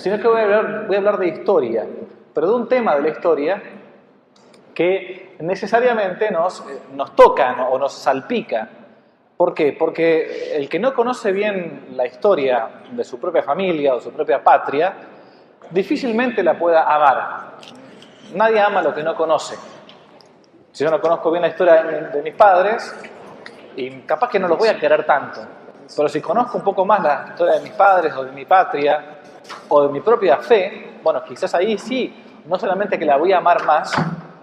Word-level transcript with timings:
sino 0.00 0.18
que 0.18 0.26
voy 0.26 0.40
a 0.40 0.96
hablar, 0.96 1.18
de 1.18 1.28
historia, 1.28 1.86
pero 2.32 2.48
de 2.48 2.54
un 2.54 2.68
tema 2.68 2.96
de 2.96 3.02
la 3.02 3.08
historia 3.10 3.62
que 4.74 5.36
necesariamente 5.40 6.30
nos, 6.30 6.64
nos 6.94 7.14
toca 7.14 7.68
o 7.70 7.78
nos 7.78 7.92
salpica. 7.92 8.68
¿Por 9.36 9.52
qué? 9.54 9.76
Porque 9.78 10.56
el 10.56 10.68
que 10.68 10.78
no 10.78 10.94
conoce 10.94 11.32
bien 11.32 11.88
la 11.92 12.06
historia 12.06 12.82
de 12.90 13.04
su 13.04 13.18
propia 13.18 13.42
familia 13.42 13.94
o 13.94 14.00
su 14.00 14.10
propia 14.10 14.42
patria, 14.42 14.94
difícilmente 15.70 16.42
la 16.42 16.58
pueda 16.58 16.82
amar. 16.82 17.56
Nadie 18.34 18.60
ama 18.60 18.80
lo 18.80 18.94
que 18.94 19.02
no 19.02 19.14
conoce. 19.14 19.56
Si 20.72 20.84
yo 20.84 20.90
no 20.90 21.00
conozco 21.00 21.30
bien 21.30 21.42
la 21.42 21.48
historia 21.48 21.82
de, 21.82 22.22
mis 22.22 22.34
padres, 22.34 22.94
capaz 24.06 24.30
que 24.30 24.38
no 24.38 24.48
los 24.48 24.56
voy 24.56 24.68
a 24.68 24.78
querer 24.78 25.04
tanto. 25.04 25.40
Pero 25.96 26.08
si 26.08 26.20
conozco 26.20 26.58
un 26.58 26.64
poco 26.64 26.84
más 26.84 27.02
la 27.02 27.26
historia 27.30 27.54
de 27.54 27.60
mis 27.60 27.72
padres 27.72 28.14
o 28.14 28.24
de 28.24 28.32
mi 28.32 28.44
patria 28.44 29.18
o 29.68 29.82
de 29.82 29.88
mi 29.88 30.00
propia 30.00 30.38
fe, 30.38 30.98
bueno, 31.02 31.22
quizás 31.24 31.54
ahí 31.54 31.76
sí, 31.78 32.14
no 32.46 32.58
solamente 32.58 32.98
que 32.98 33.04
la 33.04 33.16
voy 33.16 33.32
a 33.32 33.38
amar 33.38 33.64
más, 33.64 33.92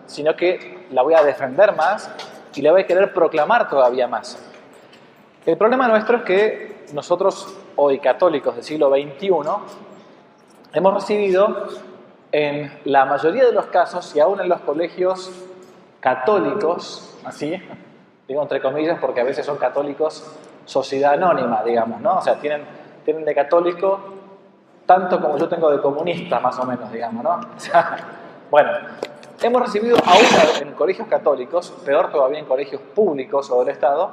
sino 0.05 0.35
que 0.35 0.87
la 0.91 1.01
voy 1.01 1.13
a 1.13 1.23
defender 1.23 1.75
más 1.75 2.09
y 2.53 2.61
la 2.61 2.71
voy 2.71 2.81
a 2.81 2.87
querer 2.87 3.13
proclamar 3.13 3.69
todavía 3.69 4.07
más. 4.07 4.37
El 5.45 5.57
problema 5.57 5.87
nuestro 5.87 6.17
es 6.17 6.23
que 6.23 6.85
nosotros, 6.93 7.55
hoy 7.75 7.99
católicos 7.99 8.55
del 8.55 8.63
siglo 8.63 8.89
XXI, 8.89 9.29
hemos 10.73 10.93
recibido 10.93 11.67
en 12.31 12.79
la 12.85 13.05
mayoría 13.05 13.45
de 13.45 13.53
los 13.53 13.67
casos 13.67 14.13
y 14.15 14.19
aún 14.19 14.41
en 14.41 14.49
los 14.49 14.59
colegios 14.61 15.31
católicos, 15.99 17.17
así, 17.23 17.61
digo 18.27 18.41
entre 18.41 18.61
comillas 18.61 18.99
porque 18.99 19.21
a 19.21 19.23
veces 19.23 19.45
son 19.45 19.57
católicos 19.57 20.25
sociedad 20.67 21.13
anónima, 21.13 21.63
digamos, 21.63 21.99
¿no? 22.01 22.17
O 22.17 22.21
sea, 22.21 22.35
tienen, 22.35 22.63
tienen 23.03 23.25
de 23.25 23.33
católico 23.33 24.17
tanto 24.85 25.19
como 25.19 25.37
yo 25.37 25.47
tengo 25.49 25.69
de 25.69 25.81
comunista, 25.81 26.39
más 26.39 26.57
o 26.59 26.65
menos, 26.65 26.91
digamos, 26.91 27.23
¿no? 27.23 27.39
Bueno, 28.49 28.71
hemos 29.41 29.61
recibido 29.61 29.97
aún 30.05 30.61
en 30.61 30.71
colegios 30.71 31.05
católicos, 31.09 31.73
peor 31.85 32.09
todavía 32.09 32.39
en 32.39 32.45
colegios 32.45 32.81
públicos 32.81 33.51
o 33.51 33.59
del 33.59 33.73
Estado, 33.73 34.09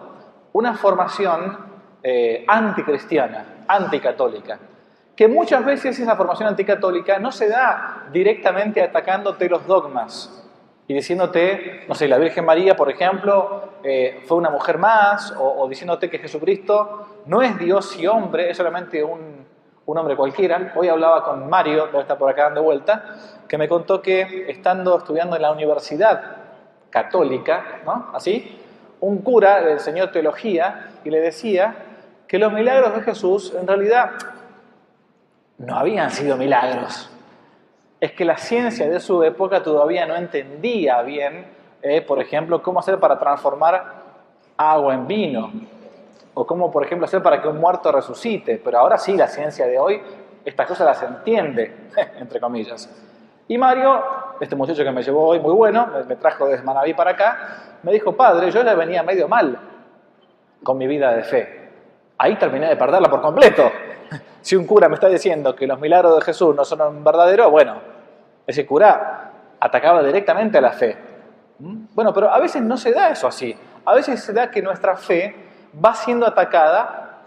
una 0.52 0.74
formación 0.74 1.56
eh, 2.02 2.44
anticristiana, 2.48 3.62
anticatólica. 3.68 4.58
Que 5.14 5.28
muchas 5.28 5.64
veces 5.64 5.96
esa 6.00 6.16
formación 6.16 6.48
anticatólica 6.48 7.20
no 7.20 7.30
se 7.30 7.48
da 7.48 8.08
directamente 8.12 8.82
atacándote 8.82 9.48
los 9.48 9.64
dogmas, 9.68 10.43
y 10.86 10.94
diciéndote, 10.94 11.84
no 11.88 11.94
sé, 11.94 12.08
la 12.08 12.18
Virgen 12.18 12.44
María, 12.44 12.76
por 12.76 12.90
ejemplo, 12.90 13.70
eh, 13.82 14.22
fue 14.26 14.36
una 14.36 14.50
mujer 14.50 14.78
más, 14.78 15.34
o, 15.38 15.66
diciéndote 15.68 16.10
que 16.10 16.18
Jesucristo 16.18 17.22
no 17.26 17.40
es 17.40 17.58
Dios 17.58 17.98
y 17.98 18.06
hombre, 18.06 18.50
es 18.50 18.56
solamente 18.56 19.02
un, 19.02 19.46
un 19.86 19.98
hombre 19.98 20.14
cualquiera. 20.14 20.72
Hoy 20.76 20.88
hablaba 20.88 21.24
con 21.24 21.48
Mario, 21.48 21.90
que 21.90 21.98
está 21.98 22.18
por 22.18 22.30
acá 22.30 22.44
dando 22.44 22.62
vuelta, 22.62 23.16
que 23.48 23.56
me 23.56 23.68
contó 23.68 24.02
que 24.02 24.46
estando 24.48 24.98
estudiando 24.98 25.36
en 25.36 25.42
la 25.42 25.52
universidad 25.52 26.36
católica, 26.90 27.80
¿no? 27.84 28.10
Así, 28.12 28.60
un 29.00 29.18
cura 29.18 29.60
le 29.60 29.72
enseñó 29.72 30.10
teología 30.10 30.90
y 31.04 31.10
le 31.10 31.20
decía 31.20 31.74
que 32.28 32.38
los 32.38 32.52
milagros 32.52 32.94
de 32.94 33.02
Jesús 33.02 33.54
en 33.58 33.66
realidad 33.66 34.10
no 35.58 35.76
habían 35.76 36.10
sido 36.10 36.36
milagros, 36.36 37.10
es 38.04 38.12
que 38.12 38.26
la 38.26 38.36
ciencia 38.36 38.86
de 38.86 39.00
su 39.00 39.22
época 39.22 39.62
todavía 39.62 40.04
no 40.04 40.14
entendía 40.14 41.00
bien, 41.00 41.46
eh, 41.80 42.02
por 42.02 42.20
ejemplo, 42.20 42.62
cómo 42.62 42.80
hacer 42.80 43.00
para 43.00 43.18
transformar 43.18 43.94
agua 44.58 44.92
en 44.92 45.06
vino, 45.06 45.50
o 46.34 46.46
cómo, 46.46 46.70
por 46.70 46.84
ejemplo, 46.84 47.06
hacer 47.06 47.22
para 47.22 47.40
que 47.40 47.48
un 47.48 47.58
muerto 47.58 47.90
resucite. 47.90 48.60
Pero 48.62 48.78
ahora 48.78 48.98
sí, 48.98 49.16
la 49.16 49.26
ciencia 49.26 49.66
de 49.66 49.78
hoy, 49.78 50.02
estas 50.44 50.66
cosas 50.66 50.86
las 50.86 51.02
entiende, 51.02 51.88
entre 52.18 52.40
comillas. 52.40 52.90
Y 53.48 53.56
Mario, 53.56 54.02
este 54.38 54.54
muchacho 54.54 54.84
que 54.84 54.90
me 54.90 55.02
llevó 55.02 55.28
hoy, 55.28 55.40
muy 55.40 55.54
bueno, 55.54 55.88
me 56.06 56.16
trajo 56.16 56.46
desde 56.46 56.62
Manaví 56.62 56.92
para 56.92 57.12
acá, 57.12 57.78
me 57.82 57.90
dijo, 57.90 58.14
padre, 58.14 58.50
yo 58.50 58.62
le 58.62 58.74
venía 58.74 59.02
medio 59.02 59.28
mal 59.28 59.58
con 60.62 60.76
mi 60.76 60.86
vida 60.86 61.14
de 61.14 61.22
fe. 61.22 61.70
Ahí 62.18 62.36
terminé 62.36 62.68
de 62.68 62.76
perderla 62.76 63.08
por 63.08 63.22
completo. 63.22 63.62
Si 64.44 64.56
un 64.56 64.66
cura 64.66 64.90
me 64.90 64.96
está 64.96 65.08
diciendo 65.08 65.56
que 65.56 65.66
los 65.66 65.80
milagros 65.80 66.16
de 66.16 66.20
Jesús 66.20 66.54
no 66.54 66.66
son 66.66 67.02
verdaderos, 67.02 67.50
bueno, 67.50 67.93
ese 68.46 68.66
cura 68.66 69.30
atacaba 69.60 70.02
directamente 70.02 70.58
a 70.58 70.60
la 70.60 70.72
fe. 70.72 70.96
¿Mm? 71.58 71.86
Bueno, 71.94 72.12
pero 72.12 72.30
a 72.30 72.38
veces 72.38 72.62
no 72.62 72.76
se 72.76 72.92
da 72.92 73.10
eso 73.10 73.26
así. 73.26 73.56
A 73.84 73.94
veces 73.94 74.22
se 74.22 74.32
da 74.32 74.50
que 74.50 74.62
nuestra 74.62 74.96
fe 74.96 75.34
va 75.82 75.94
siendo 75.94 76.26
atacada 76.26 77.22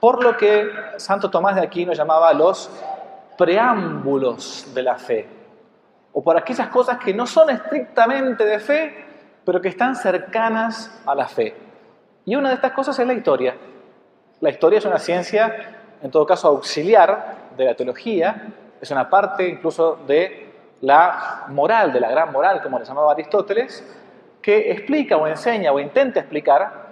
por 0.00 0.22
lo 0.22 0.36
que 0.36 0.68
Santo 0.96 1.30
Tomás 1.30 1.54
de 1.54 1.62
Aquino 1.62 1.92
llamaba 1.92 2.32
los 2.32 2.70
preámbulos 3.38 4.72
de 4.74 4.82
la 4.82 4.96
fe. 4.96 5.28
O 6.12 6.22
por 6.22 6.36
aquellas 6.36 6.68
cosas 6.68 6.98
que 6.98 7.14
no 7.14 7.26
son 7.26 7.50
estrictamente 7.50 8.44
de 8.44 8.58
fe, 8.58 9.06
pero 9.44 9.60
que 9.60 9.68
están 9.68 9.96
cercanas 9.96 11.02
a 11.06 11.14
la 11.14 11.28
fe. 11.28 11.54
Y 12.24 12.34
una 12.34 12.48
de 12.48 12.56
estas 12.56 12.72
cosas 12.72 12.98
es 12.98 13.06
la 13.06 13.12
historia. 13.12 13.56
La 14.40 14.50
historia 14.50 14.78
es 14.78 14.84
una 14.84 14.98
ciencia, 14.98 15.54
en 16.02 16.10
todo 16.10 16.26
caso, 16.26 16.48
auxiliar 16.48 17.52
de 17.56 17.64
la 17.64 17.74
teología, 17.74 18.48
es 18.80 18.90
una 18.90 19.08
parte 19.08 19.48
incluso 19.48 20.00
de 20.06 20.51
la 20.82 21.46
moral, 21.48 21.92
de 21.92 22.00
la 22.00 22.10
gran 22.10 22.30
moral, 22.32 22.60
como 22.62 22.78
le 22.78 22.84
llamaba 22.84 23.12
Aristóteles, 23.12 23.84
que 24.42 24.70
explica 24.72 25.16
o 25.16 25.26
enseña 25.26 25.72
o 25.72 25.80
intenta 25.80 26.20
explicar 26.20 26.82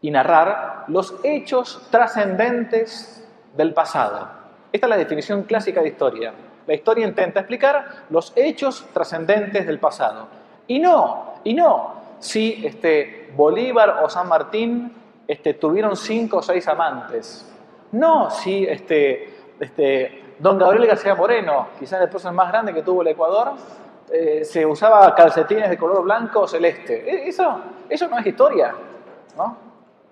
y 0.00 0.10
narrar 0.10 0.84
los 0.88 1.14
hechos 1.22 1.86
trascendentes 1.90 3.26
del 3.56 3.74
pasado. 3.74 4.28
Esta 4.72 4.86
es 4.86 4.90
la 4.90 4.96
definición 4.96 5.42
clásica 5.42 5.82
de 5.82 5.88
historia. 5.88 6.32
La 6.66 6.74
historia 6.74 7.06
intenta 7.06 7.40
explicar 7.40 8.04
los 8.10 8.32
hechos 8.36 8.86
trascendentes 8.92 9.66
del 9.66 9.78
pasado. 9.78 10.28
Y 10.66 10.78
no, 10.78 11.34
y 11.44 11.54
no, 11.54 11.94
si 12.18 12.64
este, 12.64 13.30
Bolívar 13.34 14.02
o 14.02 14.08
San 14.08 14.28
Martín 14.28 14.92
este, 15.26 15.54
tuvieron 15.54 15.96
cinco 15.96 16.38
o 16.38 16.42
seis 16.42 16.66
amantes. 16.68 17.50
No, 17.92 18.30
si 18.30 18.64
este, 18.64 19.34
este, 19.60 20.22
Don 20.38 20.56
Gabriel 20.56 20.86
García 20.86 21.14
Moreno, 21.16 21.68
quizás 21.78 22.00
el 22.00 22.08
prócer 22.08 22.32
más 22.32 22.48
grande 22.48 22.72
que 22.72 22.82
tuvo 22.82 23.02
el 23.02 23.08
Ecuador, 23.08 23.54
eh, 24.10 24.44
se 24.44 24.64
usaba 24.64 25.12
calcetines 25.14 25.68
de 25.68 25.76
color 25.76 26.02
blanco 26.04 26.40
o 26.40 26.48
celeste. 26.48 27.10
E, 27.10 27.28
eso, 27.28 27.60
eso 27.88 28.08
no 28.08 28.18
es 28.18 28.26
historia, 28.26 28.72
¿no? 29.36 29.56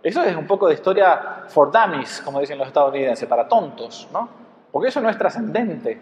Eso 0.03 0.22
es 0.22 0.36
un 0.36 0.47
poco 0.47 0.66
de 0.69 0.75
historia 0.75 1.44
for 1.48 1.70
dummies, 1.70 2.20
como 2.22 2.41
dicen 2.41 2.59
los 2.59 2.66
estadounidenses, 2.66 3.28
para 3.28 3.47
tontos, 3.47 4.09
¿no? 4.12 4.28
Porque 4.70 4.88
eso 4.88 5.00
no 5.00 5.09
es 5.09 5.16
trascendente. 5.16 5.98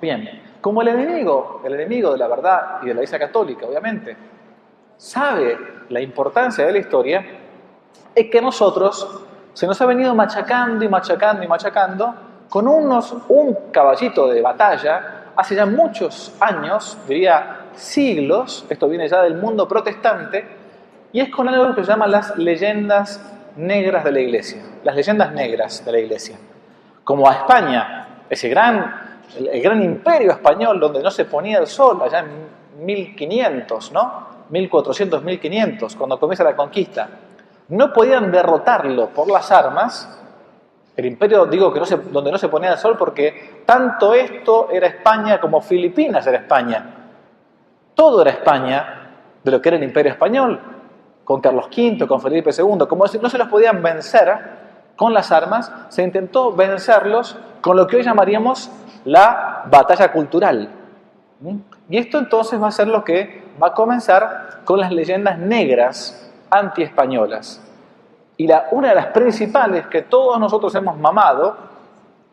Bien, 0.00 0.42
como 0.60 0.82
el 0.82 0.88
enemigo, 0.88 1.60
el 1.64 1.74
enemigo 1.74 2.12
de 2.12 2.18
la 2.18 2.28
verdad 2.28 2.78
y 2.82 2.86
de 2.86 2.94
la 2.94 3.00
Iglesia 3.00 3.18
Católica, 3.18 3.66
obviamente, 3.66 4.16
sabe 4.96 5.58
la 5.88 6.00
importancia 6.00 6.66
de 6.66 6.72
la 6.72 6.78
historia, 6.78 7.24
es 8.14 8.30
que 8.30 8.40
nosotros 8.40 9.24
se 9.54 9.66
nos 9.66 9.80
ha 9.80 9.86
venido 9.86 10.14
machacando 10.14 10.84
y 10.84 10.88
machacando 10.88 11.42
y 11.42 11.48
machacando 11.48 12.27
con 12.48 12.66
unos, 12.66 13.14
un 13.28 13.70
caballito 13.70 14.28
de 14.28 14.40
batalla 14.40 15.32
hace 15.36 15.54
ya 15.54 15.66
muchos 15.66 16.34
años, 16.40 16.98
diría 17.06 17.66
siglos, 17.74 18.66
esto 18.68 18.88
viene 18.88 19.08
ya 19.08 19.22
del 19.22 19.36
mundo 19.36 19.68
protestante, 19.68 20.44
y 21.12 21.20
es 21.20 21.30
con 21.30 21.48
algo 21.48 21.74
que 21.74 21.84
se 21.84 21.90
llama 21.90 22.06
las 22.06 22.36
leyendas 22.36 23.20
negras 23.56 24.04
de 24.04 24.12
la 24.12 24.20
iglesia, 24.20 24.62
las 24.84 24.94
leyendas 24.94 25.32
negras 25.32 25.84
de 25.84 25.92
la 25.92 25.98
iglesia. 25.98 26.36
Como 27.04 27.28
a 27.28 27.34
España, 27.34 28.22
ese 28.28 28.48
gran, 28.48 29.20
el 29.38 29.62
gran 29.62 29.82
imperio 29.82 30.32
español 30.32 30.80
donde 30.80 31.02
no 31.02 31.10
se 31.10 31.24
ponía 31.24 31.58
el 31.58 31.66
sol 31.66 32.00
allá 32.02 32.20
en 32.20 32.84
1500, 32.84 33.92
¿no? 33.92 34.28
1400, 34.50 35.22
1500, 35.22 35.96
cuando 35.96 36.18
comienza 36.18 36.44
la 36.44 36.56
conquista, 36.56 37.08
no 37.68 37.92
podían 37.92 38.30
derrotarlo 38.32 39.08
por 39.10 39.30
las 39.30 39.50
armas, 39.52 40.17
el 40.98 41.06
imperio, 41.06 41.46
digo 41.46 41.72
que 41.72 41.78
no 41.78 41.86
se, 41.86 41.96
donde 41.96 42.32
no 42.32 42.38
se 42.38 42.48
ponía 42.48 42.72
el 42.72 42.78
sol 42.78 42.96
porque 42.98 43.62
tanto 43.64 44.14
esto 44.14 44.68
era 44.72 44.88
España 44.88 45.40
como 45.40 45.60
Filipinas 45.60 46.26
era 46.26 46.38
España. 46.38 46.92
Todo 47.94 48.20
era 48.22 48.32
España 48.32 49.10
de 49.44 49.50
lo 49.52 49.62
que 49.62 49.68
era 49.68 49.78
el 49.78 49.84
imperio 49.84 50.10
español, 50.10 50.60
con 51.22 51.40
Carlos 51.40 51.66
V, 51.66 52.04
con 52.08 52.20
Felipe 52.20 52.50
II. 52.50 52.86
Como 52.88 53.04
no 53.22 53.30
se 53.30 53.38
los 53.38 53.46
podían 53.46 53.80
vencer 53.80 54.38
con 54.96 55.14
las 55.14 55.30
armas, 55.30 55.70
se 55.88 56.02
intentó 56.02 56.52
vencerlos 56.52 57.38
con 57.60 57.76
lo 57.76 57.86
que 57.86 57.98
hoy 57.98 58.02
llamaríamos 58.02 58.68
la 59.04 59.66
batalla 59.70 60.10
cultural. 60.10 60.68
¿Mm? 61.38 61.58
Y 61.90 61.98
esto 61.98 62.18
entonces 62.18 62.60
va 62.60 62.66
a 62.66 62.72
ser 62.72 62.88
lo 62.88 63.04
que 63.04 63.44
va 63.62 63.68
a 63.68 63.74
comenzar 63.74 64.62
con 64.64 64.80
las 64.80 64.90
leyendas 64.90 65.38
negras 65.38 66.28
anti-españolas. 66.50 67.67
Y 68.38 68.48
una 68.70 68.90
de 68.90 68.94
las 68.94 69.06
principales 69.06 69.88
que 69.88 70.02
todos 70.02 70.38
nosotros 70.38 70.72
hemos 70.76 70.96
mamado, 70.96 71.56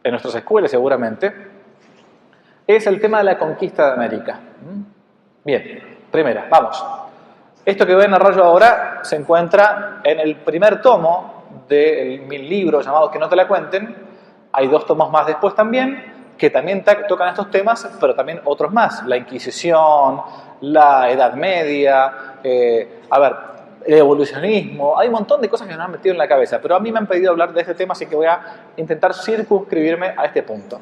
en 0.03 0.11
nuestras 0.11 0.35
escuelas 0.35 0.69
seguramente, 0.69 1.33
es 2.67 2.85
el 2.85 3.01
tema 3.01 3.17
de 3.17 3.23
la 3.23 3.39
conquista 3.39 3.87
de 3.87 3.93
América. 3.93 4.33
¿Mm? 4.61 4.81
Bien, 5.43 5.97
primera, 6.11 6.45
vamos. 6.47 6.85
Esto 7.65 7.87
que 7.87 7.95
ven 7.95 8.13
a 8.13 8.19
rayo 8.19 8.43
ahora 8.43 8.99
se 9.01 9.15
encuentra 9.15 10.01
en 10.03 10.19
el 10.19 10.35
primer 10.35 10.79
tomo 10.79 11.63
de 11.67 12.23
mi 12.27 12.37
libro 12.37 12.81
llamado 12.81 13.09
Que 13.09 13.17
no 13.17 13.27
te 13.27 13.35
la 13.35 13.47
cuenten. 13.47 13.95
Hay 14.51 14.67
dos 14.67 14.85
tomos 14.85 15.09
más 15.09 15.25
después 15.25 15.55
también, 15.55 16.33
que 16.37 16.51
también 16.51 16.85
tocan 17.07 17.29
estos 17.29 17.49
temas, 17.49 17.89
pero 17.99 18.13
también 18.13 18.41
otros 18.45 18.71
más, 18.71 19.03
la 19.07 19.17
Inquisición, 19.17 20.21
la 20.61 21.09
Edad 21.09 21.33
Media, 21.33 22.13
eh, 22.43 23.01
a 23.09 23.19
ver, 23.19 23.54
el 23.85 23.93
evolucionismo, 23.93 24.97
hay 24.97 25.07
un 25.07 25.13
montón 25.13 25.41
de 25.41 25.49
cosas 25.49 25.67
que 25.67 25.75
nos 25.75 25.85
han 25.85 25.91
metido 25.91 26.13
en 26.13 26.17
la 26.17 26.27
cabeza, 26.27 26.59
pero 26.59 26.75
a 26.75 26.79
mí 26.79 26.91
me 26.91 26.99
han 26.99 27.07
pedido 27.07 27.31
hablar 27.31 27.53
de 27.53 27.61
este 27.61 27.75
tema, 27.75 27.91
así 27.91 28.07
que 28.07 28.15
voy 28.15 28.25
a 28.25 28.41
intentar 28.77 29.13
circunscribirme 29.13 30.15
a 30.17 30.25
este 30.25 30.41
punto. 30.41 30.79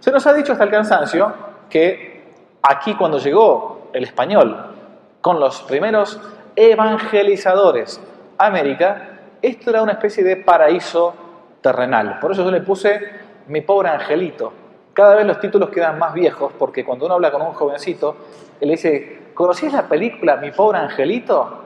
Se 0.00 0.10
nos 0.10 0.26
ha 0.26 0.32
dicho 0.32 0.52
hasta 0.52 0.64
el 0.64 0.70
cansancio 0.70 1.32
que 1.70 2.24
aquí 2.62 2.94
cuando 2.94 3.18
llegó 3.18 3.90
el 3.92 4.04
español 4.04 4.74
con 5.20 5.38
los 5.38 5.62
primeros 5.62 6.20
evangelizadores 6.56 8.00
a 8.36 8.46
América, 8.46 9.10
esto 9.40 9.70
era 9.70 9.82
una 9.82 9.92
especie 9.92 10.24
de 10.24 10.36
paraíso 10.36 11.14
terrenal. 11.60 12.18
Por 12.20 12.32
eso 12.32 12.44
yo 12.44 12.50
le 12.50 12.60
puse 12.62 13.00
mi 13.46 13.60
pobre 13.60 13.90
angelito. 13.90 14.52
Cada 14.92 15.14
vez 15.14 15.26
los 15.26 15.40
títulos 15.40 15.70
quedan 15.70 15.98
más 15.98 16.12
viejos 16.12 16.52
porque 16.58 16.84
cuando 16.84 17.06
uno 17.06 17.14
habla 17.14 17.30
con 17.30 17.42
un 17.42 17.52
jovencito, 17.52 18.16
él 18.60 18.70
dice, 18.70 19.30
¿conocías 19.34 19.72
la 19.72 19.88
película 19.88 20.36
Mi 20.36 20.50
pobre 20.50 20.78
angelito? 20.78 21.63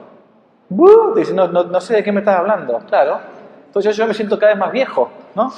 Dice, 1.15 1.33
no, 1.33 1.47
no, 1.47 1.81
sé 1.81 1.95
de 1.95 2.03
qué 2.03 2.11
me 2.11 2.19
estás 2.19 2.37
hablando. 2.37 2.79
Claro. 2.87 3.19
Entonces 3.65 3.95
yo 3.95 4.05
me 4.05 4.13
siento 4.13 4.37
cada 4.37 4.53
vez 4.53 4.59
más 4.59 4.71
viejo, 4.71 5.09
¿no? 5.35 5.51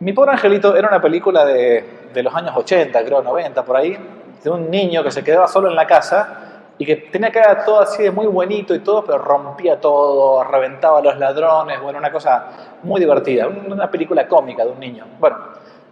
Mi 0.00 0.12
pobre 0.12 0.32
angelito 0.32 0.74
era 0.76 0.88
una 0.88 1.00
película 1.00 1.44
de, 1.44 2.08
de 2.12 2.22
los 2.22 2.34
años 2.34 2.52
80, 2.56 3.04
creo, 3.04 3.22
90, 3.22 3.64
por 3.64 3.76
ahí, 3.76 3.96
de 4.42 4.50
un 4.50 4.70
niño 4.70 5.02
que 5.02 5.10
se 5.10 5.22
quedaba 5.22 5.46
solo 5.46 5.68
en 5.68 5.76
la 5.76 5.86
casa 5.86 6.44
y 6.76 6.84
que 6.84 6.96
tenía 6.96 7.30
cara 7.30 7.64
todo 7.64 7.80
así 7.80 8.02
de 8.02 8.10
muy 8.10 8.26
bonito 8.26 8.74
y 8.74 8.80
todo, 8.80 9.04
pero 9.04 9.18
rompía 9.18 9.80
todo, 9.80 10.42
reventaba 10.44 10.98
a 10.98 11.02
los 11.02 11.18
ladrones, 11.18 11.80
bueno, 11.80 11.98
una 11.98 12.10
cosa 12.10 12.46
muy 12.82 13.00
divertida, 13.00 13.46
una 13.46 13.90
película 13.90 14.26
cómica 14.26 14.64
de 14.64 14.70
un 14.70 14.80
niño. 14.80 15.04
Bueno, 15.20 15.36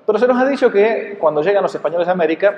pero 0.04 0.18
se 0.18 0.26
nos 0.26 0.36
ha 0.40 0.46
dicho 0.46 0.70
que 0.70 1.16
cuando 1.20 1.42
llegan 1.42 1.62
los 1.62 1.74
españoles 1.74 2.08
a 2.08 2.12
América, 2.12 2.54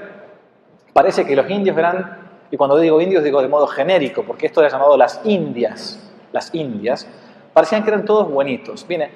parece 0.93 1.27
que 1.27 1.37
los 1.37 1.49
indios 1.51 1.77
eran 1.77 2.24
y 2.55 2.57
cuando 2.57 2.79
digo 2.79 3.01
indios 3.01 3.25
digo 3.25 3.43
de 3.43 3.49
modo 3.49 3.67
genérico, 3.67 4.23
porque 4.23 4.47
esto 4.47 4.61
era 4.61 4.71
llamado 4.71 4.97
las 4.97 5.21
indias, 5.25 5.99
las 6.31 6.55
indias, 6.55 7.05
parecían 7.53 7.83
que 7.83 7.91
eran 7.91 8.05
todos 8.05 8.31
buenitos. 8.31 8.87
Bien, 8.87 9.11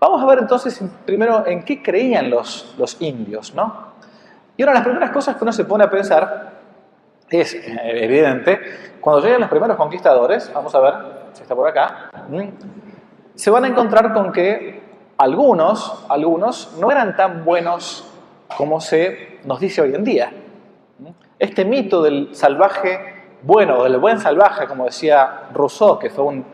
vamos 0.00 0.20
a 0.20 0.26
ver 0.26 0.40
entonces 0.40 0.82
primero 1.06 1.46
en 1.46 1.64
qué 1.64 1.80
creían 1.80 2.28
los, 2.28 2.74
los 2.76 3.00
indios, 3.00 3.54
¿no? 3.54 3.92
Y 4.56 4.64
una 4.64 4.72
de 4.72 4.78
las 4.78 4.84
primeras 4.84 5.10
cosas 5.12 5.36
que 5.36 5.44
uno 5.44 5.52
se 5.52 5.64
pone 5.64 5.84
a 5.84 5.90
pensar 5.90 6.54
es, 7.30 7.54
eh, 7.54 7.78
evidente, 7.84 8.58
cuando 9.00 9.22
llegan 9.22 9.42
los 9.42 9.48
primeros 9.48 9.76
conquistadores, 9.76 10.50
vamos 10.52 10.74
a 10.74 10.80
ver 10.80 10.94
si 11.34 11.42
está 11.42 11.54
por 11.54 11.68
acá, 11.68 12.10
se 13.36 13.50
van 13.52 13.64
a 13.64 13.68
encontrar 13.68 14.12
con 14.12 14.32
que 14.32 14.82
algunos, 15.18 16.04
algunos 16.08 16.76
no 16.80 16.90
eran 16.90 17.14
tan 17.14 17.44
buenos 17.44 18.12
como 18.56 18.80
se 18.80 19.38
nos 19.44 19.60
dice 19.60 19.82
hoy 19.82 19.94
en 19.94 20.02
día. 20.02 20.32
Este 21.42 21.64
mito 21.64 22.00
del 22.04 22.36
salvaje 22.36 23.00
bueno, 23.42 23.82
del 23.82 23.98
buen 23.98 24.20
salvaje, 24.20 24.68
como 24.68 24.84
decía 24.84 25.48
Rousseau, 25.52 25.98
que 25.98 26.08
fue 26.08 26.24
un, 26.24 26.44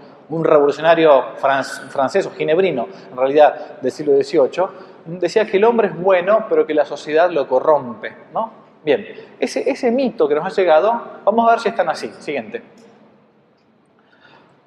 revolucionario 0.43 1.35
francés 1.37 2.25
o 2.25 2.31
ginebrino, 2.31 2.89
en 3.11 3.15
realidad 3.15 3.81
del 3.83 3.93
siglo 3.93 4.15
XVIII, 4.17 5.19
decía 5.21 5.45
que 5.45 5.59
el 5.59 5.65
hombre 5.65 5.89
es 5.89 6.01
bueno, 6.01 6.47
pero 6.49 6.67
que 6.67 6.73
la 6.73 6.87
sociedad 6.87 7.31
lo 7.31 7.47
corrompe. 7.47 8.17
¿no? 8.33 8.51
Bien, 8.83 9.07
ese, 9.39 9.69
ese 9.71 9.91
mito 9.91 10.27
que 10.27 10.35
nos 10.35 10.47
ha 10.47 10.59
llegado, 10.59 11.03
vamos 11.23 11.47
a 11.47 11.51
ver 11.51 11.61
si 11.61 11.69
están 11.69 11.91
así. 11.91 12.11
Siguiente. 12.19 12.63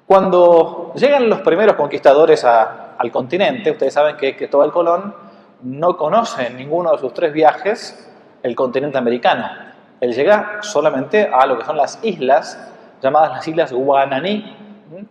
Cuando 0.06 0.92
llegan 0.94 1.28
los 1.28 1.40
primeros 1.40 1.74
conquistadores 1.74 2.44
al 2.44 3.10
continente, 3.10 3.72
ustedes 3.72 3.92
saben 3.92 4.16
que 4.16 4.36
Cristóbal 4.36 4.70
Colón 4.70 5.16
no 5.62 5.96
conoce 5.96 6.46
en 6.46 6.58
ninguno 6.58 6.92
de 6.92 6.98
sus 6.98 7.12
tres 7.12 7.32
viajes 7.32 8.08
el 8.44 8.54
continente 8.54 8.98
americano 8.98 9.71
él 10.02 10.12
llega 10.12 10.58
solamente 10.62 11.30
a 11.32 11.46
lo 11.46 11.56
que 11.56 11.64
son 11.64 11.76
las 11.76 12.00
islas, 12.02 12.58
llamadas 13.00 13.34
las 13.34 13.46
islas 13.46 13.72
Guananí, 13.72 14.56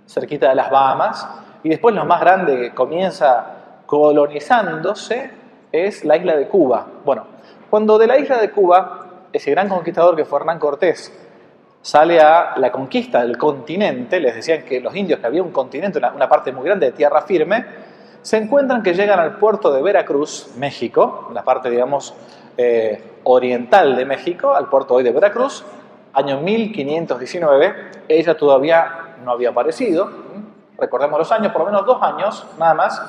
cerquita 0.06 0.50
de 0.50 0.56
las 0.56 0.70
Bahamas, 0.70 1.26
y 1.64 1.70
después 1.70 1.96
lo 1.96 2.04
más 2.04 2.20
grande 2.20 2.58
que 2.58 2.74
comienza 2.74 3.46
colonizándose 3.86 5.32
es 5.72 6.04
la 6.04 6.18
isla 6.18 6.36
de 6.36 6.50
Cuba. 6.50 6.86
Bueno, 7.06 7.26
cuando 7.70 7.98
de 7.98 8.06
la 8.06 8.18
isla 8.18 8.38
de 8.38 8.52
Cuba, 8.52 9.28
ese 9.32 9.52
gran 9.52 9.70
conquistador 9.70 10.14
que 10.18 10.26
fue 10.26 10.40
Hernán 10.40 10.60
Cortés, 10.60 11.18
sale 11.82 12.20
a 12.20 12.56
la 12.58 12.70
conquista 12.70 13.22
del 13.22 13.38
continente, 13.38 14.20
les 14.20 14.36
decían 14.36 14.64
que 14.64 14.82
los 14.82 14.94
indios 14.94 15.22
que 15.22 15.26
había 15.26 15.42
un 15.42 15.54
continente, 15.54 16.00
una, 16.00 16.28
parte 16.28 16.52
muy 16.52 16.66
grande 16.66 16.88
de 16.88 16.92
tierra 16.92 17.22
firme, 17.22 17.66
se 18.22 18.36
encuentran 18.36 18.84
que 18.84 18.94
llegan 18.94 19.22
al 19.22 19.38
puerto 19.38 19.72
de 19.72 19.82
Veracruz, 19.82 20.52
México, 20.58 21.30
la 21.34 21.46
parte, 21.46 21.70
digamos, 21.70 22.14
eh, 22.62 23.04
oriental 23.24 23.96
de 23.96 24.06
México, 24.06 24.54
al 24.54 24.70
puerto 24.70 24.94
hoy 24.94 25.04
de 25.04 25.12
Veracruz, 25.12 25.64
año 26.14 26.40
1519. 26.42 27.76
Ella 28.08 28.38
todavía 28.38 29.16
no 29.24 29.32
había 29.32 29.50
aparecido. 29.50 30.10
Recordemos 30.78 31.18
los 31.18 31.32
años, 31.32 31.52
por 31.52 31.62
lo 31.62 31.66
menos 31.66 31.86
dos 31.86 32.02
años, 32.02 32.46
nada 32.58 32.74
más. 32.74 33.02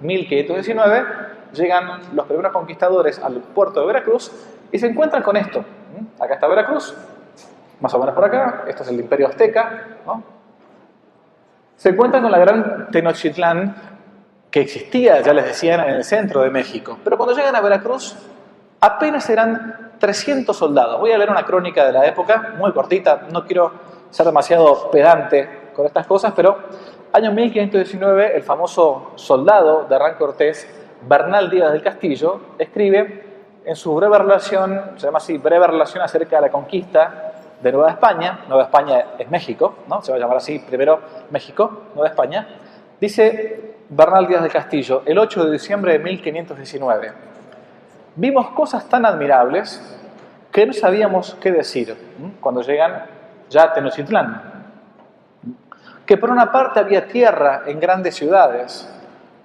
1519, 0.00 1.04
llegan 1.52 2.00
los 2.14 2.26
primeros 2.26 2.52
conquistadores 2.52 3.18
al 3.18 3.34
puerto 3.34 3.80
de 3.80 3.86
Veracruz 3.86 4.30
y 4.72 4.78
se 4.78 4.86
encuentran 4.86 5.22
con 5.22 5.36
esto. 5.36 5.64
Acá 6.18 6.34
está 6.34 6.46
Veracruz, 6.46 6.94
más 7.80 7.92
o 7.92 7.98
menos 7.98 8.14
por 8.14 8.24
acá, 8.24 8.64
esto 8.66 8.82
es 8.82 8.88
el 8.90 9.00
imperio 9.00 9.26
azteca. 9.26 9.86
Se 11.76 11.90
encuentran 11.90 12.22
con 12.22 12.32
la 12.32 12.38
gran 12.38 12.90
Tenochtitlán 12.90 13.74
que 14.50 14.60
existía, 14.60 15.20
ya 15.20 15.32
les 15.32 15.44
decían, 15.44 15.80
en 15.80 15.94
el 15.96 16.04
centro 16.04 16.42
de 16.42 16.50
México. 16.50 16.98
Pero 17.02 17.16
cuando 17.16 17.34
llegan 17.34 17.54
a 17.54 17.60
Veracruz, 17.60 18.16
apenas 18.80 19.28
eran 19.28 19.92
300 19.98 20.56
soldados. 20.56 20.98
Voy 20.98 21.12
a 21.12 21.18
leer 21.18 21.30
una 21.30 21.44
crónica 21.44 21.84
de 21.84 21.92
la 21.92 22.06
época, 22.06 22.54
muy 22.58 22.72
cortita, 22.72 23.26
no 23.30 23.44
quiero 23.44 23.72
ser 24.10 24.26
demasiado 24.26 24.90
pedante 24.90 25.70
con 25.74 25.86
estas 25.86 26.06
cosas, 26.06 26.32
pero 26.34 26.58
año 27.12 27.32
1519 27.32 28.36
el 28.36 28.42
famoso 28.42 29.12
soldado 29.16 29.84
de 29.84 29.94
Hernán 29.94 30.14
Cortés, 30.14 30.66
Bernal 31.06 31.50
Díaz 31.50 31.72
del 31.72 31.82
Castillo, 31.82 32.40
escribe 32.58 33.30
en 33.64 33.76
su 33.76 33.94
breve 33.94 34.18
relación, 34.18 34.92
se 34.96 35.06
llama 35.06 35.18
así, 35.18 35.36
breve 35.38 35.66
relación 35.66 36.02
acerca 36.02 36.36
de 36.36 36.42
la 36.42 36.50
conquista 36.50 37.32
de 37.62 37.72
Nueva 37.72 37.90
España, 37.90 38.40
Nueva 38.48 38.64
España 38.64 39.04
es 39.18 39.30
México, 39.30 39.74
¿no? 39.86 40.00
se 40.00 40.12
va 40.12 40.16
a 40.16 40.20
llamar 40.20 40.38
así 40.38 40.58
primero 40.60 41.00
México, 41.30 41.82
Nueva 41.94 42.08
España, 42.08 42.48
dice 42.98 43.76
Bernal 43.90 44.26
Díaz 44.26 44.42
del 44.42 44.50
Castillo, 44.50 45.02
el 45.04 45.18
8 45.18 45.44
de 45.44 45.52
diciembre 45.52 45.92
de 45.92 45.98
1519, 45.98 47.12
vimos 48.20 48.50
cosas 48.50 48.86
tan 48.86 49.06
admirables 49.06 49.80
que 50.52 50.66
no 50.66 50.74
sabíamos 50.74 51.36
qué 51.40 51.50
decir 51.50 51.96
cuando 52.40 52.60
llegan 52.60 53.06
ya 53.48 53.62
a 53.62 53.72
Tenochtitlán. 53.72 54.42
Que 56.04 56.18
por 56.18 56.30
una 56.30 56.52
parte 56.52 56.80
había 56.80 57.06
tierra 57.06 57.62
en 57.66 57.80
grandes 57.80 58.16
ciudades 58.16 58.92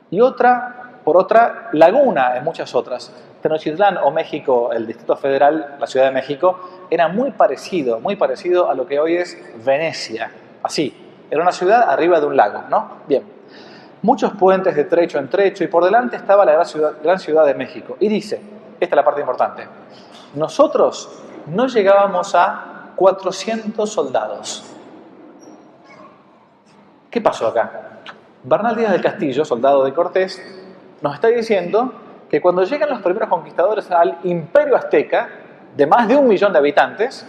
y 0.09 0.19
otra, 0.19 0.99
por 1.05 1.15
otra, 1.15 1.69
laguna 1.71 2.35
en 2.35 2.43
muchas 2.43 2.75
otras. 2.75 3.13
Tenochtitlán 3.41 3.97
o 3.97 4.11
México, 4.11 4.73
el 4.73 4.85
Distrito 4.85 5.15
Federal, 5.15 5.77
la 5.79 5.87
Ciudad 5.87 6.07
de 6.07 6.11
México, 6.11 6.87
era 6.89 7.07
muy 7.07 7.31
parecido, 7.31 7.99
muy 8.01 8.17
parecido 8.17 8.69
a 8.69 8.73
lo 8.73 8.85
que 8.85 8.99
hoy 8.99 9.15
es 9.15 9.37
Venecia. 9.63 10.31
Así, 10.63 10.93
era 11.29 11.41
una 11.41 11.51
ciudad 11.53 11.89
arriba 11.89 12.19
de 12.19 12.25
un 12.25 12.35
lago, 12.35 12.63
¿no? 12.69 12.89
Bien. 13.07 13.23
Muchos 14.01 14.33
puentes 14.33 14.75
de 14.75 14.83
trecho 14.83 15.17
en 15.17 15.29
trecho 15.29 15.63
y 15.63 15.67
por 15.67 15.85
delante 15.85 16.17
estaba 16.17 16.43
la 16.43 16.53
gran 16.53 16.65
ciudad, 16.65 16.93
gran 17.01 17.19
ciudad 17.19 17.45
de 17.45 17.53
México. 17.53 17.97
Y 17.99 18.07
dice, 18.07 18.41
esta 18.79 18.95
es 18.95 18.95
la 18.95 19.05
parte 19.05 19.21
importante. 19.21 19.67
Nosotros 20.33 21.23
no 21.47 21.67
llegábamos 21.67 22.35
a 22.35 22.91
400 22.95 23.89
soldados. 23.89 24.63
¿Qué 27.09 27.21
pasó 27.21 27.47
acá? 27.47 27.99
Bernal 28.43 28.75
Díaz 28.75 28.91
del 28.91 29.01
Castillo, 29.01 29.45
soldado 29.45 29.83
de 29.83 29.93
Cortés, 29.93 30.41
nos 31.01 31.15
está 31.15 31.27
diciendo 31.27 31.93
que 32.29 32.41
cuando 32.41 32.63
llegan 32.63 32.89
los 32.89 33.01
primeros 33.01 33.29
conquistadores 33.29 33.89
al 33.91 34.19
imperio 34.23 34.75
azteca, 34.75 35.29
de 35.75 35.87
más 35.87 36.07
de 36.07 36.15
un 36.15 36.27
millón 36.27 36.53
de 36.53 36.59
habitantes, 36.59 37.25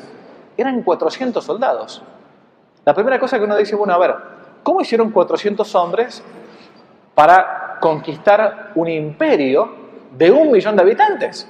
eran 0.56 0.82
400 0.82 1.44
soldados. 1.44 2.02
La 2.84 2.94
primera 2.94 3.18
cosa 3.18 3.38
que 3.38 3.44
uno 3.44 3.56
dice, 3.56 3.76
bueno, 3.76 3.94
a 3.94 3.98
ver, 3.98 4.14
¿cómo 4.62 4.80
hicieron 4.80 5.10
400 5.10 5.74
hombres 5.74 6.22
para 7.14 7.78
conquistar 7.80 8.72
un 8.74 8.88
imperio 8.88 9.85
de 10.16 10.30
un 10.30 10.50
millón 10.50 10.76
de 10.76 10.82
habitantes. 10.82 11.48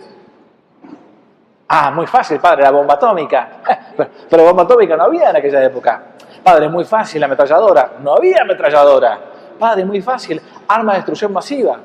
Ah, 1.68 1.90
muy 1.90 2.06
fácil, 2.06 2.38
padre, 2.38 2.62
la 2.62 2.70
bomba 2.70 2.94
atómica. 2.94 3.60
Pero, 4.30 4.44
bomba 4.44 4.62
atómica 4.62 4.96
no 4.96 5.04
había 5.04 5.30
en 5.30 5.36
aquella 5.36 5.64
época. 5.64 6.02
Padre, 6.42 6.68
muy 6.68 6.84
fácil, 6.84 7.20
la 7.20 7.26
ametralladora. 7.26 7.92
No 8.00 8.14
había 8.14 8.42
ametralladora. 8.42 9.18
Padre, 9.58 9.84
muy 9.84 10.00
fácil, 10.00 10.40
arma 10.68 10.92
de 10.92 10.98
destrucción 10.98 11.32
masiva. 11.32 11.78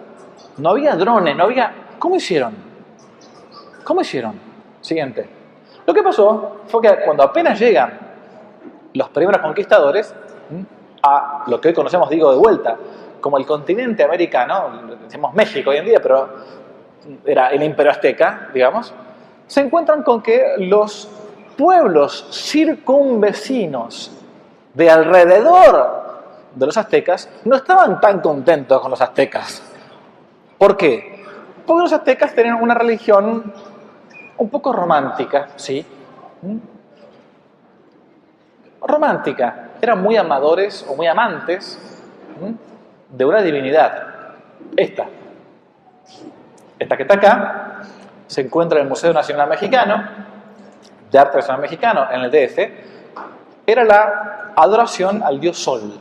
No 0.57 0.69
había 0.71 0.95
drones, 0.95 1.35
no 1.35 1.45
había... 1.45 1.73
¿Cómo 1.97 2.15
hicieron? 2.15 2.53
¿Cómo 3.83 4.01
hicieron? 4.01 4.39
Siguiente. 4.81 5.27
Lo 5.85 5.93
que 5.93 6.03
pasó 6.03 6.61
fue 6.67 6.81
que 6.81 7.03
cuando 7.03 7.23
apenas 7.23 7.59
llegan 7.59 7.97
los 8.93 9.09
primeros 9.09 9.41
conquistadores 9.41 10.13
a 11.01 11.43
lo 11.47 11.59
que 11.59 11.69
hoy 11.69 11.73
conocemos, 11.73 12.09
digo, 12.09 12.31
de 12.31 12.37
vuelta, 12.37 12.77
como 13.19 13.37
el 13.37 13.45
continente 13.45 14.03
americano, 14.03 14.81
decimos 15.03 15.33
México 15.33 15.69
hoy 15.69 15.77
en 15.77 15.85
día, 15.85 15.99
pero 16.01 16.29
era 17.25 17.49
el 17.49 17.63
imperio 17.63 17.91
azteca, 17.91 18.49
digamos, 18.53 18.93
se 19.47 19.61
encuentran 19.61 20.03
con 20.03 20.21
que 20.21 20.55
los 20.57 21.09
pueblos 21.57 22.27
circunvecinos 22.31 24.11
de 24.73 24.89
alrededor 24.89 26.01
de 26.55 26.65
los 26.65 26.77
aztecas 26.77 27.29
no 27.45 27.55
estaban 27.55 27.99
tan 27.99 28.19
contentos 28.19 28.81
con 28.81 28.91
los 28.91 29.01
aztecas. 29.01 29.61
¿Por 30.57 30.77
qué? 30.77 31.23
Porque 31.65 31.83
los 31.83 31.93
aztecas 31.93 32.33
tenían 32.33 32.61
una 32.61 32.73
religión 32.73 33.53
un 34.37 34.49
poco 34.49 34.73
romántica, 34.73 35.49
¿sí? 35.55 35.85
¿Mm? 36.41 36.57
Romántica. 38.81 39.69
Eran 39.81 40.01
muy 40.01 40.17
amadores 40.17 40.85
o 40.89 40.95
muy 40.95 41.07
amantes 41.07 41.79
de 43.09 43.25
una 43.25 43.41
divinidad. 43.41 44.07
Esta. 44.75 45.07
Esta 46.81 46.97
que 46.97 47.03
está 47.03 47.13
acá 47.13 47.81
se 48.25 48.41
encuentra 48.41 48.79
en 48.79 48.85
el 48.85 48.89
Museo 48.89 49.13
Nacional 49.13 49.47
Mexicano, 49.47 50.03
de 51.11 51.19
Arte 51.19 51.37
Nacional 51.37 51.61
Mexicano, 51.61 52.07
en 52.11 52.21
el 52.21 52.31
DF, 52.31 52.57
era 53.67 53.83
la 53.83 54.53
adoración 54.55 55.21
al 55.21 55.39
dios 55.39 55.59
Sol. 55.59 55.99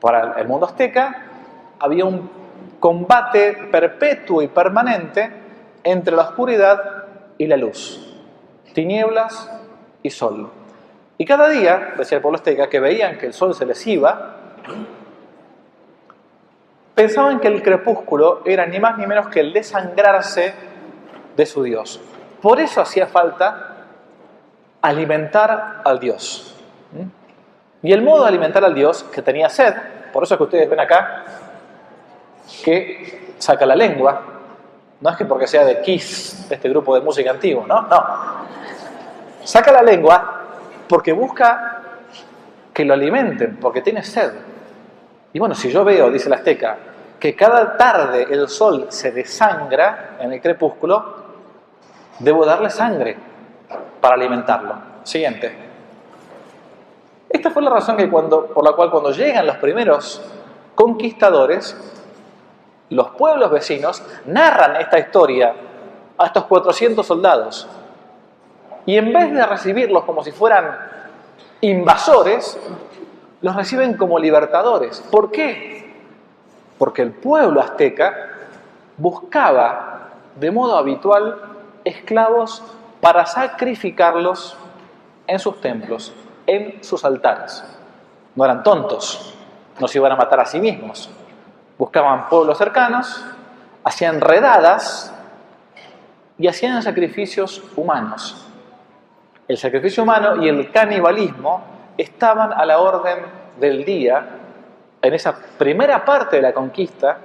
Para 0.00 0.40
el 0.40 0.48
mundo 0.48 0.64
azteca 0.64 1.26
había 1.78 2.06
un 2.06 2.30
combate 2.80 3.68
perpetuo 3.70 4.40
y 4.40 4.48
permanente 4.48 5.30
entre 5.84 6.16
la 6.16 6.22
oscuridad 6.22 7.04
y 7.36 7.46
la 7.46 7.58
luz, 7.58 8.16
tinieblas 8.72 9.50
y 10.02 10.08
sol. 10.08 10.50
Y 11.18 11.26
cada 11.26 11.50
día, 11.50 11.92
decía 11.98 12.16
el 12.16 12.22
pueblo 12.22 12.38
azteca, 12.38 12.70
que 12.70 12.80
veían 12.80 13.18
que 13.18 13.26
el 13.26 13.34
sol 13.34 13.54
se 13.54 13.66
les 13.66 13.86
iba, 13.86 14.36
pensaban 16.94 17.40
que 17.40 17.48
el 17.48 17.62
crepúsculo 17.62 18.42
era 18.44 18.66
ni 18.66 18.78
más 18.78 18.98
ni 18.98 19.06
menos 19.06 19.28
que 19.28 19.40
el 19.40 19.52
desangrarse 19.52 20.54
de 21.36 21.46
su 21.46 21.62
Dios. 21.62 22.00
Por 22.40 22.60
eso 22.60 22.80
hacía 22.80 23.06
falta 23.06 23.86
alimentar 24.80 25.82
al 25.84 25.98
Dios. 26.00 26.54
¿Mm? 26.92 27.86
Y 27.86 27.92
el 27.92 28.02
modo 28.02 28.22
de 28.22 28.28
alimentar 28.28 28.64
al 28.64 28.74
Dios, 28.74 29.04
que 29.04 29.22
tenía 29.22 29.48
sed, 29.48 29.74
por 30.12 30.24
eso 30.24 30.34
es 30.34 30.38
que 30.38 30.44
ustedes 30.44 30.70
ven 30.70 30.80
acá, 30.80 31.24
que 32.64 33.34
saca 33.38 33.64
la 33.66 33.74
lengua, 33.74 34.22
no 35.00 35.10
es 35.10 35.16
que 35.16 35.24
porque 35.24 35.46
sea 35.46 35.64
de 35.64 35.80
Kiss, 35.80 36.46
este 36.50 36.68
grupo 36.68 36.94
de 36.94 37.00
música 37.00 37.30
antiguo, 37.30 37.66
no, 37.66 37.82
no. 37.82 38.04
Saca 39.42 39.72
la 39.72 39.82
lengua 39.82 40.42
porque 40.88 41.12
busca 41.12 41.82
que 42.72 42.84
lo 42.84 42.94
alimenten, 42.94 43.56
porque 43.56 43.80
tiene 43.80 44.02
sed. 44.02 44.32
Y 45.32 45.38
bueno, 45.38 45.54
si 45.54 45.70
yo 45.70 45.84
veo, 45.84 46.10
dice 46.10 46.28
la 46.28 46.36
azteca, 46.36 46.76
que 47.18 47.34
cada 47.34 47.76
tarde 47.76 48.26
el 48.30 48.48
sol 48.48 48.86
se 48.90 49.12
desangra 49.12 50.16
en 50.20 50.32
el 50.32 50.40
crepúsculo, 50.40 51.22
debo 52.18 52.44
darle 52.44 52.68
sangre 52.68 53.16
para 54.00 54.14
alimentarlo. 54.14 54.74
Siguiente. 55.04 55.52
Esta 57.28 57.50
fue 57.50 57.62
la 57.62 57.70
razón 57.70 57.96
que 57.96 58.10
cuando, 58.10 58.46
por 58.46 58.64
la 58.64 58.72
cual 58.72 58.90
cuando 58.90 59.10
llegan 59.10 59.46
los 59.46 59.56
primeros 59.56 60.22
conquistadores, 60.74 61.76
los 62.90 63.10
pueblos 63.10 63.50
vecinos 63.50 64.02
narran 64.26 64.76
esta 64.76 64.98
historia 64.98 65.54
a 66.18 66.26
estos 66.26 66.44
400 66.44 67.06
soldados. 67.06 67.66
Y 68.84 68.96
en 68.96 69.12
vez 69.12 69.32
de 69.32 69.46
recibirlos 69.46 70.04
como 70.04 70.22
si 70.22 70.32
fueran 70.32 70.76
invasores, 71.62 72.58
los 73.42 73.56
reciben 73.56 73.96
como 73.96 74.18
libertadores. 74.18 75.00
¿Por 75.10 75.30
qué? 75.30 75.92
Porque 76.78 77.02
el 77.02 77.10
pueblo 77.10 77.60
azteca 77.60 78.30
buscaba 78.96 80.08
de 80.36 80.50
modo 80.50 80.76
habitual 80.76 81.36
esclavos 81.84 82.62
para 83.00 83.26
sacrificarlos 83.26 84.56
en 85.26 85.38
sus 85.38 85.60
templos, 85.60 86.14
en 86.46 86.82
sus 86.82 87.04
altares. 87.04 87.64
No 88.34 88.44
eran 88.44 88.62
tontos, 88.62 89.34
no 89.78 89.88
se 89.88 89.98
iban 89.98 90.12
a 90.12 90.16
matar 90.16 90.40
a 90.40 90.46
sí 90.46 90.60
mismos. 90.60 91.10
Buscaban 91.76 92.28
pueblos 92.28 92.56
cercanos, 92.58 93.24
hacían 93.82 94.20
redadas 94.20 95.12
y 96.38 96.46
hacían 96.46 96.80
sacrificios 96.82 97.62
humanos. 97.74 98.46
El 99.48 99.58
sacrificio 99.58 100.04
humano 100.04 100.42
y 100.42 100.48
el 100.48 100.70
canibalismo 100.70 101.72
estaban 101.96 102.52
a 102.52 102.64
la 102.64 102.78
orden 102.78 103.18
del 103.58 103.84
día 103.84 104.26
en 105.00 105.14
esa 105.14 105.36
primera 105.58 106.04
parte 106.04 106.36
de 106.36 106.42
la 106.42 106.52
conquista 106.52 107.18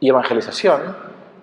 y 0.00 0.08
evangelización 0.08 0.96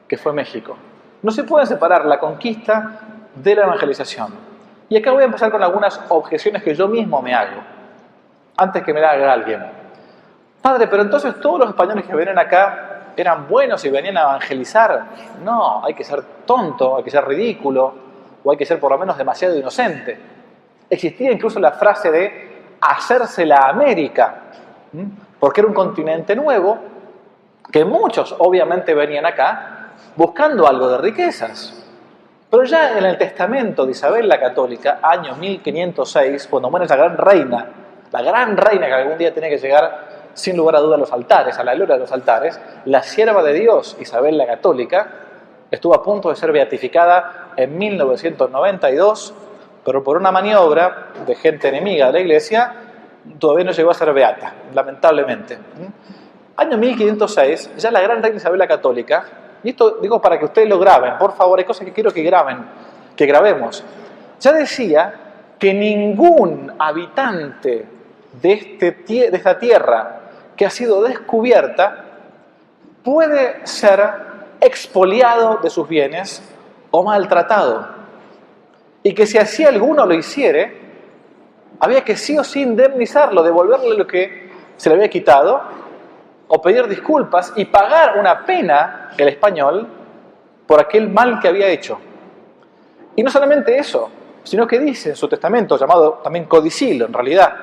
que 0.08 0.18
fue 0.18 0.34
México. 0.34 0.76
No 1.22 1.32
se 1.32 1.44
puede 1.44 1.66
separar 1.66 2.06
la 2.06 2.20
conquista 2.20 3.00
de 3.36 3.56
la 3.56 3.64
evangelización. 3.64 4.34
Y 4.90 4.98
acá 4.98 5.12
voy 5.12 5.24
a 5.24 5.26
empezar 5.26 5.50
con 5.50 5.64
algunas 5.64 6.00
objeciones 6.10 6.62
que 6.62 6.76
yo 6.76 6.88
mismo 6.88 7.22
me 7.22 7.34
hago, 7.34 7.62
antes 8.58 8.84
que 8.84 8.94
me 8.94 9.02
la 9.02 9.12
haga 9.12 9.34
alguien. 9.34 9.64
Padre, 10.62 10.88
pero 10.88 11.02
entonces 11.02 11.40
todos 11.40 11.60
los 11.60 11.70
españoles 11.70 12.06
que 12.06 12.16
vienen 12.16 12.38
acá 12.38 13.12
eran 13.16 13.48
buenos 13.48 13.84
y 13.86 13.90
venían 13.90 14.18
a 14.18 14.22
evangelizar. 14.22 15.06
No, 15.44 15.84
hay 15.84 15.94
que 15.94 16.04
ser 16.04 16.22
tonto, 16.46 16.98
hay 16.98 17.04
que 17.04 17.10
ser 17.10 17.26
ridículo, 17.26 17.94
o 18.44 18.52
hay 18.52 18.58
que 18.58 18.66
ser 18.66 18.80
por 18.80 18.92
lo 18.92 18.98
menos 18.98 19.18
demasiado 19.18 19.58
inocente. 19.58 20.33
Existía 20.94 21.32
incluso 21.32 21.60
la 21.60 21.72
frase 21.72 22.12
de 22.12 22.52
hacerse 22.80 23.48
la 23.48 23.68
América, 23.68 24.36
porque 25.40 25.62
era 25.62 25.68
un 25.68 25.74
continente 25.74 26.36
nuevo, 26.36 26.78
que 27.72 27.84
muchos 27.84 28.36
obviamente 28.38 28.94
venían 28.94 29.26
acá 29.26 29.90
buscando 30.16 30.68
algo 30.68 30.88
de 30.90 31.00
riquezas. 31.00 31.84
Pero 32.48 32.64
ya 32.66 32.96
en 32.96 33.06
el 33.06 33.18
testamento 33.18 33.88
de 33.88 33.94
Isabel 33.94 34.28
la 34.28 34.40
Católica, 34.40 35.00
año 35.02 35.36
1506, 35.36 36.46
cuando 36.48 36.70
muere 36.70 36.86
esa 36.86 36.96
gran 36.96 37.18
reina, 37.18 37.66
la 38.12 38.22
gran 38.22 38.56
reina 38.56 38.86
que 38.86 38.94
algún 38.94 39.18
día 39.18 39.34
tiene 39.34 39.50
que 39.50 39.58
llegar 39.58 40.30
sin 40.36 40.56
lugar 40.56 40.76
a 40.76 40.80
duda 40.80 40.94
a 40.94 41.00
los 41.00 41.12
altares, 41.12 41.58
a 41.58 41.64
la 41.64 41.74
gloria 41.74 41.96
de 41.96 42.02
los 42.02 42.12
altares, 42.12 42.62
la 42.86 43.02
sierva 43.02 43.42
de 43.42 43.54
Dios, 43.54 43.98
Isabel 44.00 44.38
la 44.38 44.46
Católica, 44.46 45.08
estuvo 45.72 45.96
a 45.96 46.04
punto 46.04 46.30
de 46.30 46.36
ser 46.36 46.52
beatificada 46.52 47.54
en 47.56 47.76
1992, 47.80 49.34
pero 49.84 50.04
por 50.04 50.18
una 50.18 50.32
maniobra 50.32 51.10
de 51.26 51.36
gente 51.36 51.68
enemiga 51.68 52.08
de 52.08 52.14
la 52.14 52.20
iglesia, 52.20 52.74
todavía 53.40 53.66
no 53.66 53.72
llegó 53.72 53.92
a 53.92 53.94
ser 53.94 54.14
beata, 54.14 54.54
lamentablemente. 54.74 55.58
Año 56.56 56.78
1506, 56.78 57.78
ya 57.78 57.92
la 57.92 58.02
gran 58.02 58.22
reina 58.22 58.38
Isabel 58.38 58.60
la 58.60 58.68
Católica 58.68 59.26
y 59.64 59.70
esto 59.70 59.98
digo 60.02 60.22
para 60.22 60.38
que 60.38 60.46
ustedes 60.46 60.68
lo 60.68 60.78
graben, 60.78 61.18
por 61.18 61.34
favor, 61.34 61.58
hay 61.58 61.66
cosas 61.66 61.86
que 61.86 61.94
quiero 61.94 62.12
que 62.12 62.22
graben, 62.22 62.66
que 63.16 63.26
grabemos. 63.26 63.84
Ya 64.40 64.52
decía 64.52 65.14
que 65.58 65.74
ningún 65.74 66.74
habitante 66.78 67.86
de, 68.42 68.52
este, 68.52 68.92
de 68.92 69.30
esta 69.32 69.58
tierra 69.58 70.20
que 70.58 70.66
ha 70.66 70.70
sido 70.70 71.02
descubierta 71.02 72.04
puede 73.04 73.66
ser 73.66 74.02
expoliado 74.60 75.60
de 75.64 75.70
sus 75.70 75.88
bienes 75.88 76.44
o 76.92 77.04
maltratado. 77.04 77.88
Y 79.04 79.14
que 79.14 79.26
si 79.26 79.38
así 79.38 79.66
alguno 79.66 80.06
lo 80.06 80.14
hiciere, 80.14 80.82
había 81.80 82.04
que 82.04 82.16
sí 82.16 82.38
o 82.38 82.44
sí 82.44 82.62
indemnizarlo, 82.62 83.44
devolverle 83.44 83.98
lo 83.98 84.08
que 84.08 84.50
se 84.78 84.90
le 84.90 84.96
había 84.96 85.10
quitado 85.10 85.62
o 86.48 86.62
pedir 86.62 86.88
disculpas 86.88 87.54
y 87.56 87.66
pagar 87.66 88.18
una 88.18 88.46
pena, 88.46 89.12
el 89.18 89.28
español, 89.28 89.88
por 90.66 90.80
aquel 90.80 91.10
mal 91.10 91.40
que 91.40 91.48
había 91.48 91.68
hecho. 91.68 92.00
Y 93.16 93.24
no 93.24 93.30
solamente 93.30 93.78
eso, 93.78 94.10
sino 94.44 94.66
que 94.66 94.80
dice 94.80 95.10
en 95.10 95.16
su 95.16 95.28
testamento, 95.28 95.78
llamado 95.78 96.22
también 96.24 96.46
codicilo 96.46 97.06
en 97.06 97.14
realidad, 97.14 97.56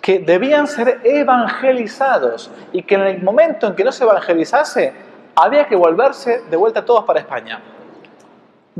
que 0.00 0.20
debían 0.20 0.66
ser 0.66 1.00
evangelizados 1.04 2.50
y 2.72 2.82
que 2.82 2.94
en 2.94 3.02
el 3.02 3.22
momento 3.22 3.66
en 3.66 3.74
que 3.74 3.84
no 3.84 3.92
se 3.92 4.04
evangelizase, 4.04 4.92
había 5.34 5.66
que 5.66 5.76
volverse 5.76 6.42
de 6.50 6.56
vuelta 6.56 6.84
todos 6.84 7.04
para 7.04 7.20
España. 7.20 7.60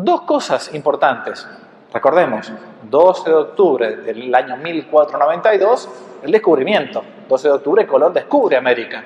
Dos 0.00 0.20
cosas 0.20 0.72
importantes. 0.74 1.44
Recordemos, 1.92 2.52
12 2.88 3.30
de 3.30 3.34
octubre 3.34 3.96
del 3.96 4.32
año 4.32 4.56
1492, 4.56 5.88
el 6.22 6.30
descubrimiento. 6.30 7.02
12 7.28 7.48
de 7.48 7.54
octubre 7.54 7.84
Colón 7.84 8.12
descubre 8.12 8.56
América, 8.56 9.02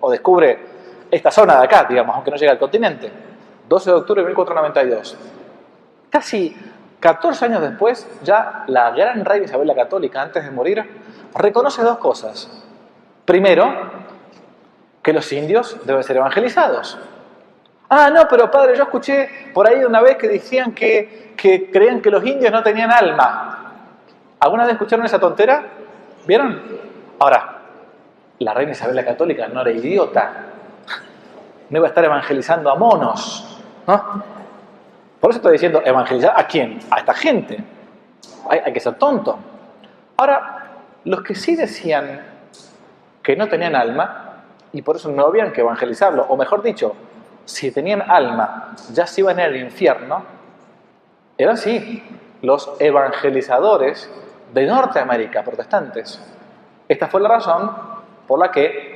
o 0.00 0.10
descubre 0.10 0.58
esta 1.08 1.30
zona 1.30 1.60
de 1.60 1.64
acá, 1.66 1.86
digamos, 1.88 2.16
aunque 2.16 2.32
no 2.32 2.36
llega 2.36 2.50
al 2.50 2.58
continente. 2.58 3.12
12 3.68 3.90
de 3.90 3.96
octubre 3.96 4.22
de 4.22 4.26
1492. 4.26 5.16
Casi 6.10 6.56
14 6.98 7.44
años 7.44 7.62
después, 7.62 8.04
ya 8.24 8.64
la 8.66 8.90
gran 8.90 9.24
reina 9.24 9.44
Isabel 9.44 9.68
la 9.68 9.76
Católica, 9.76 10.20
antes 10.20 10.44
de 10.44 10.50
morir, 10.50 10.84
reconoce 11.32 11.80
dos 11.84 11.98
cosas. 11.98 12.50
Primero, 13.24 13.72
que 15.00 15.12
los 15.12 15.32
indios 15.32 15.76
deben 15.84 16.02
ser 16.02 16.16
evangelizados. 16.16 16.98
Ah, 17.88 18.10
no, 18.10 18.26
pero 18.28 18.50
padre, 18.50 18.76
yo 18.76 18.84
escuché 18.84 19.50
por 19.52 19.68
ahí 19.68 19.84
una 19.84 20.00
vez 20.00 20.16
que 20.16 20.28
decían 20.28 20.72
que, 20.72 21.34
que 21.36 21.70
creían 21.70 22.00
que 22.00 22.10
los 22.10 22.24
indios 22.24 22.50
no 22.50 22.62
tenían 22.62 22.90
alma. 22.90 23.72
¿Alguna 24.40 24.64
vez 24.64 24.72
escucharon 24.72 25.04
esa 25.04 25.18
tontera? 25.18 25.64
¿Vieron? 26.26 26.62
Ahora, 27.18 27.58
la 28.38 28.54
reina 28.54 28.72
Isabel 28.72 28.96
la 28.96 29.04
Católica 29.04 29.48
no 29.48 29.60
era 29.60 29.70
idiota. 29.70 30.32
no 31.70 31.78
iba 31.78 31.86
a 31.86 31.88
estar 31.88 32.04
evangelizando 32.04 32.70
a 32.70 32.74
monos. 32.74 33.60
¿no? 33.86 34.22
Por 35.20 35.30
eso 35.30 35.38
estoy 35.38 35.52
diciendo, 35.52 35.82
evangelizar 35.84 36.34
a 36.36 36.46
quién? 36.46 36.80
A 36.90 36.98
esta 36.98 37.14
gente. 37.14 37.62
Hay, 38.48 38.60
hay 38.64 38.72
que 38.72 38.80
ser 38.80 38.94
tonto. 38.94 39.38
Ahora, 40.16 40.72
los 41.04 41.22
que 41.22 41.34
sí 41.34 41.56
decían 41.56 42.22
que 43.22 43.36
no 43.36 43.48
tenían 43.48 43.74
alma 43.74 44.42
y 44.72 44.82
por 44.82 44.96
eso 44.96 45.10
no 45.10 45.26
habían 45.26 45.52
que 45.52 45.60
evangelizarlo, 45.60 46.24
o 46.28 46.36
mejor 46.36 46.62
dicho, 46.62 46.94
si 47.44 47.70
tenían 47.70 48.02
alma, 48.02 48.74
ya 48.92 49.06
se 49.06 49.20
iban 49.20 49.40
al 49.40 49.56
infierno, 49.56 50.24
eran 51.36 51.56
sí 51.56 52.02
los 52.42 52.70
evangelizadores 52.78 54.10
de 54.52 54.66
Norteamérica, 54.66 55.42
protestantes. 55.42 56.20
Esta 56.88 57.08
fue 57.08 57.20
la 57.20 57.28
razón 57.28 57.70
por 58.26 58.38
la 58.38 58.50
que 58.50 58.94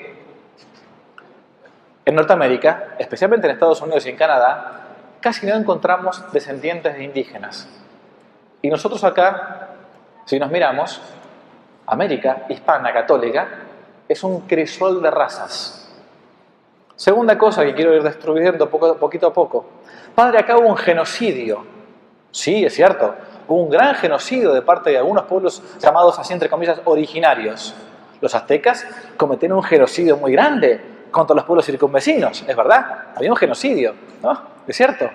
en 2.04 2.14
Norteamérica, 2.14 2.94
especialmente 2.98 3.46
en 3.46 3.54
Estados 3.54 3.82
Unidos 3.82 4.06
y 4.06 4.10
en 4.10 4.16
Canadá, 4.16 4.80
casi 5.20 5.46
no 5.46 5.54
encontramos 5.54 6.32
descendientes 6.32 6.94
de 6.96 7.04
indígenas. 7.04 7.68
Y 8.62 8.70
nosotros 8.70 9.02
acá, 9.04 9.68
si 10.24 10.38
nos 10.38 10.50
miramos, 10.50 11.00
América 11.86 12.44
hispana 12.48 12.92
católica 12.92 13.48
es 14.08 14.22
un 14.22 14.42
crisol 14.42 15.02
de 15.02 15.10
razas. 15.10 15.87
Segunda 16.98 17.38
cosa 17.38 17.64
que 17.64 17.74
quiero 17.74 17.94
ir 17.94 18.02
destruyendo 18.02 18.68
poco, 18.68 18.96
poquito 18.96 19.28
a 19.28 19.32
poco. 19.32 19.64
Padre, 20.16 20.40
acá 20.40 20.58
hubo 20.58 20.66
un 20.66 20.76
genocidio. 20.76 21.64
Sí, 22.32 22.64
es 22.64 22.74
cierto. 22.74 23.14
Hubo 23.46 23.62
un 23.62 23.70
gran 23.70 23.94
genocidio 23.94 24.52
de 24.52 24.62
parte 24.62 24.90
de 24.90 24.98
algunos 24.98 25.22
pueblos 25.26 25.62
llamados 25.78 26.18
así, 26.18 26.32
entre 26.32 26.48
comillas, 26.48 26.80
originarios. 26.84 27.72
Los 28.20 28.34
aztecas 28.34 28.84
cometieron 29.16 29.58
un 29.58 29.62
genocidio 29.62 30.16
muy 30.16 30.32
grande 30.32 30.80
contra 31.12 31.36
los 31.36 31.44
pueblos 31.44 31.66
circunvecinos, 31.66 32.44
es 32.44 32.56
verdad. 32.56 33.12
Había 33.14 33.30
un 33.30 33.36
genocidio, 33.36 33.94
¿no? 34.20 34.36
Es 34.66 34.76
cierto. 34.76 35.08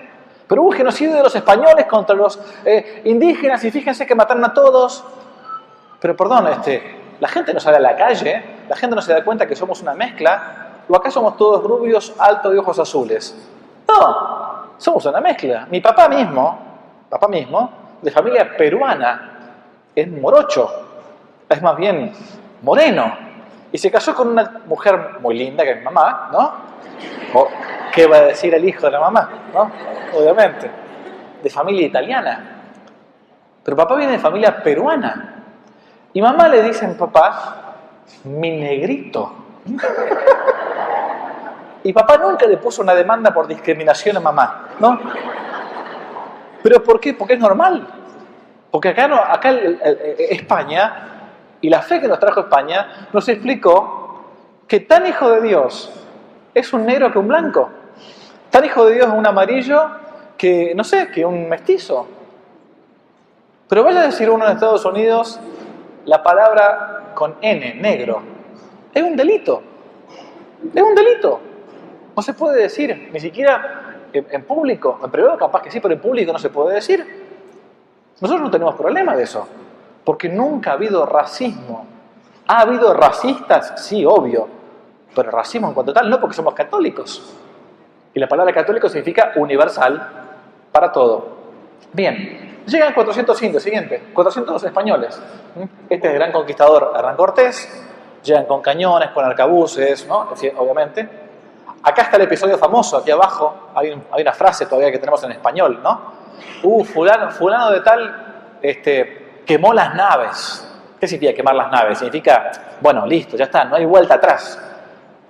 Pero 0.48 0.62
hubo 0.62 0.70
un 0.70 0.76
genocidio 0.76 1.12
de 1.16 1.22
los 1.22 1.36
españoles 1.36 1.84
contra 1.84 2.16
los 2.16 2.40
eh, 2.64 3.02
indígenas 3.04 3.62
y 3.62 3.70
fíjense 3.70 4.06
que 4.06 4.14
mataron 4.14 4.42
a 4.42 4.54
todos. 4.54 5.04
Pero 6.00 6.16
perdón, 6.16 6.48
este, 6.48 7.16
la 7.20 7.28
gente 7.28 7.52
no 7.52 7.60
sale 7.60 7.76
a 7.76 7.80
la 7.80 7.94
calle, 7.94 8.42
la 8.70 8.74
gente 8.74 8.96
no 8.96 9.02
se 9.02 9.12
da 9.12 9.22
cuenta 9.22 9.46
que 9.46 9.54
somos 9.54 9.82
una 9.82 9.92
mezcla 9.92 10.63
¿O 10.88 10.96
acá 10.96 11.10
somos 11.10 11.36
todos 11.36 11.62
rubios, 11.62 12.14
altos 12.18 12.54
y 12.54 12.58
ojos 12.58 12.78
azules? 12.78 13.34
No, 13.88 14.74
somos 14.76 15.04
una 15.06 15.20
mezcla. 15.20 15.66
Mi 15.70 15.80
papá 15.80 16.08
mismo, 16.08 16.58
papá 17.08 17.28
mismo, 17.28 17.70
de 18.02 18.10
familia 18.10 18.56
peruana, 18.56 19.30
es 19.94 20.08
morocho, 20.10 20.68
es 21.48 21.62
más 21.62 21.76
bien 21.76 22.12
moreno. 22.62 23.16
Y 23.72 23.78
se 23.78 23.90
casó 23.90 24.14
con 24.14 24.28
una 24.28 24.62
mujer 24.66 25.18
muy 25.20 25.36
linda, 25.36 25.64
que 25.64 25.72
es 25.72 25.82
mamá, 25.82 26.28
¿no? 26.32 26.52
O, 27.34 27.48
¿Qué 27.94 28.08
va 28.08 28.16
a 28.16 28.22
decir 28.22 28.52
el 28.52 28.64
hijo 28.68 28.86
de 28.86 28.90
la 28.90 28.98
mamá? 28.98 29.30
¿no? 29.52 29.70
Obviamente. 30.18 30.68
De 31.40 31.48
familia 31.48 31.86
italiana. 31.86 32.62
Pero 33.62 33.76
papá 33.76 33.94
viene 33.94 34.12
de 34.12 34.18
familia 34.18 34.60
peruana. 34.60 35.44
Y 36.12 36.20
mamá 36.20 36.48
le 36.48 36.62
dicen, 36.62 36.96
papá, 36.96 37.76
mi 38.24 38.50
negrito. 38.50 39.32
Y 41.84 41.92
papá 41.92 42.16
nunca 42.16 42.46
le 42.46 42.56
puso 42.56 42.80
una 42.80 42.94
demanda 42.94 43.32
por 43.32 43.46
discriminación 43.46 44.16
a 44.16 44.20
mamá, 44.20 44.70
¿no? 44.80 44.98
¿Pero 46.62 46.82
por 46.82 46.98
qué? 46.98 47.12
Porque 47.12 47.34
es 47.34 47.40
normal. 47.40 47.86
Porque 48.70 48.88
acá, 48.88 49.06
no, 49.06 49.16
acá 49.16 49.50
España, 49.50 51.28
y 51.60 51.68
la 51.68 51.82
fe 51.82 52.00
que 52.00 52.08
nos 52.08 52.18
trajo 52.18 52.40
España, 52.40 53.08
nos 53.12 53.28
explicó 53.28 54.24
que 54.66 54.80
tan 54.80 55.06
hijo 55.06 55.30
de 55.30 55.42
Dios 55.42 55.92
es 56.54 56.72
un 56.72 56.86
negro 56.86 57.12
que 57.12 57.18
un 57.18 57.28
blanco. 57.28 57.68
Tan 58.48 58.64
hijo 58.64 58.86
de 58.86 58.94
Dios 58.94 59.08
es 59.08 59.12
un 59.12 59.26
amarillo 59.26 59.84
que, 60.38 60.72
no 60.74 60.84
sé, 60.84 61.08
que 61.08 61.26
un 61.26 61.48
mestizo. 61.50 62.06
Pero 63.68 63.84
vaya 63.84 64.00
a 64.00 64.06
decir 64.06 64.30
uno 64.30 64.46
en 64.46 64.52
Estados 64.52 64.86
Unidos 64.86 65.38
la 66.06 66.22
palabra 66.22 67.12
con 67.14 67.36
N, 67.42 67.74
negro. 67.74 68.22
Es 68.94 69.02
un 69.02 69.16
delito. 69.16 69.62
Es 70.74 70.82
un 70.82 70.94
delito. 70.94 71.40
No 72.16 72.22
se 72.22 72.34
puede 72.34 72.62
decir, 72.62 73.10
ni 73.12 73.20
siquiera 73.20 73.84
en, 74.12 74.44
público. 74.44 75.00
En 75.02 75.10
privado 75.10 75.36
capaz 75.36 75.62
que 75.62 75.70
sí, 75.70 75.80
pero 75.80 75.94
en 75.94 76.00
público 76.00 76.32
no 76.32 76.38
se 76.38 76.50
puede 76.50 76.76
decir. 76.76 77.24
Nosotros 78.20 78.44
no 78.44 78.50
tenemos 78.50 78.74
problema 78.76 79.16
de 79.16 79.24
eso, 79.24 79.46
porque 80.04 80.28
nunca 80.28 80.70
ha 80.70 80.74
habido 80.74 81.04
racismo. 81.04 81.86
¿Ha 82.46 82.60
habido 82.60 82.94
racistas? 82.94 83.72
Sí, 83.76 84.04
obvio, 84.04 84.46
pero 85.14 85.30
racismo 85.30 85.68
en 85.68 85.74
cuanto 85.74 85.92
tal 85.92 86.08
no 86.08 86.20
porque 86.20 86.36
somos 86.36 86.54
católicos. 86.54 87.34
Y 88.12 88.20
la 88.20 88.28
palabra 88.28 88.52
católico 88.52 88.88
significa 88.88 89.32
universal 89.36 90.08
para 90.70 90.92
todo. 90.92 91.34
Bien, 91.92 92.62
llegan 92.66 92.94
400 92.94 93.42
indios, 93.42 93.62
siguiente, 93.62 94.10
400 94.12 94.62
españoles. 94.62 95.20
Este 95.88 96.06
es 96.06 96.12
el 96.12 96.18
gran 96.18 96.30
conquistador 96.30 96.92
Hernán 96.96 97.16
Cortés, 97.16 97.84
llegan 98.22 98.44
con 98.46 98.60
cañones, 98.62 99.10
con 99.10 99.24
arcabuces, 99.24 100.06
¿no? 100.06 100.28
obviamente. 100.58 101.23
Acá 101.86 102.00
está 102.00 102.16
el 102.16 102.22
episodio 102.22 102.56
famoso, 102.56 102.96
aquí 102.96 103.10
abajo 103.10 103.68
hay, 103.74 103.92
una 103.92 104.32
frase 104.32 104.64
todavía 104.64 104.90
que 104.90 104.98
tenemos 104.98 105.22
en 105.24 105.32
español, 105.32 105.80
¿no? 105.82 106.14
Uh, 106.62 106.82
fulano, 106.82 107.30
fulano 107.30 107.70
de 107.70 107.80
tal 107.82 108.56
este, 108.62 109.42
quemó 109.44 109.74
las 109.74 109.94
naves. 109.94 110.66
¿Qué 110.98 111.06
significa 111.06 111.36
quemar 111.36 111.54
las 111.54 111.70
naves? 111.70 111.98
Significa, 111.98 112.50
bueno, 112.80 113.04
listo, 113.04 113.36
ya 113.36 113.44
está, 113.44 113.66
no 113.66 113.76
hay 113.76 113.84
vuelta 113.84 114.14
atrás. 114.14 114.58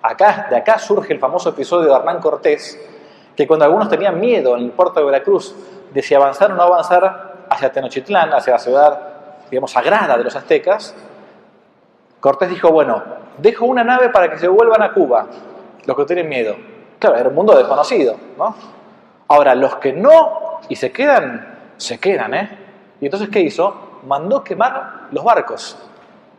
Acá, 0.01 0.47
de 0.49 0.57
acá 0.57 0.79
surge 0.79 1.13
el 1.13 1.19
famoso 1.19 1.49
episodio 1.49 1.89
de 1.91 1.97
Hernán 1.97 2.21
Cortés, 2.21 2.79
que 3.37 3.49
cuando 3.49 3.65
algunos 3.65 3.89
tenían 3.89 4.21
miedo 4.21 4.57
en 4.57 4.63
el 4.63 4.71
puerto 4.71 5.01
de 5.01 5.07
Veracruz 5.07 5.57
de 5.93 6.03
si 6.03 6.15
avanzar 6.15 6.53
o 6.53 6.55
no 6.55 6.63
avanzar 6.63 7.47
hacia 7.51 7.73
Tenochtitlán, 7.73 8.33
hacia 8.33 8.53
la 8.53 8.59
ciudad, 8.61 9.01
digamos, 9.51 9.73
sagrada 9.73 10.17
de 10.17 10.23
los 10.23 10.37
aztecas, 10.37 10.95
Cortés 12.21 12.49
dijo, 12.49 12.71
bueno, 12.71 13.03
dejo 13.39 13.67
una 13.67 13.83
nave 13.83 14.11
para 14.11 14.31
que 14.31 14.39
se 14.39 14.47
vuelvan 14.47 14.83
a 14.83 14.93
Cuba 14.93 15.27
los 15.87 15.97
que 15.97 16.05
tienen 16.05 16.29
miedo. 16.29 16.57
Claro, 16.99 17.17
era 17.17 17.29
un 17.29 17.35
mundo 17.35 17.57
desconocido, 17.57 18.17
¿no? 18.39 18.55
Ahora, 19.29 19.55
los 19.55 19.77
que 19.77 19.93
no 19.93 20.61
y 20.69 20.77
se 20.77 20.93
quedan, 20.93 21.73
se 21.77 21.99
quedan, 21.99 22.35
¿eh? 22.35 22.59
Y 23.01 23.07
entonces, 23.07 23.29
¿qué 23.29 23.41
hizo? 23.41 24.01
Mandó 24.07 24.43
quemar 24.43 25.09
los 25.11 25.25
barcos 25.25 25.77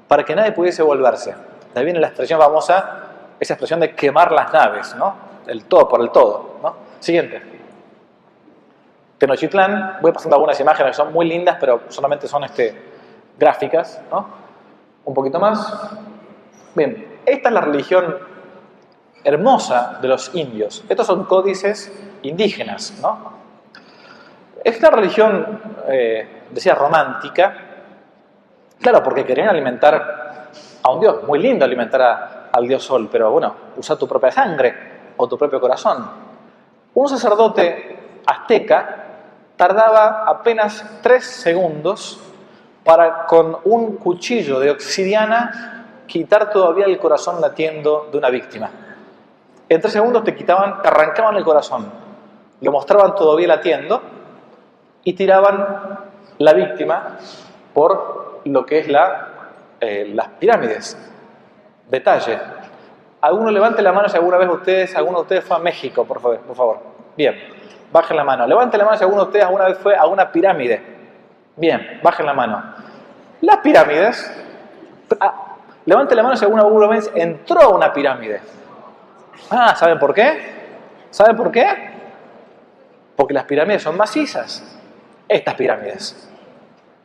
para 0.08 0.24
que 0.24 0.36
nadie 0.36 0.52
pudiese 0.52 0.82
volverse. 0.84 1.32
De 1.74 1.80
ahí 1.80 1.86
viene 1.86 2.00
la 2.00 2.08
expresión 2.08 2.40
famosa, 2.40 3.04
esa 3.40 3.54
expresión 3.54 3.80
de 3.80 3.94
quemar 3.94 4.32
las 4.32 4.52
naves, 4.54 4.96
¿no? 4.96 5.16
El 5.48 5.66
todo 5.66 5.88
por 5.88 6.02
el 6.02 6.10
todo, 6.12 6.58
¿no? 6.64 6.76
Siguiente. 7.00 7.42
Tenochtitlán, 9.18 9.98
voy 10.02 10.12
pasando 10.12 10.36
algunas 10.36 10.60
imágenes 10.60 10.92
que 10.92 10.98
son 10.98 11.14
muy 11.14 11.28
lindas, 11.28 11.58
pero 11.60 11.82
solamente 11.90 12.28
son 12.28 12.44
este, 12.44 12.82
gráficas, 13.38 14.02
¿no? 14.12 14.28
Un 15.06 15.14
poquito 15.14 15.40
más. 15.40 15.90
Bien, 16.74 17.20
esta 17.26 17.50
es 17.50 17.54
la 17.54 17.62
religión 17.62 18.18
hermosa 19.26 19.98
de 20.02 20.08
los 20.08 20.34
indios. 20.36 20.86
Estos 20.88 21.08
son 21.08 21.26
códices 21.26 21.92
indígenas, 22.22 22.94
¿no? 23.02 23.34
Esta 24.64 24.90
religión, 24.90 25.60
eh, 25.88 26.44
decía, 26.52 26.76
romántica, 26.76 27.56
claro, 28.80 29.04
porque 29.04 29.26
querían 29.26 29.50
alimentar 29.50 30.50
a 30.82 30.92
un 30.92 31.00
dios, 31.00 31.24
muy 31.28 31.40
lindo 31.40 31.66
alimentar 31.66 32.50
al 32.52 32.68
dios 32.68 32.84
sol, 32.84 33.10
pero 33.12 33.32
bueno, 33.32 33.56
usa 33.78 33.98
tu 33.98 34.08
propia 34.08 34.32
sangre 34.32 34.74
o 35.18 35.28
tu 35.28 35.38
propio 35.38 35.60
corazón. 35.60 36.10
Un 36.94 37.10
sacerdote 37.10 38.22
azteca 38.26 39.04
tardaba 39.56 40.24
apenas 40.28 41.00
tres 41.02 41.26
segundos 41.26 42.20
para 42.84 43.26
con 43.26 43.58
un 43.66 43.98
cuchillo 43.98 44.60
de 44.60 44.72
obsidiana 44.72 46.04
quitar 46.08 46.52
todavía 46.52 46.86
el 46.86 46.98
corazón 47.00 47.42
latiendo 47.42 48.10
de 48.12 48.18
una 48.18 48.30
víctima. 48.30 48.70
En 49.68 49.82
tres 49.82 49.94
segundos 49.94 50.24
te 50.24 50.36
quitaban, 50.36 50.82
te 50.82 50.88
arrancaban 50.88 51.36
el 51.38 51.44
corazón, 51.44 51.92
lo 52.62 52.72
mostraban 52.72 53.16
todavía 53.16 53.48
latiendo 53.48 54.02
y 55.04 55.14
tiraban 55.14 56.00
la 56.38 56.54
víctima 56.54 57.18
por 57.74 58.42
lo 58.46 58.66
que 58.66 58.80
es 58.80 58.88
la, 58.88 59.28
eh, 59.80 60.12
las 60.14 60.28
pirámides. 60.30 60.98
Detalle. 61.90 62.40
Alguno 63.22 63.50
levante 63.50 63.82
la 63.82 63.92
mano 63.92 64.08
si 64.08 64.18
alguna 64.18 64.38
vez 64.38 64.50
ustedes, 64.50 64.96
alguno 64.96 65.20
de 65.20 65.22
ustedes 65.24 65.44
fue 65.44 65.58
a 65.58 65.60
México, 65.60 66.06
por 66.06 66.20
favor. 66.20 66.40
Por 66.40 66.56
favor. 66.56 66.80
Bien, 67.18 67.36
bajen 67.92 68.18
la 68.18 68.24
mano. 68.24 68.46
Levante 68.46 68.78
la 68.78 68.86
mano 68.86 68.98
si 68.98 69.04
alguno 69.04 69.24
de 69.24 69.28
ustedes 69.28 69.46
alguna 69.46 69.66
vez 69.66 69.78
fue 69.80 69.96
a 69.96 70.06
una 70.06 70.32
pirámide. 70.32 70.82
Bien, 71.56 72.00
bajen 72.04 72.26
la 72.26 72.34
mano. 72.34 72.64
Las 73.42 73.58
pirámides. 73.58 74.32
Ah, 75.20 75.56
la 75.86 76.24
mano 76.24 76.36
si 76.36 76.46
alguna 76.46 76.88
vez 76.88 77.12
entró 77.16 77.62
a 77.62 77.68
una 77.70 77.94
pirámide. 77.94 78.42
Ah, 79.50 79.76
¿saben 79.76 80.00
por 80.00 80.14
qué? 80.14 80.54
¿Saben 81.10 81.36
por 81.36 81.52
qué? 81.52 81.66
Porque 83.16 83.34
las 83.34 83.46
pirámides 83.46 83.84
son 83.84 83.98
macizas. 83.98 84.78
Estas 85.28 85.56
pirámides. 85.56 86.30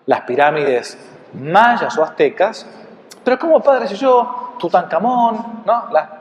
Las 0.07 0.23
pirámides 0.23 0.99
mayas 1.35 1.97
o 1.97 2.03
aztecas. 2.03 2.67
Pero 3.23 3.39
¿cómo, 3.39 3.61
padre, 3.61 3.87
si 3.87 3.97
yo, 3.97 4.55
Tutankamón, 4.59 5.63
¿no? 5.65 5.89
La, 5.91 6.21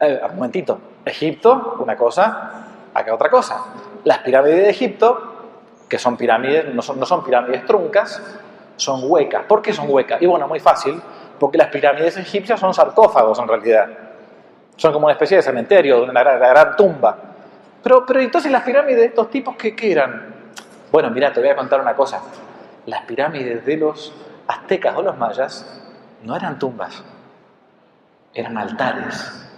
eh, 0.00 0.20
un 0.28 0.36
momentito. 0.36 0.78
Egipto, 1.04 1.76
una 1.80 1.96
cosa, 1.96 2.64
acá 2.94 3.14
otra 3.14 3.30
cosa. 3.30 3.64
Las 4.04 4.18
pirámides 4.18 4.58
de 4.58 4.70
Egipto, 4.70 5.32
que 5.88 5.98
son 5.98 6.16
pirámides, 6.16 6.74
no 6.74 6.82
son, 6.82 6.98
no 6.98 7.06
son 7.06 7.24
pirámides 7.24 7.64
truncas, 7.66 8.22
son 8.76 9.00
huecas. 9.04 9.44
¿Por 9.44 9.62
qué 9.62 9.72
son 9.72 9.86
huecas? 9.88 10.20
Y 10.22 10.26
bueno, 10.26 10.46
muy 10.48 10.60
fácil, 10.60 11.00
porque 11.38 11.58
las 11.58 11.68
pirámides 11.68 12.16
egipcias 12.16 12.60
son 12.60 12.74
sarcófagos 12.74 13.38
en 13.38 13.48
realidad. 13.48 13.88
Son 14.76 14.92
como 14.92 15.06
una 15.06 15.12
especie 15.12 15.36
de 15.36 15.42
cementerio, 15.42 16.02
una 16.02 16.22
gran, 16.22 16.76
tumba. 16.76 17.16
Pero, 17.82 18.06
pero 18.06 18.20
entonces 18.20 18.50
las 18.50 18.62
pirámides 18.62 18.98
de 18.98 19.06
estos 19.06 19.30
tipos, 19.30 19.56
¿qué, 19.56 19.74
qué 19.74 19.92
eran? 19.92 20.34
Bueno, 20.90 21.10
mira, 21.10 21.32
te 21.32 21.40
voy 21.40 21.48
a 21.48 21.56
contar 21.56 21.80
una 21.80 21.94
cosa. 21.94 22.20
Las 22.86 23.02
pirámides 23.02 23.64
de 23.64 23.76
los 23.76 24.12
aztecas 24.46 24.96
o 24.96 25.02
los 25.02 25.16
mayas 25.16 25.82
no 26.22 26.36
eran 26.36 26.58
tumbas, 26.58 27.02
eran 28.34 28.58
altares. 28.58 29.48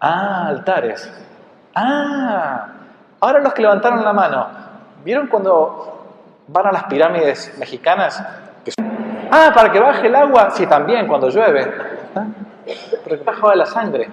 Ah, 0.00 0.48
altares. 0.48 1.10
Ah, 1.74 2.68
ahora 3.20 3.40
los 3.40 3.52
que 3.54 3.62
levantaron 3.62 4.04
la 4.04 4.12
mano, 4.12 4.46
¿vieron 5.04 5.26
cuando 5.26 6.04
van 6.48 6.66
a 6.66 6.72
las 6.72 6.84
pirámides 6.84 7.56
mexicanas? 7.58 8.22
Ah, 9.30 9.52
para 9.54 9.70
que 9.70 9.78
baje 9.78 10.08
el 10.08 10.14
agua, 10.14 10.50
sí, 10.50 10.66
también 10.66 11.06
cuando 11.06 11.28
llueve. 11.28 11.89
Que 12.64 13.16
baje 13.16 13.56
la 13.56 13.66
sangre. 13.66 14.08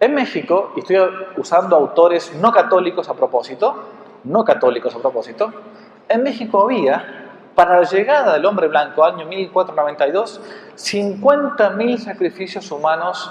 En 0.00 0.14
México, 0.14 0.72
y 0.76 0.80
estoy 0.80 0.96
usando 1.36 1.76
autores 1.76 2.34
no 2.34 2.50
católicos 2.50 3.08
a 3.08 3.14
propósito, 3.14 3.84
no 4.24 4.44
católicos 4.44 4.94
a 4.94 4.98
propósito, 4.98 5.52
en 6.08 6.22
México 6.22 6.62
había, 6.62 7.28
para 7.54 7.80
la 7.80 7.86
llegada 7.86 8.32
del 8.32 8.46
hombre 8.46 8.68
blanco, 8.68 9.04
año 9.04 9.26
1492, 9.26 10.40
50.000 10.76 11.98
sacrificios 11.98 12.70
humanos 12.70 13.30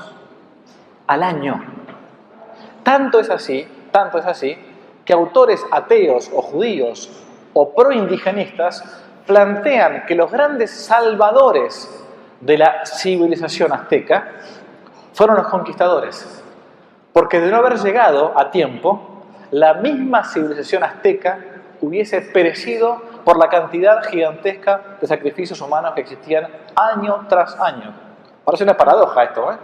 al 1.08 1.24
año. 1.24 1.60
Tanto 2.84 3.20
es 3.20 3.30
así, 3.30 3.68
tanto 3.92 4.20
es 4.20 4.26
así, 4.26 4.56
que 5.04 5.14
autores 5.14 5.66
ateos 5.72 6.30
o 6.34 6.42
judíos 6.42 7.10
o 7.54 7.74
proindigenistas 7.74 8.84
plantean 9.26 10.06
que 10.06 10.14
los 10.14 10.32
grandes 10.32 10.72
salvadores 10.72 12.06
de 12.42 12.58
la 12.58 12.86
civilización 12.86 13.72
azteca 13.74 14.32
fueron 15.14 15.38
los 15.38 15.48
conquistadores. 15.48 16.44
Porque 17.14 17.40
de 17.40 17.52
no 17.52 17.58
haber 17.58 17.78
llegado 17.80 18.34
a 18.38 18.52
tiempo, 18.52 19.24
la 19.52 19.76
misma 19.76 20.24
civilización 20.24 20.84
azteca 20.84 21.40
hubiese 21.82 22.22
perecido 22.22 23.02
por 23.24 23.38
la 23.38 23.50
cantidad 23.50 24.04
gigantesca 24.04 24.98
de 25.02 25.08
sacrificios 25.08 25.60
humanos 25.62 25.94
que 25.94 26.02
existían 26.02 26.48
año 26.76 27.26
tras 27.28 27.60
año. 27.60 27.94
Parece 28.44 28.64
una 28.64 28.78
paradoja 28.78 29.24
esto, 29.24 29.52
¿eh? 29.52 29.58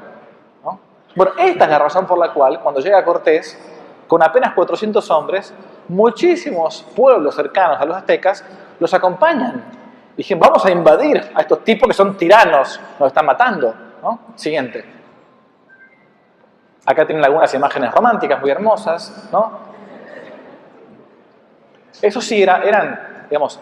Bueno, 1.15 1.31
esta 1.37 1.63
es 1.63 1.69
la 1.71 1.79
razón 1.79 2.05
por 2.05 2.17
la 2.17 2.33
cual 2.33 2.59
cuando 2.59 2.81
llega 2.81 3.03
Cortés, 3.05 3.57
con 4.05 4.21
apenas 4.21 4.53
400 4.53 5.09
hombres, 5.11 5.53
muchísimos 5.87 6.85
pueblos 6.93 7.35
cercanos 7.35 7.79
a 7.79 7.85
los 7.85 7.95
aztecas 7.95 8.43
los 8.79 8.93
acompañan. 8.93 9.63
Dijeron, 10.15 10.39
vamos 10.39 10.65
a 10.65 10.71
invadir 10.71 11.31
a 11.35 11.41
estos 11.41 11.63
tipos 11.63 11.89
que 11.89 11.93
son 11.93 12.15
tiranos, 12.15 12.79
nos 12.99 13.07
están 13.07 13.25
matando. 13.25 13.73
Siguiente. 14.35 14.85
Acá 16.85 17.05
tienen 17.05 17.25
algunas 17.25 17.53
imágenes 17.53 17.91
románticas 17.91 18.39
muy 18.39 18.51
hermosas, 18.51 19.29
¿no? 19.31 19.59
Eso 22.01 22.21
sí, 22.21 22.43
era, 22.43 22.63
eran, 22.63 23.25
digamos, 23.29 23.59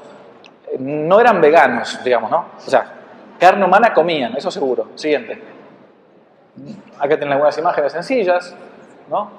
no 0.79 1.19
eran 1.19 1.39
veganos, 1.39 2.03
digamos, 2.03 2.29
¿no? 2.29 2.45
O 2.57 2.69
sea, 2.69 2.85
carne 3.39 3.63
humana 3.63 3.93
comían, 3.93 4.35
eso 4.35 4.51
seguro. 4.51 4.89
Siguiente. 4.95 5.41
Acá 6.97 7.15
tienen 7.15 7.31
algunas 7.31 7.57
imágenes 7.57 7.93
sencillas, 7.93 8.53
¿no? 9.09 9.31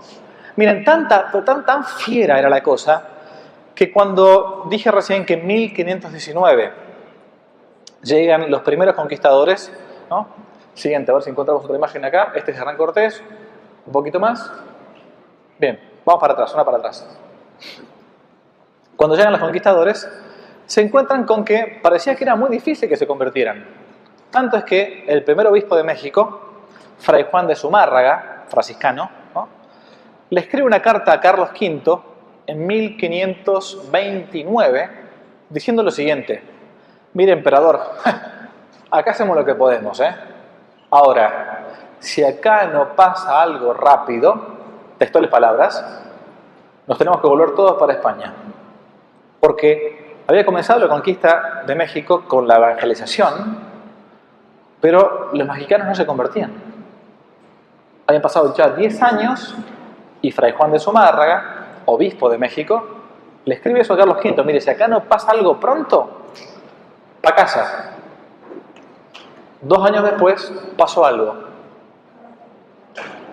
Miren, 0.57 0.85
tanta, 0.85 1.31
tan, 1.44 1.66
tan 1.66 1.85
fiera 1.85 2.38
era 2.38 2.48
la 2.48 2.62
cosa 2.62 3.09
que 3.74 3.92
cuando 3.92 4.66
dije 4.70 4.90
recién 4.90 5.27
que 5.27 5.35
en 5.35 5.46
1519 5.46 6.84
llegan 8.04 8.50
los 8.50 8.62
primeros 8.62 8.94
conquistadores, 8.94 9.72
¿no? 10.10 10.28
Siguiente, 10.74 11.10
a 11.10 11.14
ver 11.14 11.22
si 11.22 11.30
encontramos 11.30 11.64
otra 11.64 11.76
imagen 11.76 12.04
acá. 12.04 12.32
Este 12.34 12.50
es 12.50 12.58
Hernán 12.58 12.76
Cortés. 12.76 13.22
Un 13.86 13.92
poquito 13.92 14.20
más. 14.20 14.52
Bien, 15.58 15.80
vamos 16.04 16.20
para 16.20 16.34
atrás, 16.34 16.52
una 16.54 16.64
para 16.64 16.78
atrás. 16.78 17.06
Cuando 18.96 19.16
llegan 19.16 19.32
los 19.32 19.40
conquistadores, 19.40 20.08
se 20.66 20.80
encuentran 20.80 21.24
con 21.24 21.44
que 21.44 21.80
parecía 21.82 22.14
que 22.14 22.22
era 22.24 22.36
muy 22.36 22.48
difícil 22.50 22.88
que 22.88 22.96
se 22.96 23.06
convirtieran. 23.06 23.66
Tanto 24.30 24.56
es 24.56 24.64
que 24.64 25.04
el 25.06 25.22
primer 25.22 25.46
obispo 25.46 25.76
de 25.76 25.84
México, 25.84 26.40
Fray 26.98 27.26
Juan 27.30 27.46
de 27.46 27.54
Zumárraga, 27.54 28.44
franciscano, 28.48 29.10
le 30.30 30.40
escribe 30.40 30.66
una 30.66 30.80
carta 30.82 31.12
a 31.12 31.20
Carlos 31.20 31.50
V 31.50 32.00
en 32.46 32.66
1529 32.66 34.90
diciendo 35.50 35.82
lo 35.82 35.90
siguiente, 35.90 36.42
mire 37.14 37.33
emperador, 37.33 37.81
acá 38.90 39.11
hacemos 39.11 39.37
lo 39.37 39.44
que 39.44 39.55
podemos, 39.55 39.98
¿eh? 40.00 40.14
Ahora, 40.90 41.64
si 41.98 42.22
acá 42.22 42.66
no 42.66 42.94
pasa 42.94 43.40
algo 43.40 43.72
rápido, 43.72 44.35
textuales 44.98 45.31
palabras, 45.31 46.03
nos 46.87 46.98
tenemos 46.98 47.20
que 47.20 47.27
volver 47.27 47.55
todos 47.55 47.79
para 47.79 47.94
España. 47.94 48.33
Porque 49.40 50.16
había 50.27 50.44
comenzado 50.44 50.81
la 50.81 50.88
conquista 50.88 51.62
de 51.66 51.74
México 51.74 52.24
con 52.29 52.46
la 52.46 52.57
evangelización, 52.57 53.59
pero 54.81 55.31
los 55.33 55.48
mexicanos 55.48 55.87
no 55.88 55.94
se 55.94 56.07
convertían. 56.07 56.53
Habían 58.07 58.22
pasado 58.22 58.55
ya 58.55 58.68
10 58.68 59.03
años 59.03 59.55
y 60.20 60.31
Fray 60.31 60.53
Juan 60.53 60.72
de 60.72 60.79
Zumárraga, 60.79 61.83
obispo 61.87 62.29
de 62.29 62.38
México, 62.38 62.87
le 63.44 63.55
escribe 63.55 63.81
eso 63.81 63.94
a 63.94 63.96
Carlos 63.96 64.18
V, 64.22 64.44
mire, 64.44 64.61
si 64.61 64.70
acá 64.70 64.88
no 64.88 65.05
pasa 65.05 65.33
algo 65.33 65.59
pronto, 65.59 66.24
para 67.24 67.37
casa. 67.37 67.90
Dos 69.60 69.84
años 69.84 70.04
después 70.04 70.52
pasó 70.76 71.04
algo. 71.04 71.34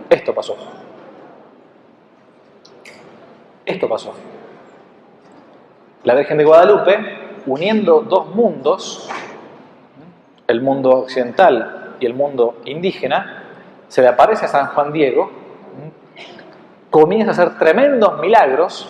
Esto 0.10 0.34
pasó. 0.34 0.58
Esto 3.65 3.88
pasó. 3.88 4.13
La 6.04 6.15
Virgen 6.15 6.38
de 6.38 6.45
Guadalupe, 6.45 7.43
uniendo 7.45 8.01
dos 8.01 8.34
mundos, 8.34 9.10
el 10.47 10.62
mundo 10.62 10.89
occidental 10.91 11.95
y 11.99 12.06
el 12.06 12.13
mundo 12.13 12.62
indígena, 12.65 13.43
se 13.88 14.01
le 14.01 14.08
aparece 14.08 14.45
a 14.45 14.47
San 14.47 14.67
Juan 14.67 14.91
Diego 14.91 15.41
comienza 16.91 17.30
a 17.30 17.34
hacer 17.34 17.58
tremendos 17.58 18.19
milagros 18.19 18.88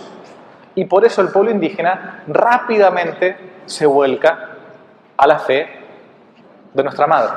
y 0.75 0.85
por 0.85 1.05
eso 1.05 1.21
el 1.21 1.29
pueblo 1.29 1.51
indígena 1.51 2.23
rápidamente 2.27 3.37
se 3.65 3.85
vuelca 3.85 4.50
a 5.21 5.27
la 5.27 5.39
fe 5.39 5.67
de 6.73 6.83
nuestra 6.83 7.05
madre. 7.05 7.31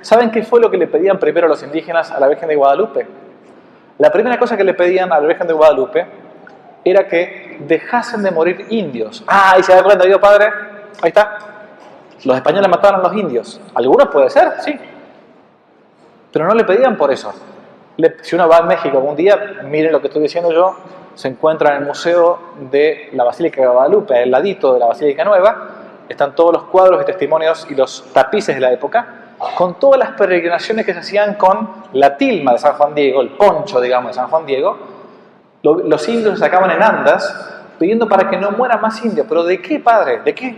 ¿Saben 0.00 0.30
qué 0.30 0.42
fue 0.42 0.60
lo 0.60 0.70
que 0.70 0.76
le 0.76 0.86
pedían 0.86 1.18
primero 1.18 1.48
los 1.48 1.62
indígenas 1.62 2.10
a 2.10 2.20
la 2.20 2.28
Virgen 2.28 2.48
de 2.48 2.56
Guadalupe? 2.56 3.06
La 3.98 4.10
primera 4.10 4.38
cosa 4.38 4.56
que 4.56 4.62
le 4.62 4.74
pedían 4.74 5.12
a 5.12 5.20
la 5.20 5.26
Virgen 5.26 5.46
de 5.48 5.52
Guadalupe 5.52 6.06
era 6.84 7.08
que 7.08 7.58
dejasen 7.66 8.22
de 8.22 8.30
morir 8.30 8.66
indios. 8.70 9.24
Ah, 9.26 9.56
y 9.58 9.62
se 9.62 9.74
da 9.74 9.82
cuenta, 9.82 10.04
Dios 10.04 10.20
Padre, 10.20 10.46
ahí 11.02 11.08
está. 11.08 11.38
Los 12.24 12.36
españoles 12.36 12.68
mataron 12.68 13.00
a 13.00 13.08
los 13.08 13.16
indios. 13.16 13.60
Algunos 13.74 14.08
puede 14.08 14.30
ser, 14.30 14.60
sí. 14.60 14.78
Pero 16.32 16.46
no 16.46 16.54
le 16.54 16.64
pedían 16.64 16.96
por 16.96 17.10
eso 17.10 17.34
si 18.22 18.36
uno 18.36 18.48
va 18.48 18.58
a 18.58 18.62
México 18.62 18.96
algún 18.96 19.16
día, 19.16 19.60
miren 19.64 19.92
lo 19.92 20.00
que 20.00 20.06
estoy 20.06 20.22
diciendo 20.22 20.52
yo, 20.52 20.76
se 21.18 21.26
encuentra 21.26 21.74
en 21.74 21.82
el 21.82 21.88
Museo 21.88 22.38
de 22.70 23.08
la 23.12 23.24
Basílica 23.24 23.60
de 23.60 23.66
Guadalupe, 23.66 24.22
al 24.22 24.30
ladito 24.30 24.74
de 24.74 24.78
la 24.78 24.86
Basílica 24.86 25.24
Nueva, 25.24 25.68
están 26.08 26.32
todos 26.36 26.52
los 26.52 26.62
cuadros 26.66 27.02
y 27.02 27.06
testimonios 27.06 27.66
y 27.68 27.74
los 27.74 28.04
tapices 28.12 28.54
de 28.54 28.60
la 28.60 28.70
época, 28.70 29.34
con 29.56 29.80
todas 29.80 29.98
las 29.98 30.10
peregrinaciones 30.10 30.86
que 30.86 30.92
se 30.92 31.00
hacían 31.00 31.34
con 31.34 31.70
la 31.94 32.16
tilma 32.16 32.52
de 32.52 32.58
San 32.58 32.74
Juan 32.74 32.94
Diego, 32.94 33.20
el 33.20 33.30
poncho, 33.30 33.80
digamos, 33.80 34.10
de 34.10 34.14
San 34.14 34.28
Juan 34.28 34.46
Diego. 34.46 34.78
Los 35.60 36.08
indios 36.08 36.34
se 36.34 36.44
sacaban 36.44 36.70
en 36.70 36.84
andas 36.84 37.64
pidiendo 37.80 38.08
para 38.08 38.30
que 38.30 38.36
no 38.36 38.52
mueran 38.52 38.80
más 38.80 39.04
indios. 39.04 39.26
¿Pero 39.28 39.42
de 39.42 39.60
qué, 39.60 39.80
padre? 39.80 40.20
¿De 40.20 40.32
qué? 40.32 40.56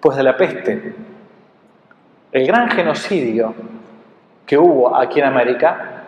Pues 0.00 0.16
de 0.16 0.22
la 0.22 0.34
peste. 0.34 0.94
El 2.32 2.46
gran 2.46 2.70
genocidio 2.70 3.52
que 4.46 4.56
hubo 4.56 4.96
aquí 4.96 5.20
en 5.20 5.26
América 5.26 6.04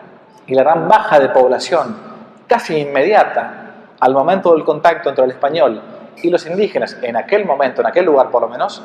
y 0.47 0.55
la 0.55 0.63
gran 0.63 0.87
baja 0.87 1.19
de 1.19 1.29
población 1.29 2.10
casi 2.51 2.77
inmediata 2.79 3.71
al 4.01 4.13
momento 4.13 4.51
del 4.51 4.65
contacto 4.65 5.07
entre 5.07 5.23
el 5.23 5.31
español 5.31 5.81
y 6.21 6.29
los 6.29 6.45
indígenas, 6.45 6.97
en 7.01 7.15
aquel 7.15 7.45
momento, 7.45 7.79
en 7.79 7.87
aquel 7.87 8.03
lugar 8.03 8.29
por 8.29 8.41
lo 8.41 8.49
menos, 8.49 8.83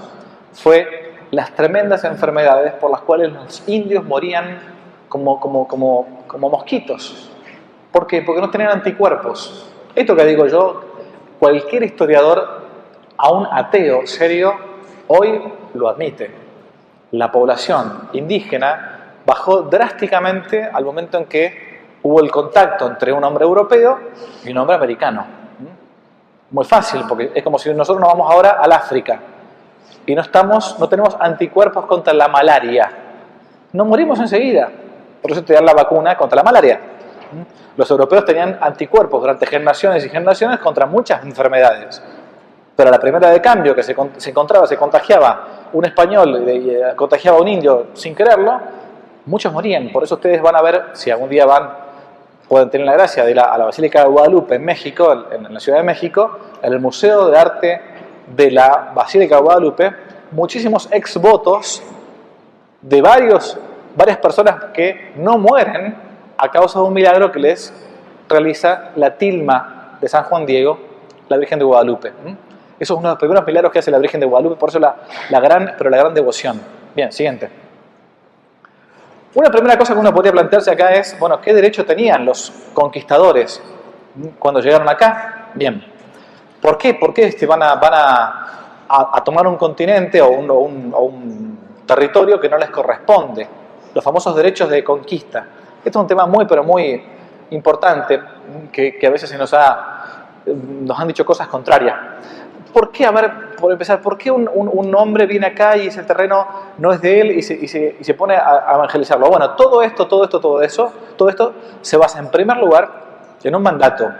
fue 0.52 1.14
las 1.32 1.50
tremendas 1.50 2.04
enfermedades 2.04 2.74
por 2.74 2.92
las 2.92 3.00
cuales 3.00 3.32
los 3.32 3.68
indios 3.68 4.04
morían 4.04 4.60
como, 5.08 5.40
como, 5.40 5.66
como, 5.66 6.22
como 6.28 6.48
mosquitos. 6.48 7.28
¿Por 7.90 8.06
qué? 8.06 8.22
Porque 8.22 8.40
no 8.40 8.50
tenían 8.50 8.70
anticuerpos. 8.70 9.68
Esto 9.96 10.14
que 10.14 10.24
digo 10.26 10.46
yo, 10.46 10.84
cualquier 11.40 11.82
historiador, 11.82 12.68
aún 13.16 13.48
ateo 13.50 14.06
serio, 14.06 14.54
hoy 15.08 15.42
lo 15.74 15.88
admite. 15.88 16.30
la 17.10 17.32
población 17.32 18.10
indígena 18.12 19.14
bajó 19.26 19.62
drásticamente 19.62 20.62
al 20.62 20.84
momento 20.84 21.18
en 21.18 21.24
que 21.24 21.75
hubo 22.06 22.20
el 22.20 22.30
contacto 22.30 22.86
entre 22.86 23.12
un 23.12 23.22
hombre 23.24 23.44
europeo 23.44 23.98
y 24.44 24.50
un 24.50 24.58
hombre 24.58 24.76
americano. 24.76 25.26
Muy 26.50 26.64
fácil, 26.64 27.02
porque 27.08 27.32
es 27.34 27.42
como 27.42 27.58
si 27.58 27.72
nosotros 27.74 28.00
nos 28.00 28.12
vamos 28.12 28.32
ahora 28.32 28.58
al 28.60 28.70
África 28.70 29.20
y 30.06 30.14
no, 30.14 30.22
estamos, 30.22 30.78
no 30.78 30.88
tenemos 30.88 31.16
anticuerpos 31.18 31.86
contra 31.86 32.14
la 32.14 32.28
malaria. 32.28 32.88
No 33.72 33.84
morimos 33.84 34.20
enseguida. 34.20 34.70
Por 35.20 35.32
eso 35.32 35.42
te 35.42 35.54
dan 35.54 35.66
la 35.66 35.74
vacuna 35.74 36.16
contra 36.16 36.36
la 36.36 36.44
malaria. 36.44 36.80
Los 37.76 37.90
europeos 37.90 38.24
tenían 38.24 38.56
anticuerpos 38.60 39.20
durante 39.20 39.44
generaciones 39.46 40.04
y 40.06 40.08
generaciones 40.08 40.60
contra 40.60 40.86
muchas 40.86 41.24
enfermedades. 41.24 42.00
Pero 42.76 42.88
a 42.88 42.92
la 42.92 43.00
primera 43.00 43.30
de 43.30 43.40
cambio 43.40 43.74
que 43.74 43.82
se, 43.82 43.96
encontraba, 44.30 44.66
se 44.66 44.76
contagiaba 44.76 45.68
un 45.72 45.84
español, 45.84 46.44
eh, 46.46 46.92
contagiaba 46.94 47.38
a 47.38 47.40
un 47.40 47.48
indio 47.48 47.86
sin 47.94 48.14
quererlo, 48.14 48.60
muchos 49.26 49.52
morían. 49.52 49.90
Por 49.90 50.04
eso 50.04 50.14
ustedes 50.14 50.40
van 50.40 50.56
a 50.56 50.62
ver, 50.62 50.84
si 50.92 51.10
algún 51.10 51.28
día 51.28 51.44
van, 51.46 51.85
pueden 52.48 52.70
tener 52.70 52.86
la 52.86 52.92
gracia 52.92 53.24
de 53.24 53.32
ir 53.32 53.40
a 53.40 53.56
la 53.58 53.64
Basílica 53.64 54.02
de 54.02 54.08
Guadalupe 54.08 54.54
en 54.54 54.64
México, 54.64 55.26
en 55.30 55.52
la 55.52 55.60
Ciudad 55.60 55.78
de 55.78 55.84
México, 55.84 56.38
en 56.62 56.72
el 56.72 56.80
Museo 56.80 57.28
de 57.28 57.38
Arte 57.38 57.80
de 58.34 58.50
la 58.50 58.92
Basílica 58.94 59.36
de 59.36 59.42
Guadalupe, 59.42 59.92
muchísimos 60.30 60.88
ex 60.90 61.16
votos 61.20 61.82
de 62.80 63.02
varios, 63.02 63.58
varias 63.94 64.18
personas 64.18 64.66
que 64.72 65.12
no 65.16 65.38
mueren 65.38 65.94
a 66.38 66.50
causa 66.50 66.78
de 66.78 66.84
un 66.84 66.92
milagro 66.92 67.32
que 67.32 67.38
les 67.38 67.72
realiza 68.28 68.90
la 68.96 69.16
tilma 69.16 69.98
de 70.00 70.08
San 70.08 70.24
Juan 70.24 70.44
Diego, 70.46 70.78
la 71.28 71.36
Virgen 71.36 71.58
de 71.58 71.64
Guadalupe. 71.64 72.12
Eso 72.78 72.94
es 72.94 72.98
uno 72.98 73.08
de 73.08 73.14
los 73.14 73.18
primeros 73.18 73.46
milagros 73.46 73.72
que 73.72 73.78
hace 73.78 73.90
la 73.90 73.98
Virgen 73.98 74.20
de 74.20 74.26
Guadalupe, 74.26 74.56
por 74.56 74.68
eso 74.68 74.78
la, 74.78 74.96
la 75.30 75.40
gran, 75.40 75.74
pero 75.78 75.90
la 75.90 75.96
gran 75.96 76.14
devoción. 76.14 76.60
Bien, 76.94 77.10
siguiente. 77.10 77.65
Una 79.36 79.50
primera 79.50 79.76
cosa 79.76 79.92
que 79.92 80.00
uno 80.00 80.14
podría 80.14 80.32
plantearse 80.32 80.70
acá 80.70 80.94
es, 80.94 81.14
bueno, 81.18 81.38
¿qué 81.42 81.52
derecho 81.52 81.84
tenían 81.84 82.24
los 82.24 82.50
conquistadores 82.72 83.62
cuando 84.38 84.60
llegaron 84.60 84.88
acá? 84.88 85.50
Bien, 85.52 85.84
¿por 86.62 86.78
qué? 86.78 86.94
¿Por 86.94 87.12
qué 87.12 87.26
este, 87.26 87.44
van, 87.44 87.60
a, 87.62 89.22
tomar 89.22 89.46
un 89.46 89.56
continente 89.56 90.22
o 90.22 90.30
un, 90.30 91.58
territorio 91.86 92.40
que 92.40 92.48
no 92.48 92.56
les 92.56 92.70
corresponde? 92.70 93.46
Los 93.92 94.02
famosos 94.02 94.34
derechos 94.34 94.70
de 94.70 94.82
conquista. 94.82 95.46
Esto 95.84 95.98
es 95.98 96.02
un 96.02 96.06
tema 96.06 96.24
muy, 96.24 96.46
pero 96.46 96.64
muy 96.64 97.04
importante, 97.50 98.18
que, 98.72 98.98
a 99.06 99.10
veces 99.10 99.28
se 99.28 99.36
nos, 99.36 99.52
ha, 99.52 100.28
nos 100.46 100.98
han 100.98 101.08
dicho 101.08 101.26
cosas 101.26 101.46
contrarias. 101.48 101.94
¿Por 102.76 102.92
qué, 102.92 103.06
a 103.06 103.10
ver, 103.10 103.56
por 103.56 103.72
empezar, 103.72 104.02
por 104.02 104.18
qué 104.18 104.30
un, 104.30 104.94
hombre 104.94 105.24
viene 105.24 105.46
acá 105.46 105.78
y 105.78 105.86
ese 105.86 106.02
terreno 106.02 106.46
no 106.76 106.92
es 106.92 107.00
de 107.00 107.22
él 107.22 107.30
y 107.30 107.40
se, 107.40 108.14
pone 108.14 108.34
a, 108.36 108.74
evangelizarlo? 108.74 109.28
Bueno, 109.28 109.52
todo 109.52 109.82
esto, 109.82 110.06
todo 110.06 110.24
esto, 110.24 110.40
todo 110.40 110.60
eso, 110.60 110.92
todo 111.16 111.30
esto 111.30 111.54
se 111.80 111.96
basa 111.96 112.18
en 112.18 112.30
primer 112.30 112.58
lugar 112.58 113.06
en 113.42 113.54
un 113.54 113.62
mandato. 113.62 114.12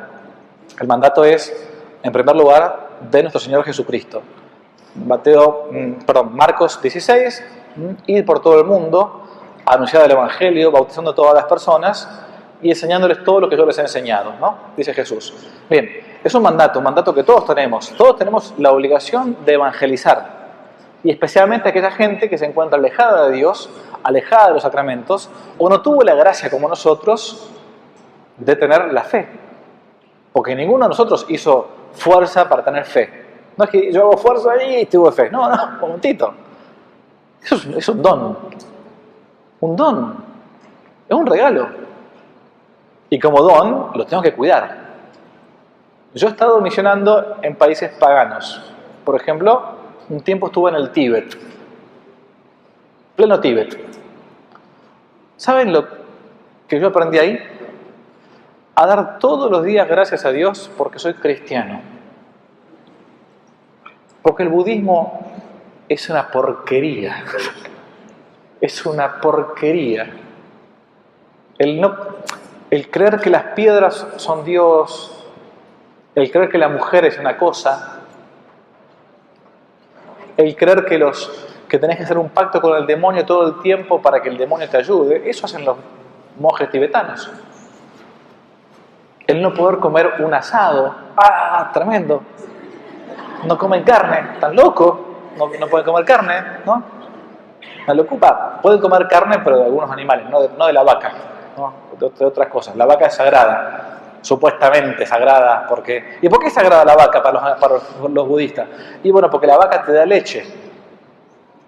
El 0.80 0.86
mandato 0.86 1.22
es, 1.22 1.54
en 2.02 2.10
primer 2.10 2.34
lugar, 2.34 2.88
de 3.10 3.20
nuestro 3.24 3.40
Señor 3.40 3.62
Jesucristo. 3.62 4.22
Mateo, 5.04 5.68
mm, 5.70 5.92
perdón, 6.06 6.34
Marcos 6.34 6.80
16, 6.80 7.44
mm, 7.76 7.90
ir 8.06 8.24
por 8.24 8.40
todo 8.40 8.58
el 8.58 8.64
mundo, 8.64 9.22
anunciar 9.66 10.02
el 10.06 10.12
Evangelio, 10.12 10.70
bautizando 10.70 11.10
a 11.10 11.14
todas 11.14 11.34
las 11.34 11.44
personas 11.44 12.08
y 12.62 12.70
enseñándoles 12.70 13.22
todo 13.22 13.40
lo 13.40 13.50
que 13.50 13.56
yo 13.58 13.66
les 13.66 13.76
he 13.76 13.82
enseñado, 13.82 14.32
¿no? 14.40 14.56
Dice 14.74 14.94
Jesús. 14.94 15.34
Bien, 15.68 16.05
es 16.26 16.34
un 16.34 16.42
mandato, 16.42 16.80
un 16.80 16.84
mandato 16.84 17.14
que 17.14 17.22
todos 17.22 17.46
tenemos. 17.46 17.90
Todos 17.90 18.16
tenemos 18.16 18.54
la 18.58 18.72
obligación 18.72 19.36
de 19.44 19.54
evangelizar. 19.54 20.46
Y 21.04 21.10
especialmente 21.10 21.68
aquella 21.68 21.90
gente 21.90 22.28
que 22.28 22.36
se 22.36 22.46
encuentra 22.46 22.78
alejada 22.78 23.28
de 23.28 23.36
Dios, 23.36 23.70
alejada 24.02 24.48
de 24.48 24.54
los 24.54 24.62
sacramentos, 24.62 25.30
o 25.58 25.68
no 25.68 25.80
tuvo 25.82 26.02
la 26.02 26.14
gracia 26.14 26.50
como 26.50 26.68
nosotros 26.68 27.50
de 28.38 28.56
tener 28.56 28.92
la 28.92 29.04
fe. 29.04 29.28
Porque 30.32 30.54
ninguno 30.56 30.86
de 30.86 30.88
nosotros 30.88 31.26
hizo 31.28 31.68
fuerza 31.92 32.48
para 32.48 32.64
tener 32.64 32.84
fe. 32.84 33.24
No 33.56 33.64
es 33.64 33.70
que 33.70 33.92
yo 33.92 34.02
hago 34.02 34.16
fuerza 34.16 34.52
ahí 34.52 34.80
y 34.80 34.86
tuve 34.86 35.12
fe. 35.12 35.30
No, 35.30 35.48
no, 35.48 35.64
un 35.74 35.78
momentito. 35.80 36.34
Eso 37.42 37.54
es, 37.54 37.66
es 37.66 37.88
un 37.88 38.02
don. 38.02 38.38
Un 39.60 39.76
don. 39.76 40.24
Es 41.08 41.16
un 41.16 41.24
regalo. 41.24 41.68
Y 43.10 43.18
como 43.20 43.42
don, 43.42 43.90
lo 43.94 44.04
tengo 44.04 44.22
que 44.22 44.34
cuidar. 44.34 44.85
Yo 46.16 46.28
he 46.28 46.30
estado 46.30 46.62
misionando 46.62 47.36
en 47.42 47.56
países 47.56 47.90
paganos. 47.90 48.72
Por 49.04 49.20
ejemplo, 49.20 49.76
un 50.08 50.22
tiempo 50.22 50.46
estuve 50.46 50.70
en 50.70 50.76
el 50.76 50.90
Tíbet, 50.90 51.36
pleno 53.14 53.38
Tíbet. 53.38 53.78
¿Saben 55.36 55.74
lo 55.74 55.86
que 56.66 56.80
yo 56.80 56.86
aprendí 56.86 57.18
ahí? 57.18 57.38
A 58.76 58.86
dar 58.86 59.18
todos 59.18 59.50
los 59.50 59.62
días 59.62 59.86
gracias 59.86 60.24
a 60.24 60.30
Dios 60.32 60.70
porque 60.78 60.98
soy 60.98 61.12
cristiano. 61.12 61.82
Porque 64.22 64.42
el 64.42 64.48
budismo 64.48 65.20
es 65.86 66.08
una 66.08 66.30
porquería. 66.30 67.24
Es 68.58 68.86
una 68.86 69.20
porquería. 69.20 70.08
El 71.58 71.78
no, 71.78 71.94
el 72.70 72.90
creer 72.90 73.20
que 73.20 73.28
las 73.28 73.42
piedras 73.52 74.06
son 74.16 74.46
Dios, 74.46 75.15
el 76.16 76.30
creer 76.32 76.48
que 76.48 76.58
la 76.58 76.68
mujer 76.68 77.04
es 77.04 77.18
una 77.18 77.36
cosa, 77.36 78.00
el 80.36 80.56
creer 80.56 80.84
que, 80.84 80.98
los, 80.98 81.46
que 81.68 81.78
tenés 81.78 81.98
que 81.98 82.02
hacer 82.02 82.18
un 82.18 82.30
pacto 82.30 82.60
con 82.60 82.76
el 82.76 82.86
demonio 82.86 83.24
todo 83.24 83.46
el 83.46 83.60
tiempo 83.60 84.02
para 84.02 84.20
que 84.20 84.28
el 84.28 84.36
demonio 84.36 84.68
te 84.68 84.78
ayude, 84.78 85.30
eso 85.30 85.46
hacen 85.46 85.64
los 85.64 85.76
monjes 86.38 86.68
tibetanos. 86.70 87.30
El 89.26 89.40
no 89.40 89.54
poder 89.54 89.78
comer 89.78 90.14
un 90.20 90.34
asado, 90.34 90.94
¡ah, 91.16 91.70
tremendo! 91.72 92.22
No 93.44 93.56
comen 93.56 93.84
carne, 93.84 94.32
¿están 94.34 94.56
loco? 94.56 95.04
No, 95.36 95.48
no 95.60 95.66
pueden 95.68 95.86
comer 95.86 96.04
carne, 96.04 96.42
¿no? 96.64 96.82
Me 97.86 97.94
lo 97.94 98.02
ocupa. 98.02 98.58
Pueden 98.62 98.80
comer 98.80 99.06
carne, 99.06 99.38
pero 99.44 99.58
de 99.58 99.64
algunos 99.64 99.90
animales, 99.90 100.28
no 100.28 100.40
no 100.56 100.66
de 100.66 100.72
la 100.72 100.82
vaca 100.82 101.12
de, 101.98 102.24
otras 102.24 102.48
cosas. 102.48 102.76
La 102.76 102.86
vaca 102.86 103.06
es 103.06 103.14
sagrada, 103.14 103.98
supuestamente 104.26 105.06
sagrada, 105.06 105.66
porque... 105.68 106.18
¿Y 106.20 106.28
por 106.28 106.40
qué 106.40 106.48
es 106.48 106.52
sagrada 106.52 106.84
la 106.84 106.96
vaca 106.96 107.22
para 107.22 107.40
los, 107.40 107.60
para 107.60 107.74
los 108.08 108.28
budistas? 108.28 108.66
Y 109.04 109.12
bueno, 109.12 109.30
porque 109.30 109.46
la 109.46 109.56
vaca 109.56 109.84
te 109.84 109.92
da 109.92 110.04
leche. 110.04 110.44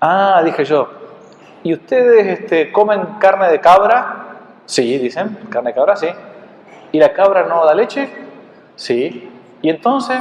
Ah, 0.01 0.42
dije 0.44 0.64
yo, 0.64 0.88
¿y 1.62 1.73
ustedes 1.73 2.40
este, 2.40 2.73
comen 2.73 3.01
carne 3.21 3.49
de 3.49 3.61
cabra? 3.61 4.38
Sí, 4.66 4.99
dicen, 4.99 5.38
carne 5.49 5.71
de 5.71 5.75
cabra, 5.77 5.94
sí. 5.94 6.09
¿Y 6.90 6.99
la 6.99 7.12
cabra 7.12 7.44
no 7.44 7.64
da 7.64 7.75
leche? 7.77 8.09
Sí. 8.75 9.31
¿Y 9.62 9.71
entonces? 9.71 10.18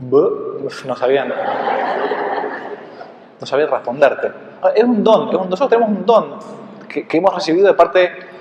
No 0.00 0.94
sabían. 0.94 1.32
No 3.40 3.46
sabían 3.46 3.70
responderte. 3.70 4.30
Es 4.74 4.84
un 4.84 5.02
don, 5.02 5.30
nosotros 5.30 5.70
tenemos 5.70 5.88
un 5.88 6.04
don 6.04 6.38
que, 6.86 7.08
que 7.08 7.16
hemos 7.16 7.34
recibido 7.34 7.68
de 7.68 7.74
parte 7.74 8.33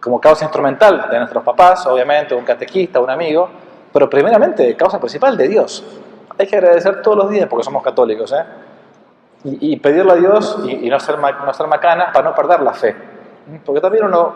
como 0.00 0.20
causa 0.20 0.44
instrumental 0.44 1.08
de 1.10 1.18
nuestros 1.18 1.44
papás, 1.44 1.86
obviamente, 1.86 2.34
un 2.34 2.44
catequista, 2.44 3.00
un 3.00 3.10
amigo, 3.10 3.48
pero 3.92 4.08
primeramente 4.08 4.74
causa 4.76 4.98
principal 4.98 5.36
de 5.36 5.48
Dios. 5.48 5.84
Hay 6.38 6.46
que 6.46 6.56
agradecer 6.56 7.02
todos 7.02 7.18
los 7.18 7.30
días 7.30 7.46
porque 7.48 7.64
somos 7.64 7.82
católicos, 7.82 8.32
¿eh? 8.32 8.44
Y, 9.42 9.76
pedirle 9.78 10.12
a 10.12 10.16
Dios 10.16 10.58
y, 10.66 10.90
no, 10.90 11.00
ser, 11.00 11.18
no 11.18 11.54
ser 11.54 11.66
macanas 11.66 12.12
para 12.12 12.28
no 12.28 12.34
perder 12.34 12.60
la 12.60 12.74
fe. 12.74 12.94
Porque 13.64 13.80
también 13.80 14.04
uno 14.04 14.34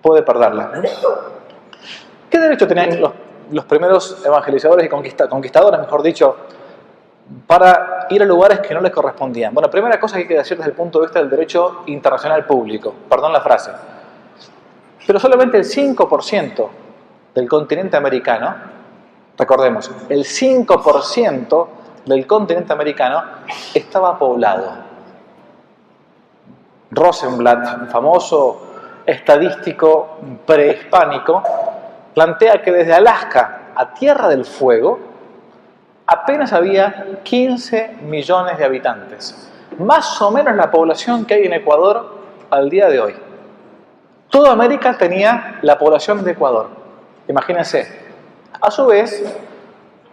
puede 0.00 0.22
perderla. 0.22 0.70
¿Qué 2.30 2.38
derecho 2.38 2.68
tenían 2.68 3.00
los, 3.00 3.12
los 3.50 3.64
primeros 3.64 4.24
evangelizadores 4.24 4.86
y 4.86 4.88
conquistadores, 4.88 5.80
mejor 5.80 6.02
dicho, 6.02 6.36
para 7.46 8.06
ir 8.10 8.22
a 8.22 8.26
lugares 8.26 8.60
que 8.60 8.74
no 8.74 8.80
les 8.80 8.92
correspondían. 8.92 9.52
Bueno, 9.52 9.70
primera 9.70 10.00
cosa 10.00 10.16
que 10.16 10.22
hay 10.22 10.28
que 10.28 10.36
decir 10.38 10.56
desde 10.56 10.70
el 10.70 10.76
punto 10.76 11.00
de 11.00 11.06
vista 11.06 11.18
del 11.18 11.28
derecho 11.28 11.82
internacional 11.86 12.44
público, 12.46 12.94
perdón 13.08 13.32
la 13.32 13.40
frase, 13.40 13.70
pero 15.06 15.18
solamente 15.18 15.58
el 15.58 15.64
5% 15.64 16.68
del 17.34 17.48
continente 17.48 17.96
americano, 17.96 18.54
recordemos, 19.36 19.90
el 20.08 20.24
5% 20.24 21.66
del 22.06 22.26
continente 22.26 22.72
americano 22.72 23.22
estaba 23.74 24.18
poblado. 24.18 24.88
Rosenblatt, 26.90 27.82
un 27.82 27.88
famoso 27.88 28.62
estadístico 29.04 30.18
prehispánico, 30.46 31.42
plantea 32.14 32.62
que 32.62 32.72
desde 32.72 32.94
Alaska 32.94 33.72
a 33.74 33.92
Tierra 33.92 34.28
del 34.28 34.44
Fuego, 34.44 34.98
apenas 36.08 36.54
había 36.54 37.20
15 37.22 37.98
millones 38.08 38.56
de 38.56 38.64
habitantes, 38.64 39.50
más 39.78 40.20
o 40.22 40.30
menos 40.30 40.56
la 40.56 40.70
población 40.70 41.26
que 41.26 41.34
hay 41.34 41.44
en 41.44 41.52
Ecuador 41.52 42.18
al 42.48 42.70
día 42.70 42.88
de 42.88 42.98
hoy. 42.98 43.14
Toda 44.30 44.52
América 44.52 44.96
tenía 44.96 45.58
la 45.60 45.78
población 45.78 46.24
de 46.24 46.32
Ecuador, 46.32 46.70
imagínense. 47.28 48.08
A 48.58 48.70
su 48.70 48.86
vez, 48.86 49.22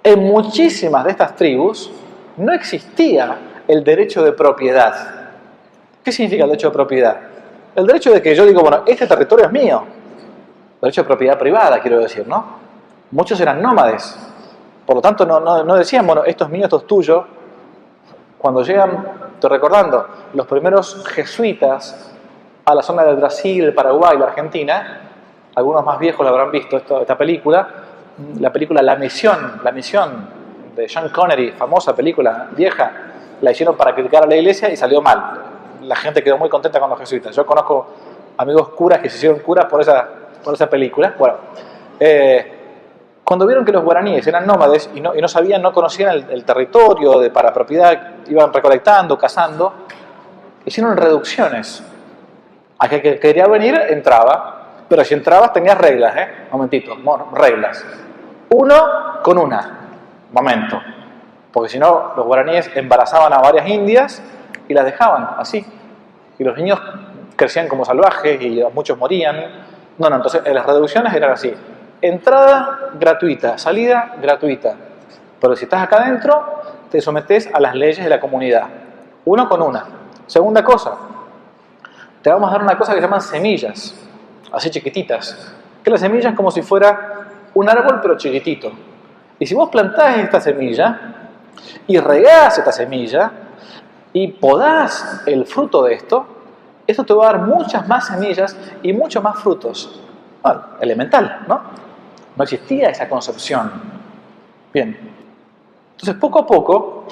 en 0.03 0.19
muchísimas 0.19 1.05
de 1.05 1.11
estas 1.11 1.33
tribus 1.35 1.89
no 2.35 2.51
existía 2.51 3.37
el 3.65 3.81
derecho 3.81 4.21
de 4.21 4.33
propiedad. 4.33 4.93
¿Qué 6.03 6.11
significa 6.11 6.43
el 6.43 6.49
derecho 6.49 6.67
de 6.67 6.73
propiedad? 6.73 7.17
El 7.73 7.87
derecho 7.87 8.11
de 8.11 8.21
que 8.21 8.35
yo 8.35 8.45
digo, 8.45 8.61
bueno, 8.61 8.83
este 8.85 9.07
territorio 9.07 9.45
es 9.45 9.51
mío. 9.51 9.83
Derecho 10.81 11.01
de 11.01 11.07
propiedad 11.07 11.39
privada, 11.39 11.79
quiero 11.79 11.99
decir, 11.99 12.27
¿no? 12.27 12.57
Muchos 13.11 13.39
eran 13.39 13.61
nómades. 13.61 14.34
Por 14.85 14.95
lo 14.95 15.01
tanto, 15.01 15.25
no, 15.25 15.39
no, 15.39 15.75
decían, 15.75 16.05
bueno, 16.05 16.23
esto 16.23 16.45
es 16.45 16.49
mío, 16.51 16.65
esto. 16.65 17.25
Cuando 18.37 18.61
llegan, 18.61 19.05
estoy 19.33 19.49
recordando, 19.49 20.07
los 20.33 20.45
primeros 20.45 21.03
jesuitas 21.07 22.13
a 22.63 22.75
la 22.75 22.83
zona 22.83 23.03
del 23.03 23.15
Brasil, 23.15 23.73
Paraguay, 23.73 24.17
la 24.17 24.25
Argentina, 24.25 25.01
algunos 25.55 25.83
más 25.83 25.97
viejos 25.97 26.23
lo 26.23 26.31
habrán 26.31 26.51
visto 26.51 26.77
esta 26.77 27.17
película, 27.17 27.67
la 28.39 28.51
película 28.51 28.81
La 28.81 28.95
Misión, 28.95 29.61
La 29.63 29.71
Misión 29.71 30.29
de 30.75 30.87
Sean 30.87 31.09
Connery, 31.09 31.51
famosa 31.51 31.95
película 31.95 32.49
vieja, 32.55 32.91
la 33.41 33.51
hicieron 33.51 33.75
para 33.75 33.93
criticar 33.93 34.23
a 34.23 34.27
la 34.27 34.35
iglesia 34.35 34.69
y 34.69 34.77
salió 34.77 35.01
mal. 35.01 35.41
La 35.81 35.95
gente 35.95 36.23
quedó 36.23 36.37
muy 36.37 36.49
contenta 36.49 36.79
con 36.79 36.89
los 36.89 36.99
jesuitas. 36.99 37.35
Yo 37.35 37.45
conozco 37.45 37.87
amigos 38.37 38.69
curas 38.69 38.99
que 38.99 39.09
se 39.09 39.17
hicieron 39.17 39.39
curas 39.39 39.65
por 39.65 39.81
esa, 39.81 40.07
por 40.43 40.53
esa 40.53 40.69
película. 40.69 41.13
Bueno, 41.17 41.35
eh, 41.99 42.54
cuando 43.25 43.47
vieron 43.47 43.65
que 43.65 43.71
los 43.71 43.83
guaraníes 43.83 44.25
eran 44.27 44.45
nómades 44.45 44.87
y 44.93 45.01
no, 45.01 45.15
y 45.15 45.19
no 45.19 45.27
sabían, 45.27 45.59
no 45.59 45.73
conocían 45.73 46.27
el, 46.29 46.45
territorio 46.45 47.19
de 47.19 47.31
para 47.31 47.51
propiedad, 47.51 48.17
iban 48.27 48.53
recolectando, 48.53 49.17
cazando, 49.17 49.73
hicieron 50.63 50.95
reducciones. 50.95 51.83
Aquel 52.77 53.01
que 53.01 53.19
quería 53.19 53.47
venir 53.47 53.73
entraba, 53.89 54.83
pero 54.87 55.03
si 55.03 55.15
entrabas 55.15 55.51
tenías 55.53 55.75
reglas, 55.75 56.15
¿eh? 56.15 56.27
Momentito, 56.51 56.95
reglas. 57.33 57.83
Uno 58.51 59.21
con 59.23 59.39
una, 59.39 59.79
momento. 60.31 60.79
Porque 61.51 61.69
si 61.69 61.79
no, 61.79 62.13
los 62.15 62.27
guaraníes 62.27 62.69
embarazaban 62.75 63.33
a 63.33 63.39
varias 63.39 63.67
indias 63.67 64.21
y 64.67 64.73
las 64.75 64.85
dejaban 64.85 65.29
así. 65.39 65.65
Y 66.37 66.43
los 66.43 66.55
niños 66.57 66.79
crecían 67.35 67.67
como 67.67 67.85
salvajes 67.85 68.39
y 68.39 68.61
muchos 68.71 68.99
morían. 68.99 69.63
No, 69.97 70.11
no, 70.11 70.17
entonces 70.17 70.43
las 70.45 70.65
reducciones 70.65 71.11
eran 71.11 71.31
así. 71.31 71.51
Entrada 72.01 72.91
gratuita, 72.99 73.57
salida 73.57 74.15
gratuita. 74.21 74.75
Pero 75.39 75.55
si 75.55 75.65
estás 75.65 75.83
acá 75.83 75.97
adentro, 75.97 76.61
te 76.89 77.01
sometes 77.01 77.49
a 77.53 77.59
las 77.59 77.75
leyes 77.75 78.03
de 78.03 78.09
la 78.09 78.19
comunidad. 78.19 78.67
Uno 79.25 79.49
con 79.49 79.61
una. 79.61 79.85
Segunda 80.27 80.63
cosa, 80.63 80.95
te 82.21 82.29
vamos 82.29 82.49
a 82.49 82.53
dar 82.53 82.63
una 82.63 82.77
cosa 82.77 82.93
que 82.93 82.97
se 82.97 83.05
llaman 83.05 83.21
semillas, 83.21 83.95
así 84.51 84.69
chiquititas. 84.69 85.53
Que 85.83 85.91
la 85.91 85.97
semilla 85.97 86.29
es 86.29 86.35
como 86.35 86.49
si 86.49 86.61
fuera 86.61 87.27
un 87.53 87.69
árbol 87.69 87.99
pero 88.01 88.17
chiquitito. 88.17 88.71
Y 89.37 89.45
si 89.45 89.53
vos 89.53 89.69
plantás 89.69 90.17
esta 90.17 90.39
semilla 90.39 90.99
y 91.87 91.99
regás 91.99 92.57
esta 92.57 92.71
semilla 92.71 93.31
y 94.13 94.29
podás 94.29 95.21
el 95.25 95.45
fruto 95.45 95.83
de 95.83 95.93
esto, 95.93 96.25
esto 96.87 97.03
te 97.03 97.13
va 97.13 97.29
a 97.29 97.33
dar 97.33 97.41
muchas 97.41 97.87
más 97.87 98.07
semillas 98.07 98.57
y 98.81 98.93
muchos 98.93 99.21
más 99.21 99.39
frutos. 99.39 100.01
Bueno, 100.41 100.61
elemental, 100.79 101.45
¿no? 101.47 101.61
No 102.35 102.43
existía 102.43 102.89
esa 102.89 103.07
concepción. 103.07 103.71
Bien. 104.73 104.97
Entonces, 105.91 106.15
poco 106.15 106.39
a 106.39 106.45
poco, 106.45 107.05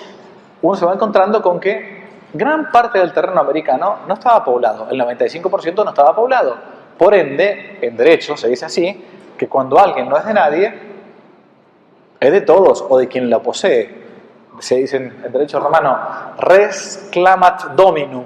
uno 0.62 0.76
se 0.76 0.86
va 0.86 0.94
encontrando 0.94 1.42
con 1.42 1.60
que 1.60 2.04
gran 2.34 2.72
parte 2.72 3.00
del 3.00 3.14
terreno 3.14 3.40
americano 3.40 4.00
no 4.08 4.14
estaba 4.14 4.44
poblado. 4.44 4.90
El 4.90 5.00
95% 5.00 5.84
no 5.84 5.90
estaba 5.90 6.16
poblado. 6.16 6.56
Por 6.98 7.14
ende, 7.14 7.80
en 7.82 7.96
derecho 7.96 8.36
se 8.36 8.50
dice 8.50 8.66
así, 8.66 9.06
que 9.38 9.48
cuando 9.48 9.80
alguien 9.80 10.10
no 10.10 10.18
es 10.18 10.26
de 10.26 10.34
nadie, 10.34 10.74
es 12.20 12.32
de 12.32 12.42
todos 12.42 12.86
o 12.88 12.98
de 12.98 13.08
quien 13.08 13.30
lo 13.30 13.42
posee. 13.42 14.04
Se 14.60 14.76
dice 14.76 14.98
en 14.98 15.32
derecho 15.32 15.60
romano, 15.60 15.98
res 16.38 17.10
clamat 17.12 17.74
dominum. 17.76 18.26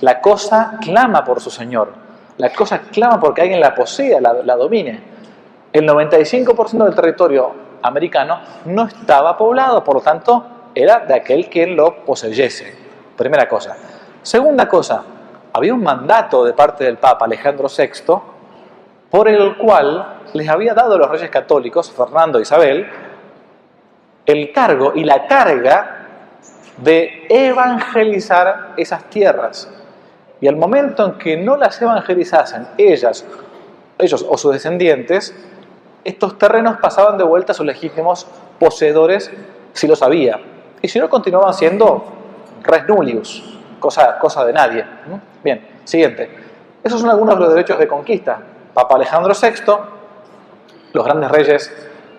La 0.00 0.20
cosa 0.20 0.78
clama 0.80 1.24
por 1.24 1.40
su 1.40 1.50
Señor. 1.50 1.92
La 2.38 2.50
cosa 2.52 2.80
clama 2.80 3.20
porque 3.20 3.42
alguien 3.42 3.60
la 3.60 3.74
posea, 3.74 4.20
la, 4.20 4.32
la 4.32 4.56
domine. 4.56 5.13
El 5.74 5.88
95% 5.88 6.84
del 6.84 6.94
territorio 6.94 7.50
americano 7.82 8.38
no 8.66 8.84
estaba 8.86 9.36
poblado, 9.36 9.82
por 9.82 9.96
lo 9.96 10.00
tanto, 10.00 10.46
era 10.72 11.00
de 11.00 11.14
aquel 11.14 11.50
quien 11.50 11.74
lo 11.74 12.04
poseyese. 12.04 12.72
Primera 13.16 13.48
cosa. 13.48 13.76
Segunda 14.22 14.68
cosa, 14.68 15.02
había 15.52 15.74
un 15.74 15.82
mandato 15.82 16.44
de 16.44 16.52
parte 16.52 16.84
del 16.84 16.98
Papa 16.98 17.24
Alejandro 17.24 17.66
VI 17.66 18.14
por 19.10 19.28
el 19.28 19.56
cual 19.56 20.20
les 20.32 20.48
había 20.48 20.74
dado 20.74 20.94
a 20.94 20.98
los 20.98 21.10
reyes 21.10 21.28
católicos, 21.28 21.90
Fernando 21.90 22.38
e 22.38 22.42
Isabel, 22.42 22.86
el 24.26 24.52
cargo 24.52 24.92
y 24.94 25.02
la 25.02 25.26
carga 25.26 26.06
de 26.76 27.26
evangelizar 27.28 28.74
esas 28.76 29.10
tierras. 29.10 29.68
Y 30.40 30.46
al 30.46 30.54
momento 30.54 31.04
en 31.04 31.12
que 31.18 31.36
no 31.36 31.56
las 31.56 31.82
evangelizasen 31.82 32.68
ellas, 32.78 33.26
ellos 33.98 34.24
o 34.28 34.38
sus 34.38 34.52
descendientes, 34.52 35.34
estos 36.04 36.38
terrenos 36.38 36.76
pasaban 36.80 37.18
de 37.18 37.24
vuelta 37.24 37.52
a 37.52 37.54
sus 37.54 37.66
legítimos 37.66 38.26
poseedores 38.58 39.30
si 39.72 39.86
lo 39.86 39.96
sabía. 39.96 40.40
Y 40.80 40.88
si 40.88 40.98
no, 40.98 41.08
continuaban 41.08 41.54
siendo 41.54 42.04
res 42.62 42.86
nullius, 42.86 43.58
cosa, 43.80 44.18
cosa 44.18 44.44
de 44.44 44.52
nadie. 44.52 44.84
Bien, 45.42 45.66
siguiente. 45.84 46.30
Esos 46.82 47.00
son 47.00 47.10
algunos 47.10 47.34
de 47.36 47.40
los 47.40 47.54
derechos 47.54 47.78
de 47.78 47.88
conquista. 47.88 48.38
Papa 48.74 48.96
Alejandro 48.96 49.32
VI, 49.40 49.72
los 50.92 51.04
grandes 51.04 51.30
reyes 51.30 51.72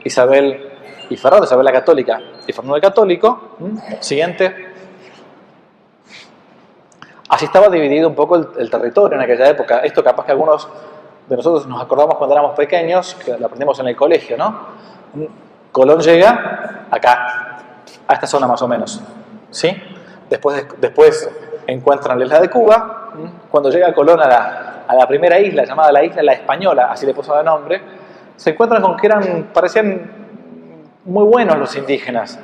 Isabel 0.04 0.72
y 1.10 1.18
Fernando, 1.18 1.46
Isabel 1.46 1.66
la 1.66 1.72
Católica 1.72 2.20
y 2.48 2.54
Fernando 2.54 2.76
el 2.76 2.82
Católico. 2.82 3.58
Siguiente. 4.00 4.74
Así 7.30 7.46
estaba 7.46 7.70
dividido 7.70 8.08
un 8.08 8.16
poco 8.16 8.36
el, 8.36 8.70
territorio 8.70 9.18
en 9.18 9.24
aquella 9.24 9.50
época. 9.50 9.80
Esto 9.80 10.04
capaz 10.04 10.26
que 10.26 10.32
algunos 10.32 10.68
de 11.28 11.36
nosotros 11.36 11.68
nos 11.68 11.82
acordamos 11.82 12.16
cuando 12.16 12.36
éramos 12.36 12.56
pequeños, 12.56 13.16
que 13.16 13.38
lo 13.38 13.46
aprendimos 13.46 13.80
en 13.80 13.88
el 13.88 13.96
colegio, 13.96 14.38
¿no? 14.38 14.60
Colón 15.72 16.00
llega 16.00 16.86
acá, 16.92 17.58
a 18.08 18.14
esta 18.14 18.28
zona 18.28 18.48
más 18.48 18.62
o 18.62 18.68
menos, 18.68 19.02
¿sí? 19.50 19.76
Después, 20.30 20.66
después 20.80 21.30
encuentran 21.68 22.20
la 22.20 22.26
isla 22.26 22.40
de 22.40 22.50
Cuba. 22.50 23.12
Cuando 23.50 23.70
llega 23.70 23.94
Colón 23.94 24.20
a 24.22 24.28
la, 24.28 24.84
a 24.88 24.96
la 24.96 25.08
primera 25.08 25.40
isla, 25.40 25.66
llamada 25.66 25.92
la 25.92 26.04
isla 26.04 26.22
La 26.24 26.34
Española, 26.34 26.90
así 26.92 27.06
le 27.06 27.14
puso 27.14 27.36
de 27.36 27.44
nombre, 27.44 27.82
se 28.36 28.52
encuentran 28.52 28.82
con 28.82 28.98
que 28.98 29.08
eran, 29.08 29.50
parecían 29.54 30.12
muy 31.06 31.24
buenos 31.24 31.58
los 31.58 31.76
indígenas, 31.76 32.40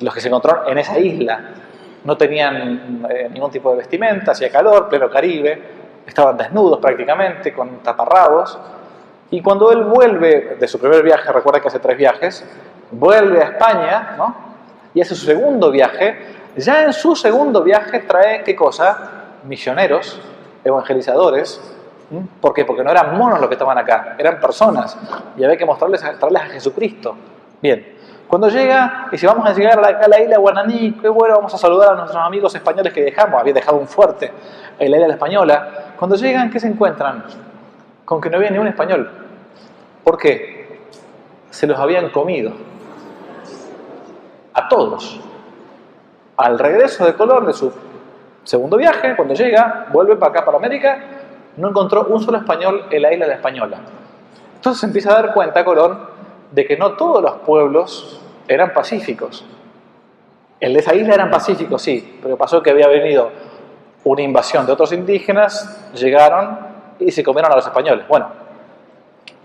los 0.00 0.14
que 0.14 0.20
se 0.20 0.28
encontraron 0.28 0.68
en 0.68 0.78
esa 0.78 0.98
isla. 0.98 1.40
No 2.04 2.16
tenían 2.16 3.06
eh, 3.10 3.28
ningún 3.30 3.50
tipo 3.50 3.70
de 3.70 3.78
vestimenta, 3.78 4.32
hacía 4.32 4.50
calor, 4.50 4.88
pleno 4.88 5.10
Caribe, 5.10 5.77
estaban 6.08 6.36
desnudos 6.36 6.78
prácticamente, 6.78 7.52
con 7.52 7.82
taparrabos. 7.82 8.58
Y 9.30 9.42
cuando 9.42 9.70
él 9.70 9.84
vuelve 9.84 10.56
de 10.58 10.66
su 10.66 10.78
primer 10.78 11.02
viaje, 11.02 11.30
recuerda 11.30 11.60
que 11.60 11.68
hace 11.68 11.78
tres 11.78 11.96
viajes, 11.96 12.44
vuelve 12.90 13.42
a 13.42 13.44
España, 13.44 14.14
¿no? 14.16 14.34
Y 14.94 15.00
hace 15.00 15.14
su 15.14 15.26
segundo 15.26 15.70
viaje. 15.70 16.36
Ya 16.56 16.84
en 16.84 16.92
su 16.92 17.14
segundo 17.14 17.62
viaje 17.62 18.00
trae, 18.00 18.42
¿qué 18.42 18.56
cosa? 18.56 19.10
Misioneros, 19.44 20.20
evangelizadores. 20.64 21.60
¿Por 22.40 22.54
qué? 22.54 22.64
Porque 22.64 22.82
no 22.82 22.90
eran 22.90 23.16
monos 23.16 23.38
los 23.38 23.48
que 23.48 23.54
estaban 23.54 23.76
acá, 23.76 24.16
eran 24.18 24.40
personas. 24.40 24.96
Y 25.36 25.44
había 25.44 25.58
que 25.58 25.66
mostrarles, 25.66 26.00
traerles 26.00 26.42
a 26.42 26.46
Jesucristo. 26.46 27.14
Bien, 27.60 27.97
cuando 28.28 28.50
llega, 28.50 29.08
y 29.10 29.16
si 29.16 29.26
vamos 29.26 29.48
a 29.48 29.54
llegar 29.54 29.78
a 29.78 30.06
la, 30.06 30.20
isla 30.20 30.36
Guananí, 30.36 30.92
qué 31.00 31.08
bueno, 31.08 31.36
vamos 31.36 31.54
a 31.54 31.56
saludar 31.56 31.92
a 31.92 31.94
nuestros 31.94 32.22
amigos 32.22 32.54
españoles 32.54 32.92
que 32.92 33.02
dejamos, 33.02 33.40
había 33.40 33.54
dejado 33.54 33.78
un 33.78 33.88
fuerte 33.88 34.30
en 34.78 34.90
la 34.90 34.98
isla 34.98 35.14
española. 35.14 35.68
Cuando 35.98 36.14
llegan, 36.14 36.50
¿qué 36.50 36.60
se 36.60 36.68
encuentran? 36.68 37.24
Con 38.04 38.20
que 38.20 38.28
no 38.28 38.36
había 38.36 38.50
ni 38.50 38.58
un 38.58 38.66
español. 38.66 39.10
¿Por 40.04 40.18
qué? 40.18 40.88
Se 41.48 41.66
los 41.66 41.78
habían 41.78 42.10
comido. 42.10 42.52
A 44.52 44.68
todos. 44.68 45.18
Al 46.36 46.58
regreso 46.58 47.06
de 47.06 47.14
Colón 47.14 47.46
de 47.46 47.54
su 47.54 47.72
segundo 48.44 48.76
viaje, 48.76 49.16
cuando 49.16 49.32
llega, 49.32 49.86
vuelve 49.90 50.16
para 50.16 50.32
acá, 50.32 50.44
para 50.44 50.58
América, 50.58 50.98
no 51.56 51.70
encontró 51.70 52.04
un 52.04 52.20
solo 52.20 52.36
español 52.36 52.84
en 52.90 53.00
la 53.00 53.10
isla 53.10 53.24
de 53.24 53.30
la 53.30 53.36
Española. 53.36 53.78
Entonces 54.56 54.84
empieza 54.84 55.12
a 55.12 55.22
dar 55.22 55.32
cuenta 55.32 55.64
Colón 55.64 56.17
de 56.50 56.66
que 56.66 56.76
no 56.76 56.92
todos 56.92 57.22
los 57.22 57.32
pueblos 57.38 58.20
eran 58.46 58.72
pacíficos. 58.72 59.44
El 60.60 60.72
de 60.72 60.80
esa 60.80 60.94
isla 60.94 61.14
eran 61.14 61.30
pacíficos, 61.30 61.82
sí, 61.82 62.18
pero 62.22 62.36
pasó 62.36 62.62
que 62.62 62.70
había 62.70 62.88
venido 62.88 63.30
una 64.04 64.22
invasión 64.22 64.66
de 64.66 64.72
otros 64.72 64.92
indígenas, 64.92 65.90
llegaron 65.94 66.58
y 66.98 67.10
se 67.12 67.22
comieron 67.22 67.52
a 67.52 67.56
los 67.56 67.66
españoles. 67.66 68.06
Bueno, 68.08 68.28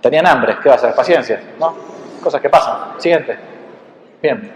tenían 0.02 0.26
hambre, 0.26 0.58
¿qué 0.62 0.70
va 0.70 0.76
a 0.76 0.78
hacer? 0.78 0.96
Paciencia, 0.96 1.42
¿no? 1.60 1.76
Cosas 2.22 2.42
que 2.42 2.50
pasan. 2.50 3.00
Siguiente. 3.00 3.38
Bien. 4.22 4.52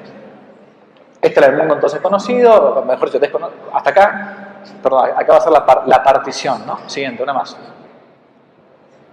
Este 1.21 1.39
era 1.39 1.49
el 1.49 1.57
mundo 1.57 1.75
entonces 1.75 1.99
conocido, 1.99 2.83
mejor 2.87 3.11
dicho, 3.11 3.39
hasta 3.73 3.89
acá, 3.89 4.37
perdón, 4.81 5.09
acá 5.15 5.33
va 5.33 5.37
a 5.37 5.41
ser 5.41 5.51
la, 5.51 5.83
la 5.85 6.03
partición, 6.03 6.65
¿no? 6.65 6.79
Siguiente, 6.87 7.21
una 7.23 7.33
más. 7.33 7.57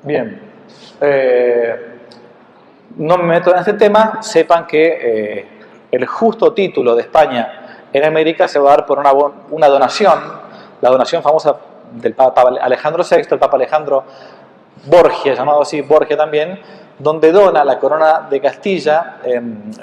Bien. 0.03 0.41
Eh, 1.01 1.94
no 2.97 3.19
me 3.19 3.25
meto 3.25 3.51
en 3.51 3.59
este 3.59 3.75
tema, 3.75 4.23
sepan 4.23 4.67
que 4.67 4.99
eh, 5.01 5.47
el 5.91 6.07
justo 6.07 6.53
título 6.53 6.95
de 6.95 7.03
España 7.03 7.87
en 7.93 8.05
América 8.05 8.49
se 8.49 8.59
va 8.59 8.73
a 8.73 8.77
dar 8.77 8.87
por 8.87 8.99
una, 8.99 9.13
una 9.13 9.69
donación, 9.69 10.19
la 10.81 10.91
donación 10.91 11.23
famosa 11.23 11.57
del 11.93 12.15
Papa 12.15 12.43
Alejandro 12.61 13.05
VI, 13.09 13.23
el 13.31 13.39
Papa 13.39 13.57
Alejandro 13.57 14.05
Borgia, 14.87 15.35
llamado 15.35 15.63
así 15.63 15.81
Borgia 15.81 16.17
también, 16.17 16.61
donde 16.99 17.33
dona 17.33 17.65
la 17.65 17.79
corona 17.79 18.27
de 18.29 18.41
Castilla, 18.41 19.17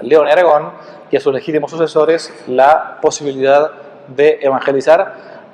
León 0.02 0.28
y 0.28 0.32
Aragón, 0.32 0.72
y 1.10 1.18
a 1.18 1.20
sus 1.20 1.34
legítimos 1.34 1.72
sucesores 1.72 2.34
la 2.48 2.98
posibilidad 3.02 3.72
de 4.08 4.40
evangelizar 4.42 5.14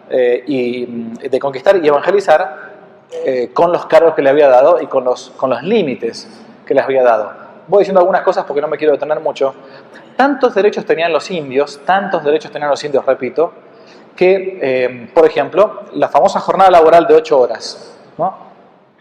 eh, 0.10 0.43
y 0.47 0.86
de 1.28 1.39
conquistar 1.39 1.84
y 1.84 1.88
evangelizar 1.88 2.68
eh, 3.12 3.49
con 3.53 3.72
los 3.72 3.86
cargos 3.86 4.14
que 4.14 4.22
le 4.22 4.30
había 4.30 4.47
dado 4.47 4.82
y 4.82 4.88
con 4.88 5.03
los, 5.03 5.32
con 5.32 5.49
los 5.49 5.64
límites 5.64 6.28
que 6.66 6.74
les 6.74 6.84
había 6.84 7.03
dado. 7.03 7.47
Voy 7.68 7.80
diciendo 7.80 7.99
algunas 7.99 8.22
cosas 8.22 8.45
porque 8.45 8.61
no 8.61 8.68
me 8.68 8.78
quiero 8.78 8.93
detener 8.93 9.20
mucho. 9.20 9.53
Tantos 10.15 10.55
derechos 10.55 10.86
tenían 10.86 11.11
los 11.11 11.30
indios, 11.30 11.82
tantos 11.86 12.24
derechos 12.24 12.51
tenían 12.51 12.70
los 12.70 12.84
indios, 12.84 13.05
repito, 13.05 13.51
que, 14.15 14.59
eh, 14.61 15.11
por 15.13 15.26
ejemplo, 15.26 15.84
la 15.93 16.07
famosa 16.07 16.39
jornada 16.39 16.72
laboral 16.72 17.05
de 17.07 17.15
ocho 17.15 17.39
horas. 17.39 17.97
¿no? 18.18 18.47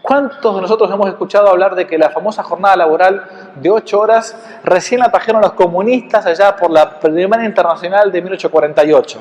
¿Cuántos 0.02 0.54
de 0.54 0.60
nosotros 0.60 0.90
hemos 0.90 1.08
escuchado 1.08 1.48
hablar 1.48 1.74
de 1.74 1.86
que 1.86 1.98
la 1.98 2.10
famosa 2.10 2.42
jornada 2.42 2.76
laboral 2.76 3.52
de 3.56 3.70
ocho 3.70 4.00
horas 4.00 4.36
recién 4.62 5.00
la 5.00 5.10
trajeron 5.10 5.42
los 5.42 5.54
comunistas 5.54 6.26
allá 6.26 6.54
por 6.54 6.70
la 6.70 7.00
Primera 7.00 7.44
Internacional 7.44 8.12
de 8.12 8.22
1848? 8.22 9.18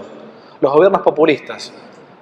Los 0.62 0.72
gobiernos 0.72 1.02
populistas. 1.02 1.74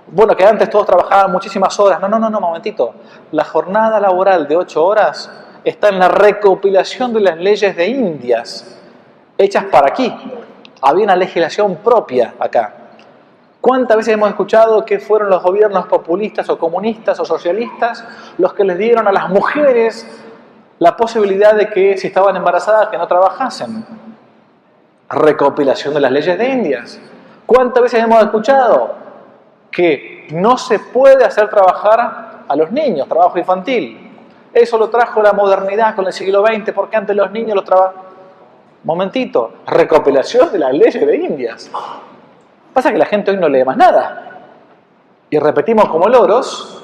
Bueno, 0.08 0.36
que 0.36 0.46
antes 0.46 0.70
todos 0.70 0.86
trabajaban 0.86 1.32
muchísimas 1.32 1.78
horas. 1.80 2.00
No, 2.00 2.08
no, 2.08 2.20
no, 2.20 2.30
no, 2.30 2.40
momentito. 2.40 2.94
La 3.32 3.44
jornada 3.44 4.00
laboral 4.00 4.48
de 4.48 4.56
ocho 4.56 4.86
horas 4.86 5.30
está 5.64 5.90
en 5.90 6.00
la 6.00 6.10
recopilación 6.10 7.14
de 7.14 7.22
las 7.22 7.38
leyes 7.38 7.76
de 7.76 7.88
Indias, 7.88 8.80
hechas 9.38 9.66
para 9.66 9.88
aquí. 9.88 10.14
Había 10.82 11.06
una 11.06 11.16
legislación 11.16 11.78
propia 11.78 12.34
acá. 12.40 12.74
¿Cuántas 13.62 13.96
veces 13.96 14.14
hemos 14.16 14.28
escuchado 14.28 14.84
que 14.84 15.00
fueron 15.00 15.30
los 15.30 15.42
gobiernos 15.42 15.88
populistas 15.88 16.50
o 16.50 16.60
comunistas 16.60 17.18
o 17.22 17.26
socialistas 17.26 18.04
los 18.38 18.54
que 18.54 18.66
les 18.66 18.78
dieron 18.78 19.08
a 19.08 19.12
las 19.14 19.30
mujeres 19.30 20.06
la 20.80 20.98
posibilidad 20.98 21.56
de 21.56 21.70
que 21.70 21.98
si 21.98 22.08
estaban 22.08 22.36
embarazadas 22.36 22.90
que 22.90 22.98
no 22.98 23.08
trabajasen? 23.08 23.86
Recopilación 25.10 25.94
de 25.94 26.02
las 26.02 26.12
leyes 26.12 26.38
de 26.38 26.50
Indias. 26.50 27.00
¿Cuántas 27.46 27.84
veces 27.84 28.04
hemos 28.04 28.22
escuchado 28.22 28.96
que 29.72 30.28
no 30.32 30.58
se 30.58 30.80
puede 30.80 31.24
hacer 31.24 31.50
trabajar 31.50 32.44
a 32.46 32.56
los 32.58 32.70
niños, 32.70 33.08
trabajo 33.08 33.40
infantil? 33.40 34.03
Eso 34.54 34.78
lo 34.78 34.90
trajo 34.90 35.22
la 35.22 35.34
modernidad 35.34 35.96
con 35.96 36.06
el 36.06 36.14
siglo 36.14 36.46
XX 36.46 36.72
porque 36.74 36.96
antes 36.96 37.16
los 37.16 37.32
niños 37.32 37.56
los 37.56 37.66
trabajaban. 37.66 38.04
Momentito, 38.84 39.54
recopilación 39.66 40.52
de 40.52 40.60
las 40.60 40.74
leyes 40.74 41.06
de 41.06 41.16
Indias. 41.16 41.72
Pasa 42.74 42.92
que 42.92 42.98
la 42.98 43.06
gente 43.06 43.32
hoy 43.32 43.38
no 43.38 43.48
lee 43.48 43.64
más 43.64 43.78
nada. 43.78 44.30
Y 45.30 45.40
repetimos 45.40 45.88
como 45.90 46.08
loros 46.08 46.84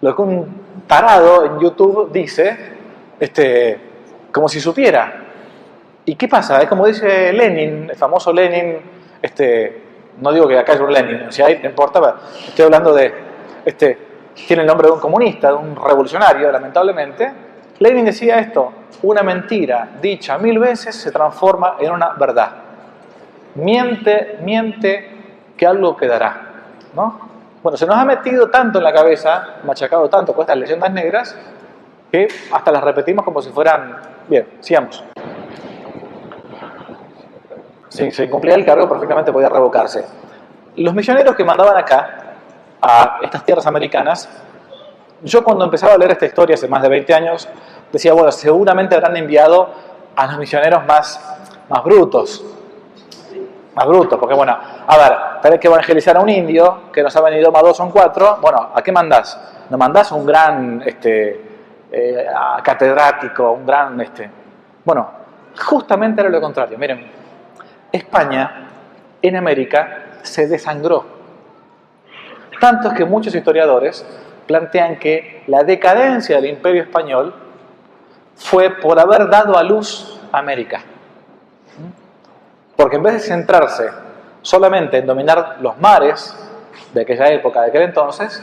lo 0.00 0.16
que 0.16 0.22
un 0.22 0.64
tarado 0.86 1.44
en 1.44 1.60
YouTube 1.60 2.10
dice, 2.12 2.56
este, 3.20 3.78
como 4.32 4.48
si 4.48 4.60
supiera. 4.60 5.22
¿Y 6.04 6.16
qué 6.16 6.28
pasa? 6.28 6.60
Es 6.60 6.68
como 6.68 6.86
dice 6.86 7.32
Lenin, 7.32 7.90
el 7.90 7.96
famoso 7.96 8.32
Lenin, 8.32 8.76
este, 9.22 9.82
no 10.20 10.32
digo 10.32 10.46
que 10.48 10.58
acá 10.58 10.74
es 10.74 10.80
un 10.80 10.92
Lenin, 10.92 11.32
si 11.32 11.42
hay, 11.42 11.58
no 11.62 11.70
importa, 11.70 12.16
estoy 12.46 12.66
hablando 12.66 12.92
de, 12.92 13.14
este, 13.64 13.98
tiene 14.34 14.62
el 14.62 14.66
nombre 14.66 14.88
de 14.88 14.92
un 14.92 15.00
comunista, 15.00 15.48
de 15.48 15.54
un 15.54 15.76
revolucionario, 15.76 16.50
lamentablemente. 16.50 17.32
Lenin 17.78 18.04
decía 18.04 18.38
esto, 18.38 18.72
una 19.02 19.22
mentira 19.22 19.88
dicha 20.00 20.38
mil 20.38 20.58
veces 20.58 20.94
se 20.94 21.10
transforma 21.10 21.76
en 21.80 21.92
una 21.92 22.10
verdad. 22.10 22.50
Miente, 23.56 24.38
miente, 24.42 25.10
que 25.56 25.66
algo 25.66 25.96
quedará. 25.96 26.40
¿no? 26.94 27.20
Bueno, 27.62 27.76
se 27.76 27.86
nos 27.86 27.96
ha 27.96 28.04
metido 28.04 28.50
tanto 28.50 28.78
en 28.78 28.84
la 28.84 28.92
cabeza, 28.92 29.56
machacado 29.64 30.08
tanto 30.08 30.32
con 30.32 30.42
estas 30.42 30.56
leyendas 30.56 30.92
negras, 30.92 31.36
que 32.10 32.28
hasta 32.52 32.70
las 32.70 32.84
repetimos 32.84 33.24
como 33.24 33.40
si 33.40 33.50
fueran... 33.50 33.96
Bien, 34.28 34.46
sigamos. 34.60 35.02
Si 37.88 38.10
se 38.10 38.28
cumplía 38.28 38.54
el 38.54 38.64
cargo, 38.64 38.88
perfectamente 38.88 39.32
podía 39.32 39.48
revocarse. 39.48 40.04
Los 40.76 40.94
misioneros 40.94 41.36
que 41.36 41.44
mandaban 41.44 41.76
acá, 41.76 42.23
a 42.84 43.18
estas 43.22 43.44
tierras 43.44 43.66
americanas, 43.66 44.28
yo 45.22 45.42
cuando 45.42 45.64
empezaba 45.64 45.94
a 45.94 45.98
leer 45.98 46.12
esta 46.12 46.26
historia 46.26 46.54
hace 46.54 46.68
más 46.68 46.82
de 46.82 46.88
20 46.88 47.14
años, 47.14 47.48
decía, 47.90 48.12
bueno, 48.12 48.30
seguramente 48.30 48.94
habrán 48.94 49.16
enviado 49.16 49.70
a 50.14 50.26
los 50.26 50.38
misioneros 50.38 50.84
más, 50.84 51.18
más 51.68 51.82
brutos, 51.82 52.44
más 53.74 53.86
brutos, 53.86 54.18
porque 54.18 54.34
bueno, 54.34 54.56
a 54.86 54.96
ver, 54.96 55.16
tenés 55.42 55.58
que 55.58 55.66
evangelizar 55.66 56.16
a 56.16 56.20
un 56.20 56.28
indio 56.28 56.92
que 56.92 57.02
no 57.02 57.10
sabe 57.10 57.30
ni 57.30 57.38
idioma 57.38 57.60
dos 57.60 57.76
son 57.76 57.90
cuatro, 57.90 58.38
bueno, 58.40 58.70
¿a 58.74 58.82
qué 58.82 58.92
mandás? 58.92 59.40
¿No 59.70 59.78
mandás 59.78 60.12
un 60.12 60.26
gran 60.26 60.82
este, 60.84 61.54
eh, 61.90 62.26
catedrático, 62.62 63.52
un 63.52 63.64
gran... 63.64 64.00
Este... 64.00 64.28
Bueno, 64.84 65.10
justamente 65.64 66.20
era 66.20 66.28
lo 66.28 66.40
contrario. 66.40 66.76
Miren, 66.76 67.10
España 67.90 68.68
en 69.22 69.36
América 69.36 70.04
se 70.22 70.46
desangró. 70.46 71.13
Tanto 72.60 72.88
es 72.88 72.94
que 72.94 73.04
muchos 73.04 73.34
historiadores 73.34 74.04
plantean 74.46 74.98
que 74.98 75.42
la 75.46 75.62
decadencia 75.64 76.36
del 76.36 76.46
imperio 76.46 76.82
español 76.82 77.34
fue 78.36 78.70
por 78.70 78.98
haber 78.98 79.28
dado 79.28 79.56
a 79.56 79.62
luz 79.62 80.20
América. 80.32 80.82
Porque 82.76 82.96
en 82.96 83.02
vez 83.02 83.14
de 83.14 83.20
centrarse 83.20 83.88
solamente 84.42 84.98
en 84.98 85.06
dominar 85.06 85.58
los 85.60 85.78
mares 85.78 86.36
de 86.92 87.02
aquella 87.02 87.28
época, 87.28 87.62
de 87.62 87.68
aquel 87.68 87.82
entonces, 87.82 88.42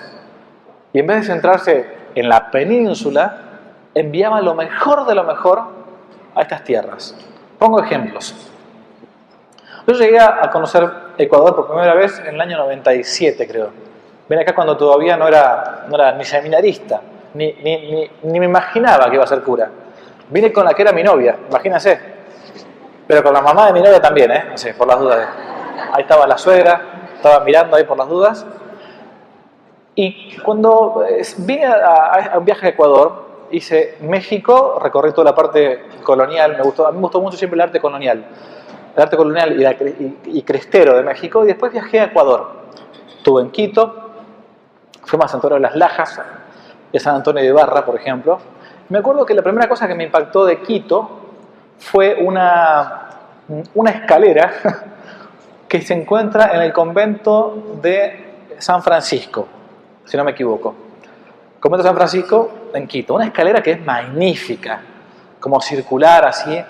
y 0.93 0.99
en 0.99 1.07
vez 1.07 1.18
de 1.22 1.34
centrarse 1.34 1.95
en 2.16 2.30
la 2.30 2.49
península, 2.49 3.38
enviaba 3.93 4.41
lo 4.41 4.55
mejor 4.55 5.05
de 5.05 5.16
lo 5.16 5.24
mejor 5.24 5.62
a 6.36 6.41
estas 6.41 6.64
tierras. 6.64 7.16
Pongo 7.59 7.82
ejemplos. 7.82 8.49
Yo 9.86 9.93
llegué 9.93 10.20
a 10.20 10.49
conocer 10.51 10.89
Ecuador 11.18 11.55
por 11.55 11.68
primera 11.68 11.93
vez 11.93 12.20
en 12.20 12.36
el 12.36 12.41
año 12.41 12.57
97, 12.57 13.47
creo. 13.47 13.90
Ven 14.32 14.39
acá 14.39 14.55
cuando 14.55 14.77
todavía 14.77 15.17
no 15.17 15.27
era, 15.27 15.88
no 15.89 15.95
era 15.95 16.13
ni 16.13 16.23
seminarista, 16.23 17.01
ni, 17.34 17.51
ni, 17.51 18.09
ni, 18.23 18.39
me 18.39 18.45
imaginaba 18.45 19.09
que 19.09 19.15
iba 19.15 19.25
a 19.25 19.27
ser 19.27 19.41
cura. 19.41 19.69
Vine 20.29 20.53
con 20.53 20.63
la 20.63 20.73
que 20.73 20.84
era 20.84 20.93
mi 20.93 21.03
novia, 21.03 21.38
imagínense. 21.49 21.99
Pero 23.05 23.23
con 23.23 23.34
la 23.34 23.41
mamá 23.41 23.65
de 23.65 23.73
mi 23.73 23.82
novia 23.82 23.99
también, 23.99 24.32
¿eh? 24.32 24.43
No 24.51 24.77
por 24.77 24.88
las 24.88 24.99
dudas. 25.01 25.27
Ahí 25.91 26.03
estaba 26.03 26.25
la 26.27 26.38
suegra, 26.38 26.82
estaba 27.13 27.43
mirando 27.43 27.75
ahí 27.75 27.84
por 27.84 27.97
las 27.97 28.07
dudas. 28.07 28.45
Y 29.95 30.38
cuando 30.38 31.03
eh, 31.09 31.21
vine 31.39 31.65
a, 31.65 32.36
un 32.38 32.45
viaje 32.45 32.67
a 32.67 32.69
Ecuador, 32.69 33.25
hice 33.51 33.97
México, 33.99 34.79
recorrí 34.82 35.11
toda 35.11 35.25
la 35.25 35.36
parte 35.36 35.88
colonial, 36.03 36.55
me 36.55 36.63
gustó, 36.63 36.88
a 36.88 36.91
mí 36.93 36.99
me 36.99 37.01
gustó 37.01 37.19
mucho 37.19 37.36
siempre 37.36 37.55
el 37.55 37.61
arte 37.63 37.82
colonial, 37.82 38.23
el 38.95 39.01
arte 39.01 39.17
colonial 39.17 39.61
y, 40.25 40.41
crestero 40.43 40.95
de 40.95 41.03
México, 41.03 41.43
y 41.43 41.47
después 41.47 41.73
viajé 41.73 41.99
a 41.99 42.03
Ecuador. 42.05 42.61
Estuve 43.17 43.41
en 43.41 43.51
Quito, 43.51 44.11
fuimos 45.04 45.26
a 45.26 45.28
San 45.30 45.38
Antonio 45.38 45.56
de 45.56 45.62
las 45.62 45.76
Lajas, 45.76 46.22
de 46.91 46.99
San 46.99 47.16
Antonio 47.16 47.41
de 47.41 47.49
Ibarra, 47.49 47.86
por 47.86 47.95
ejemplo. 47.95 48.39
Me 48.89 48.99
acuerdo 48.99 49.26
que 49.26 49.34
la 49.34 49.41
primera 49.41 49.68
cosa 49.68 49.88
que 49.88 49.95
me 49.95 50.04
impactó 50.04 50.45
de 50.45 50.62
Quito 50.62 51.20
fue 51.80 52.18
una, 52.22 53.10
una 53.76 53.91
escalera 53.91 54.52
que 55.68 55.82
se 55.82 55.93
encuentra 55.93 56.52
en 56.54 56.62
el 56.62 56.74
convento 56.74 57.78
de 57.82 58.56
San 58.58 58.84
Francisco, 58.84 59.47
si 60.06 60.18
no 60.18 60.24
me 60.24 60.32
equivoco. 60.32 60.76
Convento 61.60 61.84
de 61.84 61.89
San 61.89 61.95
Francisco 61.95 62.52
en 62.74 62.88
Quito, 62.88 63.16
una 63.16 63.26
escalera 63.26 63.62
que 63.62 63.72
es 63.72 63.86
magnífica, 63.86 64.82
como 65.39 65.62
circular 65.62 66.26
así. 66.26 66.62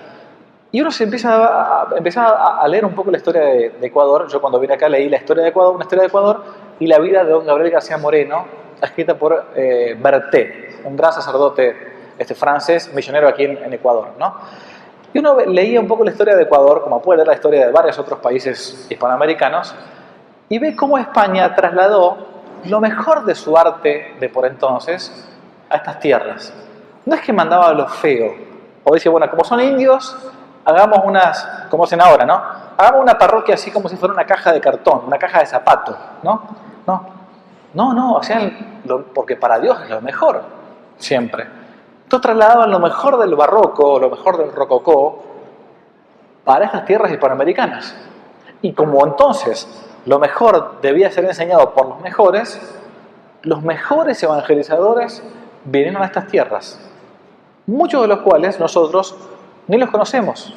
Y 0.72 0.80
uno 0.80 0.92
se 0.92 1.04
empieza 1.04 1.36
a, 1.36 1.82
a, 1.82 2.62
a 2.62 2.68
leer 2.68 2.86
un 2.86 2.94
poco 2.94 3.12
la 3.12 3.18
historia 3.18 3.42
de, 3.42 3.74
Ecuador. 3.82 4.28
Yo 4.30 4.40
cuando 4.40 4.60
vine 4.60 4.76
acá 4.76 4.88
leí 4.88 5.10
la 5.10 5.18
historia 5.18 5.44
de 5.44 5.50
Ecuador, 5.50 5.76
una 5.76 5.84
historia 5.84 6.04
de 6.04 6.08
Ecuador 6.08 6.44
y 6.82 6.88
la 6.88 6.98
vida 6.98 7.24
de 7.24 7.30
don 7.30 7.46
Gabriel 7.46 7.70
García 7.70 8.00
Moreno, 8.00 8.44
escrita 8.82 9.14
por 9.14 9.52
eh, 9.56 9.96
Berté, 10.02 10.80
un 10.84 10.98
gran 10.98 11.14
sacerdote 11.14 11.76
este, 12.18 12.34
francés, 12.34 12.92
misionero 12.96 13.28
aquí 13.28 13.44
en, 13.44 13.64
en 13.64 13.72
Ecuador. 13.72 14.14
¿no? 14.18 14.34
Y 15.14 15.20
uno 15.20 15.40
leía 15.42 15.80
un 15.80 15.88
poco 15.88 16.04
la 16.04 16.10
historia 16.10 16.36
de 16.36 16.42
Ecuador, 16.42 16.82
como 16.82 17.00
puede 17.00 17.18
leer 17.18 17.28
la 17.28 17.34
historia 17.36 17.68
de 17.68 17.72
varios 17.72 18.00
otros 18.00 18.18
países 18.18 18.88
hispanoamericanos, 18.90 19.76
y 20.50 20.58
ve 20.58 20.76
cómo 20.76 20.98
España 20.98 21.54
trasladó 21.54 22.18
lo 22.66 22.80
mejor 22.80 23.26
de 23.26 23.36
su 23.36 23.56
arte 23.56 24.16
de 24.20 24.30
por 24.30 24.48
entonces 24.48 25.30
a 25.70 25.78
estas 25.78 26.00
tierras. 26.00 26.52
No 27.06 27.14
es 27.14 27.22
que 27.22 27.32
mandaba 27.32 27.72
lo 27.74 27.88
feo, 27.90 28.34
o 28.84 28.92
decía, 28.96 29.12
bueno, 29.12 29.30
como 29.30 29.44
son 29.44 29.62
indios, 29.62 30.18
hagamos 30.66 31.02
unas, 31.06 31.68
como 31.70 31.84
hacen 31.84 32.02
ahora, 32.02 32.26
¿no? 32.26 32.42
Hagamos 32.76 33.04
una 33.04 33.20
parroquia 33.20 33.54
así 33.54 33.70
como 33.70 33.88
si 33.88 33.98
fuera 33.98 34.16
una 34.16 34.26
caja 34.26 34.52
de 34.52 34.60
cartón, 34.60 35.04
una 35.06 35.20
caja 35.20 35.42
de 35.42 35.46
zapatos, 35.46 35.96
¿no? 36.24 36.71
No, 36.88 37.06
no, 37.74 37.94
no, 37.94 38.24
sea, 38.24 38.52
porque 39.14 39.36
para 39.36 39.60
Dios 39.60 39.80
es 39.84 39.90
lo 39.90 40.02
mejor, 40.02 40.42
siempre. 40.98 41.48
Entonces 42.04 42.22
trasladaban 42.22 42.70
lo 42.72 42.80
mejor 42.80 43.18
del 43.18 43.36
barroco, 43.36 44.00
lo 44.00 44.10
mejor 44.10 44.38
del 44.38 44.52
rococó, 44.52 45.24
para 46.44 46.66
estas 46.66 46.86
tierras 46.86 47.12
hispanoamericanas. 47.12 47.96
Y 48.62 48.74
como 48.74 49.06
entonces 49.06 49.68
lo 50.06 50.20
mejor 50.20 50.82
debía 50.82 51.12
ser 51.12 51.26
enseñado 51.26 51.74
por 51.74 51.88
los 51.88 52.02
mejores, 52.02 52.60
los 53.44 53.62
mejores 53.64 54.22
evangelizadores 54.22 55.24
vinieron 55.64 56.02
a 56.02 56.06
estas 56.06 56.28
tierras, 56.28 56.80
muchos 57.66 58.02
de 58.02 58.08
los 58.08 58.20
cuales 58.20 58.60
nosotros 58.60 59.16
ni 59.68 59.78
los 59.78 59.90
conocemos, 59.90 60.54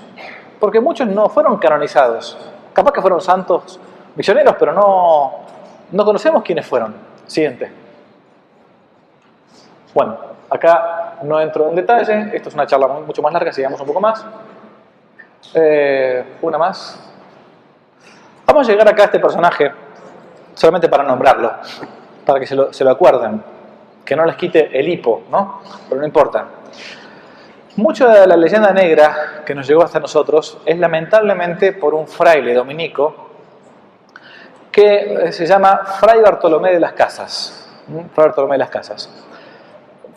porque 0.59 0.81
muchos 0.81 1.07
no 1.07 1.29
fueron 1.29 1.59
canonizados. 1.59 2.37
Capaz 2.73 2.93
que 2.93 3.01
fueron 3.01 3.21
santos 3.21 3.79
misioneros, 4.17 4.57
pero 4.59 4.73
no, 4.73 5.33
no 5.93 6.05
conocemos 6.05 6.43
quiénes 6.43 6.67
fueron. 6.67 6.95
Siguiente. 7.27 7.71
Bueno, 9.95 10.19
acá 10.51 11.19
no 11.23 11.41
entro 11.41 11.69
en 11.69 11.77
detalle, 11.77 12.31
esto 12.35 12.49
es 12.49 12.55
una 12.55 12.67
charla 12.67 12.89
mucho 12.89 13.23
más 13.23 13.33
larga, 13.33 13.53
sigamos 13.53 13.81
un 13.81 13.87
poco 13.87 14.01
más. 14.01 14.25
Eh, 15.55 16.25
una 16.43 16.59
más. 16.59 17.01
Vamos 18.47 18.69
a 18.69 18.73
llegar 18.73 18.89
acá 18.89 19.03
a 19.03 19.05
este 19.07 19.21
personaje, 19.21 19.73
solamente 20.55 20.89
para 20.89 21.03
nombrarlo, 21.03 21.53
para 22.27 22.41
que 22.41 22.47
se 22.47 22.55
lo, 22.55 22.73
se 22.73 22.85
lo 22.85 22.91
acuerden, 22.91 23.43
que 24.05 24.17
no 24.17 24.25
les 24.25 24.37
quite 24.37 24.79
el 24.79 24.89
hipo, 24.89 25.23
¿no? 25.31 25.61
Pero 25.89 26.01
no 26.01 26.07
importa. 26.07 26.47
Mucha 27.77 28.09
de 28.21 28.27
la 28.27 28.37
leyenda 28.37 28.73
negra 28.73 29.43
que 29.45 29.55
nos 29.55 29.67
llegó 29.67 29.83
hasta 29.83 29.99
nosotros 29.99 30.59
es 30.65 30.79
lamentablemente 30.79 31.73
por 31.73 31.95
un 31.95 32.07
fraile 32.07 32.55
dominico 32.55 33.31
que 34.75 35.27
eh, 35.29 35.33
se 35.33 35.47
llama 35.47 35.83
Fray 36.01 36.21
Bartolomé 36.21 36.73
de 36.73 36.81
las 36.81 36.95
Casas. 36.95 37.65
Fray 37.87 38.27
Bartolomé 38.27 38.55
de 38.55 38.59
las 38.59 38.71
Casas. 38.71 39.09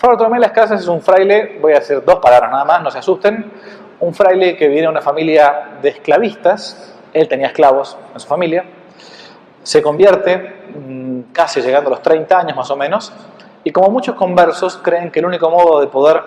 Bartolomé 0.01 0.37
de 0.37 0.41
las 0.41 0.51
Casas 0.51 0.81
es 0.81 0.87
un 0.87 0.99
fraile, 0.99 1.59
voy 1.61 1.73
a 1.73 1.77
hacer 1.77 2.03
dos 2.03 2.15
palabras 2.15 2.49
nada 2.49 2.65
más, 2.65 2.81
no 2.81 2.89
se 2.89 2.97
asusten, 2.97 3.51
un 3.99 4.15
fraile 4.15 4.57
que 4.57 4.67
viene 4.67 4.83
de 4.83 4.87
una 4.87 5.01
familia 5.01 5.77
de 5.79 5.89
esclavistas, 5.89 6.95
él 7.13 7.27
tenía 7.27 7.47
esclavos 7.47 7.97
en 8.11 8.19
su 8.19 8.27
familia, 8.27 8.65
se 9.61 9.79
convierte 9.81 10.55
mm, 10.75 11.21
casi 11.31 11.61
llegando 11.61 11.89
a 11.89 11.91
los 11.91 12.01
30 12.01 12.39
años 12.39 12.57
más 12.57 12.71
o 12.71 12.75
menos, 12.75 13.13
y 13.63 13.71
como 13.71 13.91
muchos 13.91 14.15
conversos 14.15 14.77
creen 14.77 15.11
que 15.11 15.19
el 15.19 15.27
único 15.27 15.51
modo 15.51 15.81
de 15.81 15.87
poder 15.87 16.23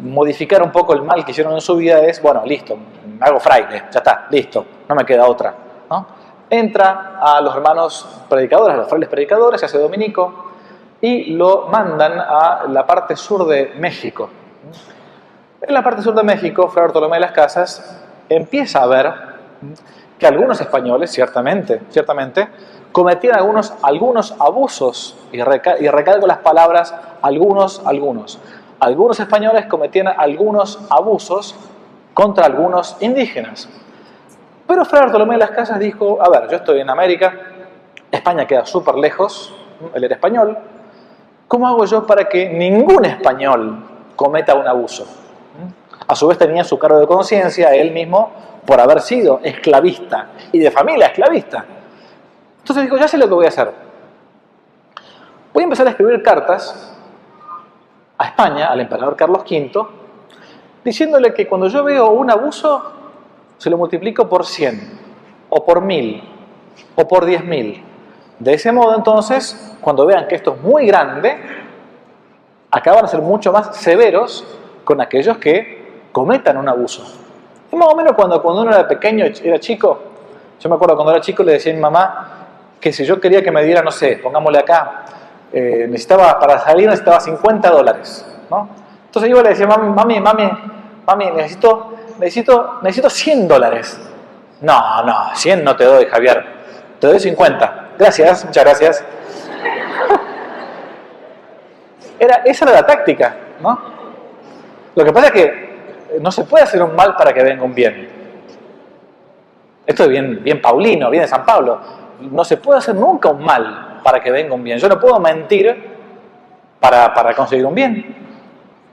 modificar 0.00 0.62
un 0.62 0.72
poco 0.72 0.94
el 0.94 1.02
mal 1.02 1.24
que 1.24 1.30
hicieron 1.30 1.54
en 1.54 1.60
su 1.60 1.76
vida 1.76 2.00
es, 2.00 2.20
bueno, 2.20 2.42
listo, 2.44 2.76
hago 3.20 3.38
fraile, 3.38 3.84
ya 3.92 3.98
está, 3.98 4.26
listo, 4.30 4.66
no 4.88 4.96
me 4.96 5.04
queda 5.04 5.26
otra. 5.26 5.65
Entra 6.48 7.18
a 7.20 7.40
los 7.40 7.54
hermanos 7.54 8.06
predicadores, 8.28 8.74
a 8.74 8.78
los 8.78 8.88
frailes 8.88 9.08
predicadores, 9.08 9.60
se 9.60 9.66
hace 9.66 9.78
dominico 9.78 10.52
y 11.00 11.32
lo 11.32 11.66
mandan 11.68 12.18
a 12.18 12.64
la 12.68 12.86
parte 12.86 13.16
sur 13.16 13.46
de 13.46 13.74
México. 13.78 14.30
En 15.60 15.74
la 15.74 15.82
parte 15.82 16.02
sur 16.02 16.14
de 16.14 16.22
México, 16.22 16.68
Fray 16.68 16.86
Bartolomé 16.86 17.16
de 17.16 17.20
las 17.20 17.32
Casas 17.32 18.00
empieza 18.28 18.82
a 18.82 18.86
ver 18.86 19.12
que 20.18 20.26
algunos 20.26 20.60
españoles, 20.60 21.10
ciertamente, 21.10 21.82
ciertamente, 21.90 22.48
cometían 22.92 23.36
algunos, 23.36 23.74
algunos 23.82 24.34
abusos, 24.38 25.16
y, 25.32 25.38
y 25.38 25.42
recalco 25.88 26.26
las 26.26 26.38
palabras 26.38 26.94
algunos, 27.22 27.82
algunos, 27.84 28.38
algunos 28.80 29.20
españoles 29.20 29.66
cometían 29.66 30.08
algunos 30.08 30.78
abusos 30.90 31.54
contra 32.14 32.46
algunos 32.46 32.96
indígenas. 33.00 33.68
Pero 34.66 34.84
Fray 34.84 35.02
Bartolomé 35.02 35.34
de 35.34 35.40
las 35.40 35.50
Casas 35.50 35.78
dijo, 35.78 36.18
a 36.20 36.28
ver, 36.28 36.48
yo 36.48 36.56
estoy 36.56 36.80
en 36.80 36.90
América, 36.90 37.32
España 38.10 38.46
queda 38.46 38.66
súper 38.66 38.96
lejos, 38.96 39.54
él 39.94 40.02
era 40.02 40.14
español, 40.14 40.58
¿cómo 41.46 41.68
hago 41.68 41.84
yo 41.84 42.06
para 42.06 42.24
que 42.24 42.48
ningún 42.48 43.04
español 43.04 43.84
cometa 44.16 44.54
un 44.54 44.66
abuso? 44.66 45.06
A 46.08 46.14
su 46.14 46.26
vez 46.26 46.38
tenía 46.38 46.64
su 46.64 46.78
cargo 46.78 46.98
de 46.98 47.06
conciencia 47.06 47.74
él 47.74 47.92
mismo 47.92 48.30
por 48.64 48.80
haber 48.80 49.00
sido 49.00 49.40
esclavista 49.42 50.28
y 50.50 50.58
de 50.58 50.70
familia 50.70 51.06
esclavista. 51.06 51.64
Entonces 52.58 52.84
dijo, 52.84 52.96
ya 52.96 53.06
sé 53.06 53.16
lo 53.18 53.28
que 53.28 53.34
voy 53.34 53.44
a 53.46 53.48
hacer. 53.48 53.70
Voy 55.52 55.62
a 55.62 55.64
empezar 55.64 55.86
a 55.86 55.90
escribir 55.90 56.22
cartas 56.22 56.92
a 58.18 58.24
España, 58.26 58.66
al 58.66 58.80
emperador 58.80 59.14
Carlos 59.14 59.42
V, 59.42 59.86
diciéndole 60.84 61.32
que 61.32 61.46
cuando 61.46 61.68
yo 61.68 61.84
veo 61.84 62.10
un 62.10 62.30
abuso, 62.30 62.92
se 63.58 63.70
lo 63.70 63.76
multiplico 63.76 64.28
por 64.28 64.44
100, 64.44 64.98
o 65.48 65.64
por 65.64 65.80
1000, 65.82 66.22
o 66.96 67.08
por 67.08 67.24
10.000. 67.24 67.82
De 68.38 68.54
ese 68.54 68.70
modo, 68.72 68.94
entonces, 68.94 69.76
cuando 69.80 70.04
vean 70.04 70.28
que 70.28 70.34
esto 70.34 70.54
es 70.54 70.62
muy 70.62 70.86
grande, 70.86 71.36
acaban 72.70 73.04
a 73.04 73.08
ser 73.08 73.20
mucho 73.20 73.52
más 73.52 73.74
severos 73.76 74.44
con 74.84 75.00
aquellos 75.00 75.38
que 75.38 76.08
cometan 76.12 76.56
un 76.56 76.68
abuso. 76.68 77.02
Es 77.70 77.78
más 77.78 77.88
o 77.88 77.96
menos 77.96 78.12
cuando, 78.14 78.42
cuando 78.42 78.62
uno 78.62 78.72
era 78.72 78.86
pequeño, 78.86 79.24
era 79.42 79.58
chico, 79.58 79.98
yo 80.60 80.68
me 80.68 80.76
acuerdo 80.76 80.94
cuando 80.94 81.12
era 81.12 81.20
chico 81.20 81.42
le 81.42 81.52
decía 81.52 81.72
a 81.72 81.76
mi 81.76 81.80
mamá 81.80 82.32
que 82.80 82.92
si 82.92 83.04
yo 83.04 83.20
quería 83.20 83.42
que 83.42 83.50
me 83.50 83.62
diera, 83.64 83.82
no 83.82 83.90
sé, 83.90 84.20
pongámosle 84.22 84.58
acá, 84.58 85.04
eh, 85.52 85.86
necesitaba, 85.88 86.38
para 86.38 86.58
salir 86.58 86.86
necesitaba 86.86 87.20
50 87.20 87.70
dólares, 87.70 88.26
¿no? 88.50 88.68
Entonces 89.06 89.30
yo 89.30 89.42
le 89.42 89.50
decía, 89.50 89.66
mami, 89.66 89.88
mami, 89.88 90.20
mami, 90.20 90.50
mami, 91.06 91.30
necesito, 91.32 91.94
necesito, 92.18 92.78
necesito 92.82 93.10
100 93.10 93.48
dólares. 93.48 93.98
No, 94.60 95.02
no, 95.04 95.34
100 95.34 95.64
no 95.64 95.76
te 95.76 95.84
doy, 95.84 96.06
Javier, 96.06 96.44
te 96.98 97.06
doy 97.06 97.20
50. 97.20 97.90
Gracias, 97.98 98.44
muchas 98.44 98.64
gracias. 98.64 99.04
Era, 102.18 102.36
esa 102.46 102.64
era 102.64 102.72
la 102.72 102.86
táctica, 102.86 103.36
¿no? 103.60 103.78
Lo 104.94 105.04
que 105.04 105.12
pasa 105.12 105.26
es 105.26 105.32
que 105.32 105.66
no 106.20 106.32
se 106.32 106.44
puede 106.44 106.64
hacer 106.64 106.82
un 106.82 106.96
mal 106.96 107.14
para 107.14 107.34
que 107.34 107.42
venga 107.42 107.62
un 107.62 107.74
bien. 107.74 108.08
Esto 109.86 110.04
es 110.04 110.08
bien, 110.08 110.42
bien 110.42 110.62
paulino, 110.62 111.10
bien 111.10 111.24
de 111.24 111.28
San 111.28 111.44
Pablo. 111.44 111.78
No 112.20 112.42
se 112.42 112.56
puede 112.56 112.78
hacer 112.78 112.94
nunca 112.94 113.28
un 113.28 113.44
mal 113.44 114.00
para 114.02 114.20
que 114.20 114.30
venga 114.30 114.54
un 114.54 114.64
bien. 114.64 114.78
Yo 114.78 114.88
no 114.88 114.98
puedo 114.98 115.20
mentir 115.20 115.76
para, 116.80 117.12
para 117.12 117.34
conseguir 117.34 117.66
un 117.66 117.74
bien. 117.74 118.16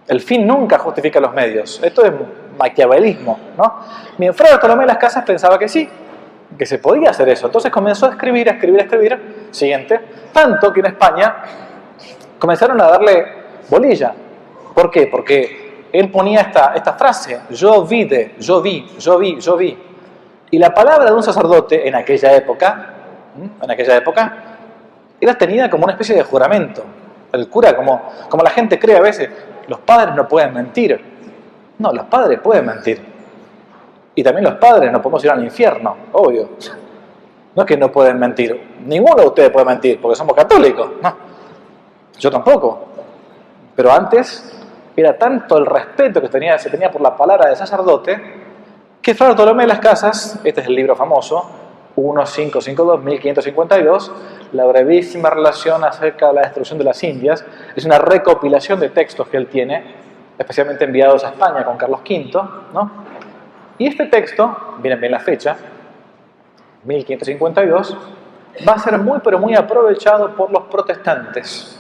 El 0.05 0.19
fin 0.19 0.45
nunca 0.45 0.78
justifica 0.78 1.21
los 1.21 1.34
medios. 1.34 1.82
Esto 1.82 2.03
es 2.03 2.11
maquiavelismo, 2.58 3.39
¿no? 3.58 3.80
Mi 4.18 4.32
Fray 4.32 4.51
Bartolomé 4.51 4.82
de 4.82 4.88
las 4.88 4.97
Casas 4.97 5.24
pensaba 5.24 5.58
que 5.58 5.68
sí, 5.68 5.89
que 6.58 6.66
se 6.66 6.78
podía 6.80 7.10
hacer 7.10 7.30
eso. 7.30 7.47
Entonces 7.47 7.72
comenzó 7.72 8.08
a 8.08 8.10
escribir, 8.10 8.49
a 8.49 8.54
escribir, 8.54 8.82
a 8.82 8.84
escribir. 8.84 9.47
Siguiente. 9.51 9.99
Tanto 10.32 10.72
que 10.74 10.80
en 10.80 10.88
España 10.88 11.36
comenzaron 12.39 12.80
a 12.82 12.88
darle 12.88 13.26
bolilla. 13.70 14.14
¿Por 14.74 14.89
qué? 14.89 15.08
Porque 15.08 15.88
él 15.91 16.10
ponía 16.10 16.41
esta, 16.41 16.74
esta 16.74 16.93
frase, 16.93 17.41
yo 17.51 17.86
vi 17.86 18.06
de, 18.06 18.36
yo 18.39 18.62
vi, 18.62 18.88
yo 18.97 19.20
vi, 19.20 19.39
yo 19.39 19.56
vi. 19.56 19.78
Y 20.49 20.58
la 20.58 20.74
palabra 20.74 21.06
de 21.06 21.14
un 21.14 21.22
sacerdote 21.22 21.88
en 21.88 21.95
aquella 21.95 22.34
época, 22.34 22.93
en 23.62 23.72
aquella 23.72 23.97
época, 23.97 24.38
era 25.22 25.38
tenida 25.38 25.70
como 25.70 25.84
una 25.84 25.93
especie 25.93 26.16
de 26.16 26.24
juramento. 26.24 26.84
El 27.32 27.47
cura, 27.47 27.76
como, 27.76 28.12
como 28.30 28.43
la 28.43 28.49
gente 28.49 28.80
cree 28.80 28.97
a 28.97 29.01
veces, 29.01 29.30
los 29.68 29.80
padres 29.80 30.16
no 30.16 30.28
pueden 30.28 30.54
mentir. 30.54 31.12
No, 31.80 31.91
los 31.91 32.05
padres 32.05 32.39
pueden 32.39 32.65
mentir. 32.65 33.01
Y 34.15 34.24
también 34.24 34.45
los 34.45 34.55
padres 34.55 34.91
no 34.91 35.01
podemos 35.01 35.24
ir 35.26 35.32
al 35.32 35.43
infierno, 35.43 35.95
obvio. 36.11 36.49
No 37.55 37.63
es 37.63 37.67
que 37.67 37.78
no 37.78 37.91
pueden 37.91 38.19
mentir. 38.19 38.78
Ninguno 38.86 39.21
de 39.21 39.28
ustedes 39.28 39.49
puede 39.49 39.65
mentir, 39.65 39.99
porque 40.01 40.15
somos 40.15 40.36
católicos. 40.36 40.91
No. 41.01 41.15
Yo 42.19 42.30
tampoco. 42.32 42.86
Pero 43.76 43.91
antes 43.91 44.53
era 44.95 45.17
tanto 45.17 45.57
el 45.57 45.65
respeto 45.65 46.21
que 46.21 46.28
se 46.28 46.69
tenía 46.69 46.91
por 46.91 47.01
la 47.01 47.15
palabra 47.15 47.47
del 47.47 47.57
sacerdote, 47.57 48.21
que 49.01 49.15
Fray 49.15 49.30
Bartolomé 49.30 49.63
de 49.63 49.67
las 49.67 49.80
Casas, 49.80 50.39
este 50.43 50.61
es 50.61 50.67
el 50.67 50.76
libro 50.76 50.95
famoso, 50.95 51.49
1552, 51.95 53.03
1552, 53.03 54.11
la 54.53 54.65
brevísima 54.65 55.30
relación 55.30 55.84
acerca 55.84 56.28
de 56.28 56.34
la 56.34 56.41
destrucción 56.41 56.78
de 56.78 56.86
las 56.86 57.03
Indias, 57.03 57.43
es 57.76 57.86
una 57.86 57.99
recopilación 57.99 58.80
de 58.80 58.89
textos 58.89 59.28
que 59.28 59.38
él 59.38 59.47
tiene, 59.47 60.03
especialmente 60.43 60.83
enviados 60.83 61.23
a 61.23 61.29
España 61.29 61.63
con 61.63 61.77
Carlos 61.77 62.01
V, 62.01 62.31
¿no? 62.73 62.91
Y 63.77 63.87
este 63.87 64.05
texto, 64.05 64.75
miren 64.81 64.99
bien 64.99 65.11
la 65.11 65.19
fecha, 65.19 65.55
1552, 66.83 67.97
va 68.67 68.73
a 68.73 68.79
ser 68.79 68.97
muy 68.99 69.19
pero 69.23 69.39
muy 69.39 69.55
aprovechado 69.55 70.35
por 70.35 70.51
los 70.51 70.63
protestantes. 70.63 71.79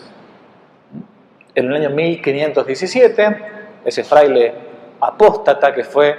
En 1.53 1.65
el 1.65 1.75
año 1.75 1.89
1517, 1.91 3.37
ese 3.85 4.03
fraile 4.03 4.53
apóstata 5.01 5.73
que 5.73 5.83
fue 5.83 6.15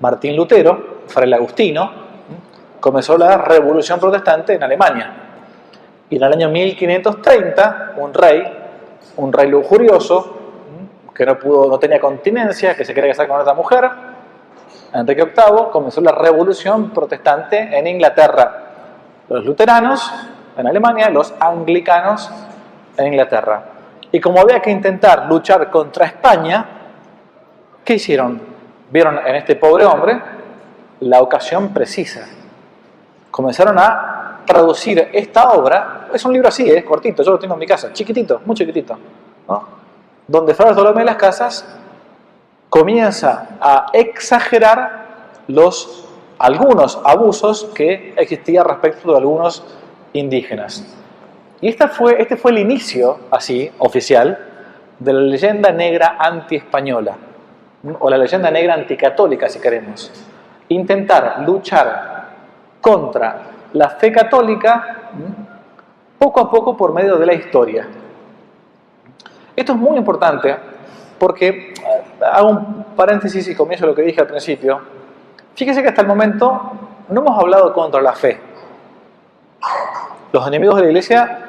Martín 0.00 0.36
Lutero, 0.36 1.00
fraile 1.06 1.34
agustino, 1.34 1.90
comenzó 2.78 3.16
la 3.16 3.38
revolución 3.38 3.98
protestante 3.98 4.54
en 4.54 4.62
Alemania. 4.62 5.12
Y 6.10 6.16
en 6.16 6.22
el 6.22 6.32
año 6.32 6.50
1530, 6.50 7.94
un 7.96 8.14
rey, 8.14 8.42
un 9.16 9.32
rey 9.32 9.48
lujurioso, 9.48 10.39
que 11.20 11.26
no, 11.26 11.38
pudo, 11.38 11.68
no 11.68 11.78
tenía 11.78 12.00
continencia, 12.00 12.74
que 12.74 12.82
se 12.82 12.94
quería 12.94 13.10
casar 13.10 13.28
con 13.28 13.38
otra 13.38 13.52
mujer, 13.52 13.90
Enrique 14.94 15.22
VIII, 15.22 15.66
comenzó 15.70 16.00
la 16.00 16.12
revolución 16.12 16.92
protestante 16.92 17.78
en 17.78 17.86
Inglaterra. 17.86 18.64
Los 19.28 19.44
luteranos 19.44 20.10
en 20.56 20.66
Alemania, 20.66 21.10
los 21.10 21.34
anglicanos 21.38 22.30
en 22.96 23.08
Inglaterra. 23.08 23.64
Y 24.10 24.18
como 24.18 24.40
había 24.40 24.60
que 24.60 24.70
intentar 24.70 25.26
luchar 25.26 25.68
contra 25.68 26.06
España, 26.06 26.66
¿qué 27.84 27.96
hicieron? 27.96 28.40
Vieron 28.90 29.18
en 29.18 29.36
este 29.36 29.56
pobre 29.56 29.84
hombre 29.84 30.18
la 31.00 31.20
ocasión 31.20 31.68
precisa 31.68 32.26
comenzaron 33.30 33.78
a 33.78 34.40
traducir 34.46 35.10
esta 35.12 35.50
obra, 35.50 36.08
es 36.14 36.24
un 36.24 36.32
libro 36.32 36.48
así, 36.48 36.66
es 36.66 36.82
cortito, 36.82 37.22
yo 37.22 37.32
lo 37.32 37.38
tengo 37.38 37.52
en 37.52 37.60
mi 37.60 37.66
casa, 37.66 37.92
chiquitito, 37.92 38.40
muy 38.46 38.56
chiquitito, 38.56 38.98
¿no? 39.46 39.79
Donde 40.30 40.54
Fray 40.54 40.68
Bartolomé 40.68 41.00
de 41.00 41.06
las 41.06 41.16
Casas 41.16 41.66
comienza 42.68 43.48
a 43.60 43.86
exagerar 43.92 45.06
los 45.48 46.06
algunos 46.38 47.00
abusos 47.04 47.64
que 47.74 48.14
existían 48.16 48.64
respecto 48.64 49.10
de 49.10 49.18
algunos 49.18 49.64
indígenas. 50.12 50.86
Y 51.60 51.68
esta 51.68 51.88
fue, 51.88 52.22
este 52.22 52.36
fue 52.36 52.52
el 52.52 52.58
inicio, 52.58 53.18
así, 53.30 53.70
oficial, 53.78 54.38
de 55.00 55.12
la 55.12 55.20
leyenda 55.20 55.72
negra 55.72 56.16
anti-española, 56.18 57.16
o 57.98 58.08
la 58.08 58.16
leyenda 58.16 58.52
negra 58.52 58.74
anticatólica, 58.74 59.48
si 59.48 59.58
queremos. 59.58 60.12
Intentar 60.68 61.42
luchar 61.44 62.28
contra 62.80 63.42
la 63.72 63.88
fe 63.90 64.12
católica 64.12 65.10
poco 66.18 66.40
a 66.40 66.50
poco 66.50 66.76
por 66.76 66.94
medio 66.94 67.16
de 67.16 67.26
la 67.26 67.34
historia. 67.34 67.88
Esto 69.60 69.74
es 69.74 69.78
muy 69.78 69.98
importante 69.98 70.56
porque, 71.18 71.74
hago 72.32 72.48
un 72.48 72.84
paréntesis 72.96 73.46
y 73.46 73.54
comienzo 73.54 73.84
lo 73.84 73.94
que 73.94 74.00
dije 74.00 74.18
al 74.22 74.26
principio, 74.26 74.80
fíjese 75.54 75.82
que 75.82 75.88
hasta 75.88 76.00
el 76.00 76.06
momento 76.06 76.62
no 77.10 77.20
hemos 77.20 77.38
hablado 77.38 77.70
contra 77.74 78.00
la 78.00 78.14
fe. 78.14 78.40
Los 80.32 80.46
enemigos 80.48 80.76
de 80.76 80.82
la 80.84 80.88
iglesia 80.88 81.40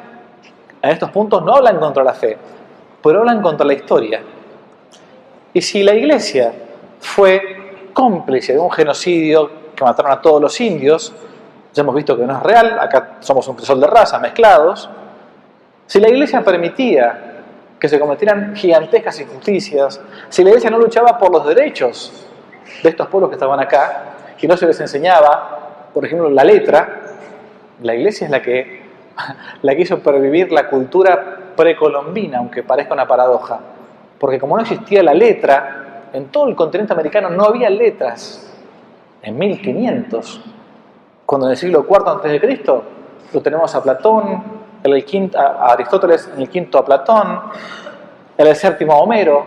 en 0.82 0.89
estos 0.89 1.09
puntos 1.09 1.41
no 1.41 1.55
hablan 1.55 1.80
contra 1.80 2.03
la 2.03 2.14
fe, 2.14 2.38
pero 3.01 3.20
hablan 3.20 3.41
contra 3.41 3.66
la 3.66 3.76
historia. 3.76 4.22
Y 5.53 5.62
si 5.62 5.82
la 5.82 5.93
iglesia 5.93 6.51
fue 6.99 7.91
cómplice 7.93 8.51
de 8.51 8.59
un 8.59 8.72
genocidio 8.72 9.49
que 9.74 9.86
mataron 9.86 10.12
a 10.12 10.20
todos 10.20 10.41
los 10.41 10.59
indios, 10.59 11.14
ya 11.74 11.82
hemos 11.82 11.95
visto 11.95 12.18
que 12.18 12.26
no 12.26 12.36
es 12.36 12.43
real, 12.43 12.78
acá 12.78 13.20
somos 13.22 13.47
un 13.47 13.55
crisol 13.55 13.80
de 13.80 13.88
raza 13.88 14.20
mezclados, 14.20 14.89
si 15.88 16.01
la 16.01 16.09
iglesia 16.09 16.43
permitía 16.43 17.30
que 17.82 17.89
se 17.89 17.99
cometieran 17.99 18.55
gigantescas 18.55 19.19
injusticias, 19.21 19.99
si 20.29 20.43
la 20.43 20.51
iglesia 20.51 20.69
no 20.69 20.77
luchaba 20.77 21.17
por 21.17 21.32
los 21.32 21.43
derechos 21.47 22.27
de 22.84 22.89
estos 22.89 23.07
pueblos 23.07 23.32
que 23.32 23.38
estaban 23.38 23.59
acá, 23.59 24.03
y 24.39 24.47
no 24.47 24.55
se 24.55 24.67
les 24.67 24.79
enseñaba, 24.79 25.88
por 25.91 26.05
ejemplo, 26.05 26.29
la 26.29 26.43
letra, 26.43 27.01
la 27.82 27.95
iglesia 27.95 28.25
es 28.25 28.32
la 28.32 28.39
que, 28.39 28.84
la 29.63 29.75
que 29.75 29.82
hizo 29.82 29.97
pervivir 29.97 30.51
la 30.51 30.69
cultura 30.69 31.53
precolombina, 31.55 32.38
aunque 32.38 32.61
parezca 32.61 32.93
una 32.93 33.07
paradoja. 33.07 33.59
Porque 34.19 34.38
como 34.39 34.57
no 34.57 34.61
existía 34.61 35.01
la 35.01 35.15
letra, 35.15 36.03
en 36.13 36.27
todo 36.27 36.49
el 36.49 36.55
continente 36.55 36.93
americano 36.93 37.32
no 37.32 37.45
había 37.45 37.71
letras. 37.71 38.47
En 39.23 39.39
1500, 39.39 40.41
cuando 41.25 41.47
en 41.47 41.51
el 41.51 41.57
siglo 41.57 41.88
IV 41.89 42.09
a.C., 42.09 42.63
lo 43.34 43.41
tenemos 43.41 43.73
a 43.73 43.82
Platón, 43.82 44.61
en 44.84 44.93
el 44.93 45.05
quinto, 45.05 45.39
a 45.39 45.73
Aristóteles 45.73 46.29
en 46.34 46.41
el 46.41 46.49
quinto 46.49 46.77
a 46.77 46.86
Platón, 46.86 47.41
en 48.38 48.47
el 48.47 48.55
séptimo 48.55 48.93
a 48.93 48.97
Homero, 48.97 49.45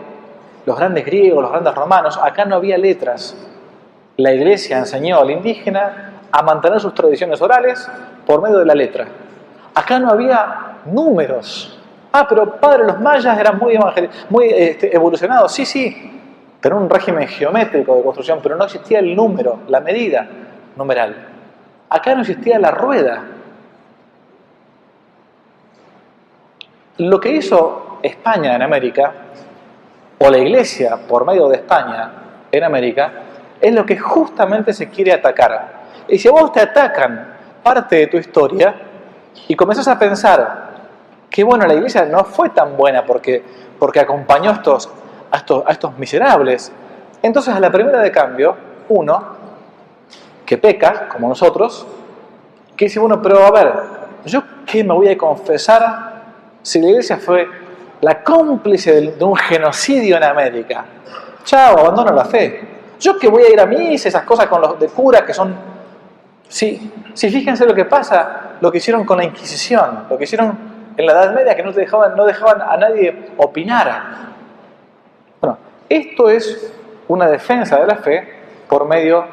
los 0.65 0.77
grandes 0.77 1.05
griegos, 1.05 1.41
los 1.41 1.51
grandes 1.51 1.75
romanos, 1.75 2.19
acá 2.21 2.45
no 2.45 2.55
había 2.55 2.77
letras. 2.77 3.35
La 4.17 4.33
iglesia 4.33 4.77
enseñó 4.77 5.19
al 5.19 5.31
indígena 5.31 6.13
a 6.31 6.41
mantener 6.41 6.79
sus 6.79 6.93
tradiciones 6.93 7.41
orales 7.41 7.89
por 8.25 8.41
medio 8.41 8.57
de 8.57 8.65
la 8.65 8.73
letra. 8.73 9.07
Acá 9.73 9.99
no 9.99 10.09
había 10.09 10.77
números. 10.85 11.79
Ah, 12.11 12.25
pero 12.27 12.55
padre, 12.55 12.85
los 12.85 12.99
mayas 12.99 13.37
eran 13.37 13.57
muy, 13.59 13.77
muy 14.29 14.47
este, 14.49 14.95
evolucionados. 14.95 15.51
Sí, 15.51 15.65
sí, 15.65 16.21
tenían 16.61 16.83
un 16.83 16.89
régimen 16.89 17.27
geométrico 17.27 17.95
de 17.95 18.03
construcción, 18.03 18.39
pero 18.41 18.55
no 18.55 18.63
existía 18.63 18.99
el 18.99 19.15
número, 19.15 19.59
la 19.67 19.81
medida 19.81 20.27
numeral. 20.77 21.15
Acá 21.89 22.15
no 22.15 22.21
existía 22.21 22.57
la 22.57 22.71
rueda. 22.71 23.21
Lo 26.97 27.19
que 27.19 27.29
hizo 27.29 27.99
España 28.01 28.55
en 28.55 28.61
América, 28.61 29.11
o 30.17 30.29
la 30.29 30.37
iglesia 30.37 30.97
por 31.07 31.25
medio 31.25 31.49
de 31.49 31.57
España 31.57 32.11
en 32.51 32.63
América, 32.63 33.11
es 33.59 33.73
lo 33.73 33.85
que 33.85 33.97
justamente 33.97 34.71
se 34.71 34.89
quiere 34.89 35.11
atacar. 35.11 35.85
Y 36.07 36.17
si 36.17 36.29
vos 36.29 36.53
te 36.53 36.61
atacan 36.61 37.35
parte 37.61 37.97
de 37.97 38.07
tu 38.07 38.17
historia 38.17 38.75
y 39.47 39.55
comienzas 39.55 39.87
a 39.87 39.99
pensar 39.99 40.69
que, 41.29 41.43
bueno, 41.43 41.65
la 41.65 41.73
iglesia 41.73 42.05
no 42.05 42.23
fue 42.23 42.49
tan 42.51 42.77
buena 42.77 43.05
porque, 43.05 43.43
porque 43.77 43.99
acompañó 43.99 44.51
a 44.51 44.53
estos, 44.53 44.89
a, 45.31 45.37
estos, 45.37 45.63
a 45.67 45.71
estos 45.71 45.97
miserables, 45.97 46.71
entonces 47.21 47.53
a 47.53 47.59
la 47.59 47.71
primera 47.71 47.99
de 47.99 48.11
cambio, 48.11 48.55
uno, 48.87 49.35
que 50.45 50.57
peca, 50.57 51.09
como 51.09 51.27
nosotros, 51.27 51.85
que 52.77 52.85
dice, 52.85 52.99
bueno, 52.99 53.21
pero 53.21 53.43
a 53.43 53.51
ver, 53.51 53.73
¿yo 54.25 54.43
qué 54.65 54.83
me 54.83 54.93
voy 54.93 55.09
a 55.09 55.17
confesar 55.17 56.14
si 56.65 56.81
la 56.81 56.89
iglesia 56.89 57.17
fue 57.17 57.47
la 58.01 58.23
cómplice 58.23 58.99
de, 58.99 59.23
un 59.23 59.35
genocidio 59.35 60.17
en 60.17 60.23
América? 60.23 60.83
Chao, 61.43 61.77
abandono 61.77 62.11
la 62.11 62.25
fe. 62.25 62.59
Yo 62.99 63.19
que 63.19 63.27
voy 63.27 63.43
a 63.43 63.53
ir 63.53 63.59
a 63.59 63.67
misa, 63.67 64.09
esas 64.09 64.23
cosas 64.23 64.47
con 64.47 64.61
los 64.61 64.79
de 64.79 64.87
cura 64.87 65.23
que 65.23 65.31
son... 65.31 65.55
Sí, 66.47 66.91
sí, 67.13 67.29
fíjense 67.29 67.67
lo 67.67 67.75
que 67.75 67.85
pasa, 67.85 68.57
lo 68.61 68.71
que 68.71 68.79
hicieron 68.79 69.05
con 69.05 69.19
la 69.19 69.25
Inquisición, 69.25 70.07
lo 70.09 70.17
que 70.17 70.23
hicieron 70.23 70.57
en 70.97 71.05
la 71.05 71.11
Edad 71.11 71.35
Media, 71.35 71.55
que 71.55 71.61
no 71.61 71.71
dejaban, 71.71 72.15
no 72.15 72.25
dejaban 72.25 72.63
a 72.63 72.75
nadie 72.77 73.27
opinar. 73.37 74.01
Bueno, 75.39 75.59
esto 75.87 76.29
es 76.29 76.73
una 77.07 77.27
defensa 77.27 77.79
de 77.79 77.85
la 77.85 77.97
fe 77.97 78.27
por 78.67 78.87
medio 78.87 79.23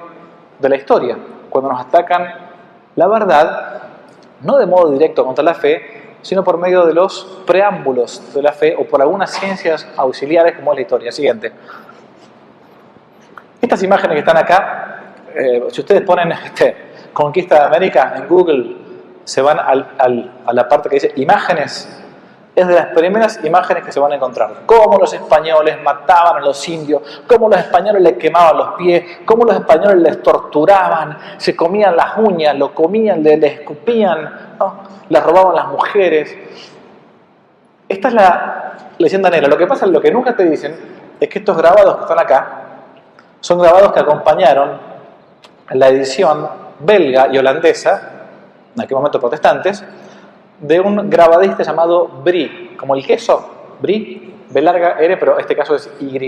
de 0.58 0.68
la 0.68 0.76
historia. 0.76 1.16
Cuando 1.48 1.70
nos 1.70 1.80
atacan 1.80 2.26
la 2.94 3.06
verdad, 3.06 3.82
no 4.42 4.58
de 4.58 4.66
modo 4.66 4.90
directo 4.90 5.24
contra 5.24 5.42
la 5.42 5.54
fe, 5.54 6.01
sino 6.22 6.42
por 6.42 6.58
medio 6.58 6.86
de 6.86 6.94
los 6.94 7.42
preámbulos 7.46 8.32
de 8.32 8.42
la 8.42 8.52
fe 8.52 8.74
o 8.78 8.84
por 8.84 9.02
algunas 9.02 9.30
ciencias 9.30 9.86
auxiliares 9.96 10.56
como 10.56 10.72
es 10.72 10.76
la 10.76 10.82
historia. 10.82 11.12
Siguiente. 11.12 11.52
Estas 13.60 13.82
imágenes 13.82 14.14
que 14.14 14.20
están 14.20 14.36
acá, 14.36 15.02
eh, 15.34 15.64
si 15.70 15.80
ustedes 15.80 16.02
ponen 16.02 16.32
este, 16.32 16.92
Conquista 17.12 17.60
de 17.60 17.64
América 17.66 18.14
en 18.16 18.26
Google, 18.26 18.76
se 19.24 19.42
van 19.42 19.58
a 19.58 20.52
la 20.52 20.68
parte 20.68 20.88
que 20.88 20.96
dice 20.96 21.12
imágenes. 21.16 22.01
Es 22.54 22.66
de 22.66 22.74
las 22.74 22.86
primeras 22.88 23.42
imágenes 23.44 23.84
que 23.84 23.92
se 23.92 23.98
van 23.98 24.12
a 24.12 24.16
encontrar. 24.16 24.62
Cómo 24.66 24.98
los 24.98 25.12
españoles 25.14 25.78
mataban 25.82 26.36
a 26.36 26.40
los 26.40 26.68
indios, 26.68 27.22
cómo 27.26 27.48
los 27.48 27.58
españoles 27.58 28.02
les 28.02 28.18
quemaban 28.18 28.56
los 28.58 28.68
pies, 28.74 29.20
cómo 29.24 29.44
los 29.44 29.56
españoles 29.56 29.96
les 30.02 30.22
torturaban, 30.22 31.16
se 31.38 31.56
comían 31.56 31.96
las 31.96 32.18
uñas, 32.18 32.54
lo 32.56 32.74
comían, 32.74 33.22
les, 33.22 33.42
escupían. 33.42 34.56
¿no? 34.58 34.92
las 35.12 35.22
robaban 35.22 35.54
las 35.54 35.66
mujeres. 35.68 36.34
Esta 37.88 38.08
es 38.08 38.14
la 38.14 38.72
leyenda 38.98 39.28
negra. 39.28 39.48
Lo 39.48 39.58
que 39.58 39.66
pasa, 39.66 39.86
lo 39.86 40.00
que 40.00 40.10
nunca 40.10 40.34
te 40.34 40.44
dicen, 40.44 40.74
es 41.20 41.28
que 41.28 41.38
estos 41.38 41.56
grabados 41.56 41.96
que 41.96 42.02
están 42.02 42.18
acá 42.18 42.62
son 43.40 43.58
grabados 43.58 43.92
que 43.92 44.00
acompañaron 44.00 44.78
la 45.70 45.88
edición 45.88 46.48
belga 46.78 47.28
y 47.30 47.38
holandesa, 47.38 48.10
en 48.74 48.82
aquel 48.82 48.96
momento 48.96 49.20
protestantes, 49.20 49.84
de 50.62 50.80
un 50.80 51.10
grabadista 51.10 51.62
llamado 51.62 52.08
Brie, 52.24 52.74
como 52.78 52.94
el 52.94 53.06
queso, 53.06 53.50
Brie, 53.80 54.32
B 54.48 54.62
larga 54.62 54.98
R, 54.98 55.16
pero 55.18 55.38
este 55.38 55.54
caso 55.54 55.74
es 55.74 55.90
Y, 56.00 56.18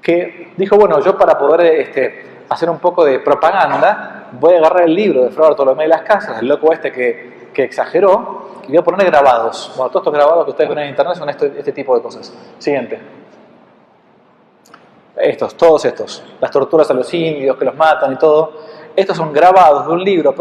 que 0.00 0.52
dijo, 0.56 0.76
bueno, 0.76 1.00
yo 1.00 1.18
para 1.18 1.36
poder 1.36 1.80
este, 1.80 2.24
hacer 2.48 2.70
un 2.70 2.78
poco 2.78 3.04
de 3.04 3.18
propaganda, 3.18 4.28
voy 4.32 4.54
a 4.54 4.58
agarrar 4.58 4.84
el 4.84 4.94
libro 4.94 5.24
de 5.24 5.30
Fray 5.30 5.48
Bartolomé 5.48 5.82
de 5.82 5.88
las 5.88 6.02
Casas, 6.02 6.40
el 6.40 6.48
loco 6.48 6.72
este 6.72 6.92
que 6.92 7.40
que 7.52 7.64
exageró 7.64 8.60
y 8.64 8.68
voy 8.68 8.78
a 8.78 8.82
poner 8.82 9.06
grabados. 9.06 9.72
Bueno, 9.76 9.90
todos 9.90 10.02
estos 10.02 10.14
grabados 10.14 10.44
que 10.44 10.50
ustedes 10.50 10.70
ven 10.70 10.78
en 10.78 10.88
internet 10.90 11.16
son 11.16 11.28
este, 11.28 11.52
este, 11.58 11.72
tipo 11.72 11.96
de 11.96 12.02
cosas. 12.02 12.32
Siguiente. 12.58 13.00
Estos, 15.16 15.56
todos 15.56 15.84
estos. 15.84 16.22
Las 16.40 16.50
torturas 16.50 16.90
a 16.90 16.94
los 16.94 17.12
indios, 17.12 17.56
que 17.56 17.64
los 17.64 17.74
matan 17.74 18.12
y 18.12 18.16
todo. 18.16 18.52
Estos 18.94 19.16
son 19.16 19.32
grabados 19.32 19.86
de 19.86 19.92
un 19.92 20.04
libro 20.04 20.34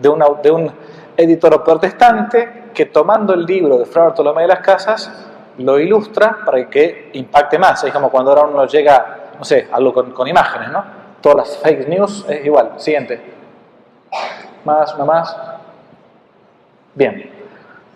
de, 0.00 0.08
una, 0.08 0.26
de 0.42 0.50
un 0.50 0.72
editor 1.18 1.64
protestante 1.64 2.70
que 2.72 2.86
tomando 2.86 3.34
el 3.34 3.44
libro 3.44 3.76
de 3.76 3.84
Fray 3.86 4.06
Bartolomé 4.06 4.42
de 4.42 4.48
las 4.48 4.60
Casas 4.60 5.10
lo 5.58 5.78
ilustra 5.80 6.38
para 6.46 6.70
que 6.70 7.10
impacte 7.14 7.58
más. 7.58 7.82
Es 7.82 7.92
como 7.92 8.08
cuando 8.08 8.30
ahora 8.30 8.42
uno 8.44 8.64
llega, 8.66 9.30
no 9.36 9.44
sé, 9.44 9.66
algo 9.72 9.92
con, 9.92 10.12
con 10.12 10.28
imágenes, 10.28 10.70
¿no? 10.70 10.84
Todas 11.20 11.38
las 11.38 11.56
fake 11.58 11.88
news 11.88 12.24
es 12.28 12.46
igual. 12.46 12.74
Siguiente. 12.76 13.20
Más, 14.64 14.94
una 14.94 15.04
más. 15.04 15.36
Bien. 16.94 17.32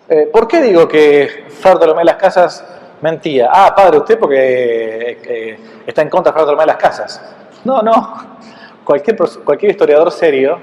Eh, 0.09 0.29
¿Por 0.31 0.45
qué 0.45 0.61
digo 0.61 0.85
que 0.85 1.45
Fray 1.47 1.75
Bartolomé 1.75 2.01
de 2.01 2.05
las 2.05 2.17
Casas 2.17 2.65
mentía? 2.99 3.49
Ah, 3.49 3.73
padre, 3.73 3.99
usted 3.99 4.19
porque 4.19 5.17
eh, 5.23 5.59
está 5.87 6.01
en 6.01 6.09
contra 6.09 6.31
de 6.31 6.33
Fray 6.33 6.45
Bartolomé 6.45 6.63
de 6.63 6.67
las 6.67 6.77
Casas. 6.77 7.35
No, 7.63 7.81
no. 7.81 8.33
Cualquier, 8.83 9.15
cualquier 9.45 9.71
historiador 9.71 10.11
serio, 10.11 10.59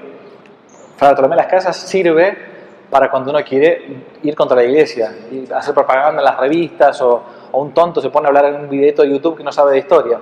Fray 0.97 1.09
Bartolomé 1.09 1.35
de 1.35 1.41
las 1.41 1.51
Casas 1.51 1.75
sirve 1.75 2.50
para 2.91 3.09
cuando 3.09 3.31
uno 3.31 3.39
quiere 3.43 4.03
ir 4.21 4.35
contra 4.35 4.57
la 4.57 4.65
iglesia, 4.65 5.13
y 5.31 5.51
hacer 5.51 5.73
propaganda 5.73 6.21
en 6.21 6.25
las 6.25 6.37
revistas 6.37 7.01
o, 7.01 7.23
un 7.53 7.73
tonto 7.73 7.99
se 8.01 8.09
pone 8.09 8.27
a 8.27 8.29
hablar 8.29 8.45
en 8.45 8.55
un 8.55 8.69
videito 8.69 9.01
de 9.01 9.09
YouTube 9.09 9.37
que 9.37 9.43
no 9.43 9.51
sabe 9.51 9.71
de 9.73 9.79
historia. 9.79 10.19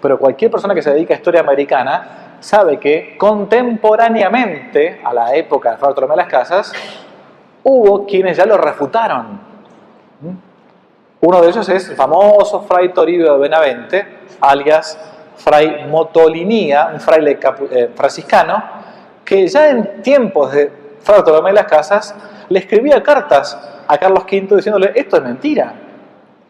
Pero 0.00 0.18
cualquier 0.18 0.50
persona 0.50 0.74
que 0.74 0.82
se 0.82 0.92
dedica 0.92 1.14
a 1.14 1.16
historia 1.16 1.40
americana 1.40 2.36
sabe 2.38 2.78
que 2.78 3.16
contemporáneamente 3.18 5.00
a 5.02 5.12
la 5.12 5.34
época 5.34 5.72
de 5.72 5.76
Fray 5.76 5.88
Bartolomé 5.88 6.12
de 6.12 6.16
las 6.18 6.28
Casas, 6.28 6.72
hubo 7.64 8.06
quienes 8.06 8.36
ya 8.36 8.46
lo 8.46 8.56
refutaron. 8.58 9.40
¿Mm? 10.20 10.30
Uno 11.20 11.40
de 11.40 11.48
ellos 11.48 11.68
es 11.68 11.88
el 11.88 11.96
famoso 11.96 12.62
Fray 12.62 12.92
Toribio 12.92 13.32
de 13.32 13.38
Benavente, 13.40 14.06
alias 14.40 14.98
Fray 15.36 15.84
Motolinía, 15.88 16.90
un 16.92 17.00
fraile 17.00 17.38
eh, 17.72 17.90
franciscano, 17.94 18.62
que 19.24 19.46
ya 19.48 19.70
en 19.70 20.02
tiempos 20.02 20.52
de 20.52 20.77
Fray 21.02 21.18
Bartolomé 21.18 21.50
de 21.50 21.54
las 21.54 21.66
Casas 21.66 22.14
le 22.48 22.58
escribía 22.58 23.02
cartas 23.02 23.58
a 23.86 23.98
Carlos 23.98 24.24
V 24.24 24.56
diciéndole, 24.56 24.92
esto 24.94 25.16
es 25.16 25.22
mentira. 25.22 25.74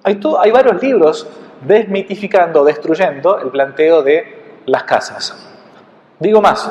Hay, 0.03 0.20
hay 0.40 0.51
varios 0.51 0.82
libros 0.82 1.28
desmitificando, 1.61 2.64
destruyendo 2.64 3.38
el 3.38 3.51
planteo 3.51 4.03
de 4.03 4.62
las 4.66 4.84
casas. 4.84 5.46
Digo 6.18 6.40
más, 6.40 6.64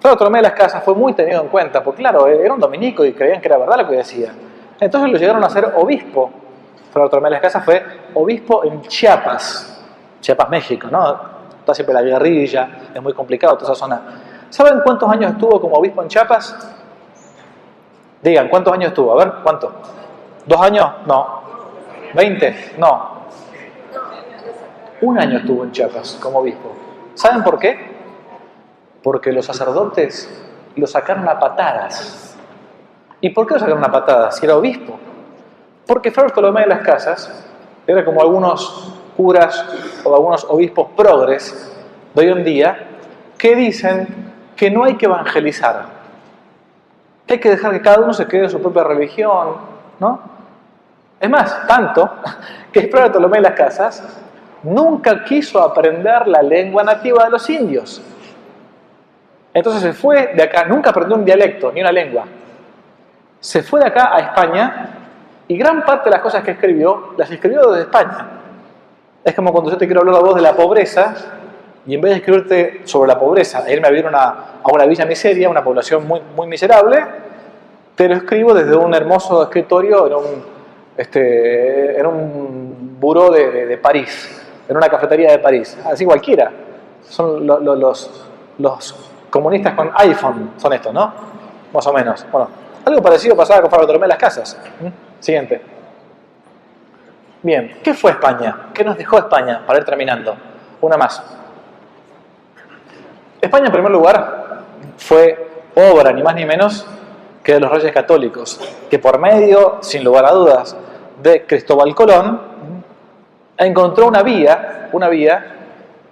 Fray 0.00 0.12
Bartolomé 0.12 0.38
de 0.38 0.42
las 0.42 0.52
Casas 0.52 0.84
fue 0.84 0.94
muy 0.94 1.12
tenido 1.12 1.42
en 1.42 1.48
cuenta, 1.48 1.82
porque 1.82 2.02
claro, 2.02 2.26
era 2.26 2.52
un 2.54 2.60
dominico 2.60 3.04
y 3.04 3.12
creían 3.12 3.40
que 3.40 3.48
era 3.48 3.58
verdad 3.58 3.78
lo 3.78 3.88
que 3.88 3.96
decía. 3.96 4.32
Entonces 4.78 5.10
lo 5.10 5.18
llegaron 5.18 5.42
a 5.42 5.50
ser 5.50 5.72
obispo. 5.76 6.30
Fray 6.92 7.02
Bartolomé 7.02 7.28
de 7.28 7.32
las 7.32 7.40
Casas 7.40 7.64
fue 7.64 7.84
obispo 8.14 8.64
en 8.64 8.82
Chiapas, 8.82 9.82
Chiapas, 10.20 10.48
México, 10.48 10.88
¿no? 10.90 11.38
Está 11.58 11.74
siempre 11.74 11.94
la 11.94 12.02
guerrilla, 12.02 12.68
es 12.94 13.02
muy 13.02 13.12
complicado 13.12 13.56
toda 13.56 13.72
esa 13.72 13.78
zona. 13.78 14.00
¿Saben 14.50 14.80
cuántos 14.84 15.10
años 15.10 15.32
estuvo 15.32 15.60
como 15.60 15.76
obispo 15.76 16.02
en 16.02 16.08
Chiapas? 16.08 16.56
Digan, 18.22 18.48
¿cuántos 18.48 18.72
años 18.72 18.88
estuvo? 18.88 19.12
A 19.12 19.24
ver, 19.24 19.34
¿cuánto? 19.42 19.72
¿Dos 20.46 20.60
años? 20.60 20.86
No. 21.06 21.40
¿Veinte? 22.14 22.74
No. 22.78 23.18
Un 25.00 25.18
año 25.18 25.38
estuvo 25.38 25.62
en 25.64 25.72
Chiapas 25.72 26.18
como 26.20 26.40
obispo. 26.40 26.72
¿Saben 27.14 27.44
por 27.44 27.58
qué? 27.58 27.96
Porque 29.02 29.32
los 29.32 29.46
sacerdotes 29.46 30.28
lo 30.74 30.86
sacaron 30.86 31.28
a 31.28 31.38
patadas. 31.38 32.36
¿Y 33.20 33.30
por 33.30 33.46
qué 33.46 33.54
lo 33.54 33.60
sacaron 33.60 33.84
a 33.84 33.92
patadas? 33.92 34.36
Si 34.36 34.46
era 34.46 34.56
obispo. 34.56 34.98
Porque 35.86 36.10
Fray 36.10 36.26
Bartolomé 36.26 36.62
de 36.62 36.66
las 36.68 36.80
Casas 36.80 37.46
era 37.86 38.04
como 38.04 38.20
algunos 38.20 38.94
curas 39.16 39.64
o 40.04 40.14
algunos 40.14 40.44
obispos 40.44 40.88
progres 40.96 41.74
de 42.14 42.22
hoy 42.22 42.32
en 42.32 42.44
día 42.44 42.88
que 43.38 43.54
dicen 43.56 44.06
que 44.56 44.70
no 44.70 44.84
hay 44.84 44.96
que 44.96 45.06
evangelizar, 45.06 45.86
que 47.28 47.34
hay 47.34 47.40
que 47.40 47.50
dejar 47.50 47.72
que 47.72 47.82
cada 47.82 48.00
uno 48.00 48.14
se 48.14 48.26
quede 48.26 48.44
en 48.44 48.50
su 48.50 48.60
propia 48.60 48.84
religión, 48.84 49.56
¿no? 50.00 50.18
Es 51.20 51.28
más, 51.28 51.66
tanto 51.66 52.10
que 52.72 52.86
Bartolomé 52.86 53.36
de 53.36 53.42
las 53.42 53.52
Casas 53.52 54.18
nunca 54.62 55.22
quiso 55.24 55.62
aprender 55.62 56.26
la 56.26 56.42
lengua 56.42 56.82
nativa 56.82 57.24
de 57.24 57.30
los 57.30 57.48
indios. 57.50 58.00
Entonces 59.52 59.82
se 59.82 59.92
fue 59.92 60.32
de 60.34 60.42
acá, 60.42 60.64
nunca 60.64 60.90
aprendió 60.90 61.16
un 61.16 61.24
dialecto 61.24 61.70
ni 61.70 61.82
una 61.82 61.92
lengua. 61.92 62.24
Se 63.40 63.62
fue 63.62 63.80
de 63.80 63.86
acá 63.86 64.14
a 64.14 64.20
España 64.20 64.88
y 65.46 65.56
gran 65.58 65.84
parte 65.84 66.04
de 66.04 66.12
las 66.12 66.20
cosas 66.20 66.42
que 66.42 66.52
escribió 66.52 67.14
las 67.18 67.30
escribió 67.30 67.70
desde 67.70 67.82
España. 67.82 68.26
Es 69.22 69.34
como 69.34 69.52
cuando 69.52 69.70
yo 69.70 69.76
te 69.76 69.86
quiero 69.86 70.00
hablar 70.00 70.16
a 70.16 70.20
vos 70.20 70.34
de 70.34 70.42
la 70.42 70.54
pobreza 70.54 71.14
y 71.86 71.94
en 71.94 72.00
vez 72.00 72.10
de 72.10 72.16
escribirte 72.18 72.80
sobre 72.84 73.08
la 73.08 73.18
pobreza 73.18 73.64
e 73.66 73.72
irme 73.72 73.88
a 73.88 73.90
vivir 73.90 74.06
una, 74.06 74.26
a 74.62 74.72
una 74.72 74.84
villa 74.86 75.06
miseria, 75.06 75.48
una 75.48 75.64
población 75.64 76.06
muy, 76.06 76.20
muy 76.36 76.46
miserable, 76.46 77.04
te 77.94 78.08
lo 78.08 78.14
escribo 78.14 78.54
desde 78.54 78.76
un 78.76 78.94
hermoso 78.94 79.42
escritorio 79.42 80.06
en 80.06 80.14
un, 80.14 80.44
este, 80.96 81.98
en 81.98 82.06
un 82.06 82.96
buró 83.00 83.30
de, 83.30 83.66
de, 83.66 83.78
París, 83.78 84.44
en 84.68 84.76
una 84.76 84.88
cafetería 84.88 85.30
de 85.30 85.38
París. 85.38 85.76
Así 85.84 86.04
cualquiera. 86.04 86.50
Son 87.02 87.46
los, 87.46 88.10
los 88.58 89.10
comunistas 89.30 89.74
con 89.74 89.90
iPhone 89.94 90.52
son 90.56 90.72
estos, 90.72 90.92
¿no? 90.92 91.12
Más 91.72 91.86
o 91.86 91.92
menos. 91.92 92.26
Bueno, 92.30 92.48
algo 92.84 93.02
parecido 93.02 93.36
pasaba 93.36 93.60
con 93.62 93.70
Fabio 93.70 93.86
Bartolomé 93.86 94.06
las 94.06 94.18
casas. 94.18 94.58
¿Mm? 94.80 94.88
Siguiente. 95.20 95.60
Bien, 97.42 97.78
¿qué 97.82 97.94
fue 97.94 98.12
España? 98.12 98.68
¿Qué 98.74 98.84
nos 98.84 98.96
dejó 98.96 99.18
España? 99.18 99.62
Para 99.66 99.78
ir 99.78 99.84
terminando. 99.84 100.36
Una 100.80 100.96
más. 100.96 101.22
España, 103.40 103.66
en 103.66 103.72
primer 103.72 103.90
lugar, 103.90 104.64
fue 104.96 105.48
obra, 105.74 106.12
ni 106.12 106.22
más 106.22 106.34
ni 106.34 106.44
menos, 106.44 106.86
que 107.42 107.54
de 107.54 107.60
los 107.60 107.70
reyes 107.70 107.92
católicos, 107.92 108.60
que 108.90 108.98
por 108.98 109.18
medio, 109.18 109.78
sin 109.80 110.04
lugar 110.04 110.26
a 110.26 110.32
dudas, 110.32 110.76
de 111.22 111.46
Cristóbal 111.46 111.94
Colón, 111.94 112.40
encontró 113.56 114.06
una 114.06 114.22
vía, 114.22 114.88
una 114.92 115.08
vía 115.08 115.54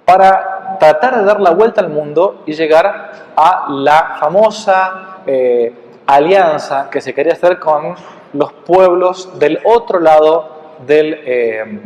para 0.04 0.76
tratar 0.78 1.18
de 1.18 1.24
dar 1.24 1.40
la 1.40 1.50
vuelta 1.50 1.80
al 1.80 1.88
mundo 1.88 2.42
y 2.46 2.52
llegar 2.52 3.12
a 3.36 3.66
la 3.70 4.16
famosa 4.18 5.18
eh, 5.26 5.72
alianza 6.06 6.88
que 6.90 7.00
se 7.00 7.12
quería 7.12 7.32
hacer 7.32 7.58
con 7.58 7.94
los 8.32 8.52
pueblos 8.52 9.38
del 9.38 9.60
otro 9.64 9.98
lado 10.00 10.56
del, 10.86 11.20
eh, 11.24 11.80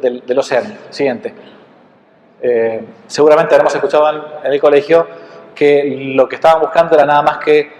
del, 0.00 0.38
océano. 0.38 0.70
Siguiente. 0.90 1.34
Eh, 2.40 2.84
seguramente 3.06 3.54
habremos 3.54 3.74
escuchado 3.74 4.40
en 4.44 4.52
el 4.52 4.60
colegio 4.60 5.06
que 5.54 6.12
lo 6.14 6.28
que 6.28 6.36
estaban 6.36 6.60
buscando 6.60 6.94
era 6.94 7.06
nada 7.06 7.22
más 7.22 7.38
que 7.38 7.72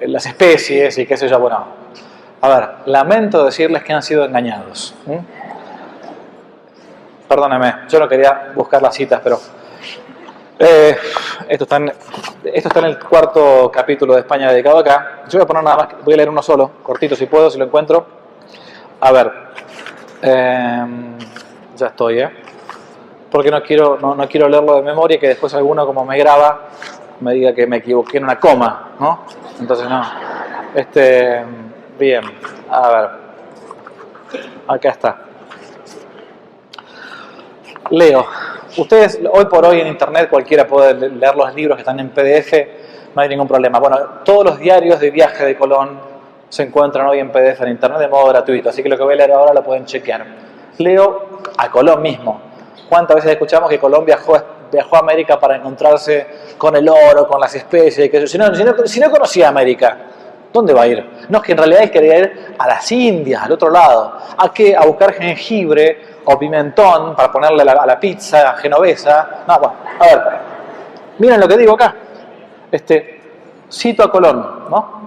las 0.00 0.26
especies 0.26 0.98
y 0.98 1.06
qué 1.06 1.16
sé 1.16 1.28
yo. 1.28 1.38
Bueno, 1.38 1.64
a 2.40 2.48
ver, 2.48 2.68
lamento 2.86 3.44
decirles 3.44 3.82
que 3.82 3.92
han 3.92 4.02
sido 4.02 4.24
engañados. 4.24 4.94
Perdóname, 7.28 7.74
yo 7.88 7.98
no 7.98 8.08
quería 8.08 8.52
buscar 8.54 8.80
las 8.80 8.94
citas, 8.94 9.20
pero 9.22 9.38
eh, 10.58 10.96
esto, 11.48 11.64
está 11.64 11.76
en, 11.76 12.84
el 12.84 12.98
cuarto 12.98 13.70
capítulo 13.72 14.14
de 14.14 14.20
España 14.20 14.50
dedicado 14.50 14.78
acá. 14.78 15.22
Yo 15.28 15.38
voy 15.38 15.44
a 15.44 15.46
poner 15.46 15.62
nada 15.62 15.76
más, 15.76 15.88
voy 16.04 16.14
a 16.14 16.16
leer 16.16 16.28
uno 16.28 16.42
solo, 16.42 16.70
cortito 16.82 17.14
si 17.14 17.26
puedo, 17.26 17.50
si 17.50 17.58
lo 17.58 17.64
encuentro. 17.64 18.06
A 19.00 19.12
ver, 19.12 19.32
em, 20.22 21.16
ya 21.76 21.86
estoy, 21.88 22.20
¿eh? 22.20 22.30
Porque 23.30 23.50
no 23.50 23.62
quiero, 23.62 23.98
no, 24.00 24.14
no 24.14 24.28
quiero 24.28 24.48
leerlo 24.48 24.76
de 24.76 24.82
memoria 24.82 25.16
y 25.16 25.20
que 25.20 25.28
después 25.28 25.52
alguno 25.54 25.86
como 25.86 26.04
me 26.04 26.18
graba 26.18 26.68
me 27.20 27.34
diga 27.34 27.52
que 27.52 27.66
me 27.66 27.78
equivoqué 27.78 28.18
en 28.18 28.24
una 28.24 28.38
coma, 28.38 28.92
¿no? 28.98 29.24
Entonces 29.60 29.88
no. 29.88 30.02
Este, 30.74 31.44
bien, 31.98 32.22
a 32.70 32.88
ver. 32.88 33.10
Acá 34.68 34.90
está. 34.90 35.18
Leo. 37.90 38.26
Ustedes, 38.76 39.18
hoy 39.32 39.46
por 39.46 39.64
hoy 39.64 39.80
en 39.80 39.88
Internet, 39.88 40.28
cualquiera 40.30 40.66
puede 40.66 40.94
leer 41.10 41.34
los 41.34 41.54
libros 41.54 41.76
que 41.76 41.82
están 41.82 41.98
en 41.98 42.10
PDF, 42.10 42.52
no 43.14 43.22
hay 43.22 43.28
ningún 43.28 43.48
problema. 43.48 43.80
Bueno, 43.80 43.98
todos 44.24 44.44
los 44.44 44.58
diarios 44.58 45.00
de 45.00 45.10
viaje 45.10 45.44
de 45.44 45.56
Colón 45.56 45.98
se 46.48 46.64
encuentran 46.64 47.06
hoy 47.06 47.18
en 47.18 47.32
PDF 47.32 47.62
en 47.62 47.70
Internet 47.70 47.98
de 47.98 48.08
modo 48.08 48.28
gratuito, 48.28 48.68
así 48.68 48.82
que 48.82 48.88
lo 48.88 48.96
que 48.96 49.02
voy 49.02 49.14
a 49.14 49.16
leer 49.16 49.32
ahora 49.32 49.54
lo 49.54 49.64
pueden 49.64 49.86
chequear. 49.86 50.24
Leo 50.78 51.40
a 51.56 51.70
Colón 51.70 52.02
mismo. 52.02 52.47
¿Cuántas 52.88 53.16
veces 53.16 53.32
escuchamos 53.32 53.68
que 53.68 53.78
Colón 53.78 54.04
viajó, 54.04 54.36
a 54.36 54.98
América 54.98 55.38
para 55.38 55.56
encontrarse 55.56 56.26
con 56.56 56.74
el 56.76 56.88
oro, 56.88 57.26
con 57.26 57.40
las 57.40 57.54
especies? 57.54 58.10
Que, 58.10 58.26
si, 58.26 58.38
no, 58.38 58.54
si, 58.54 58.64
no, 58.64 58.74
si 58.86 59.00
no 59.00 59.10
conocía 59.10 59.48
América, 59.48 59.96
¿Dónde 60.52 60.72
va 60.72 60.82
a 60.82 60.86
ir? 60.86 61.06
No, 61.28 61.38
es 61.38 61.44
que 61.44 61.52
en 61.52 61.58
realidad 61.58 61.82
él 61.82 61.90
quería 61.90 62.18
ir 62.18 62.54
a 62.58 62.66
las 62.66 62.90
Indias, 62.90 63.42
al 63.42 63.52
otro 63.52 63.70
lado. 63.70 64.18
¿A 64.36 64.52
qué? 64.52 64.74
A 64.74 64.84
buscar 64.86 65.12
jengibre 65.12 66.18
o 66.24 66.38
pimentón 66.38 67.14
para 67.14 67.30
ponerle 67.30 67.62
a 67.62 67.86
la, 67.86 68.00
pizza 68.00 68.54
genovesa. 68.54 69.44
No, 69.46 69.58
bueno, 69.58 69.74
a 69.98 70.04
ver, 70.04 70.22
miren 71.18 71.40
lo 71.40 71.48
que 71.48 71.56
digo 71.56 71.74
acá. 71.74 71.94
Este, 72.70 73.20
cito 73.70 74.02
a 74.02 74.10
Colón, 74.10 74.68
¿no? 74.70 74.98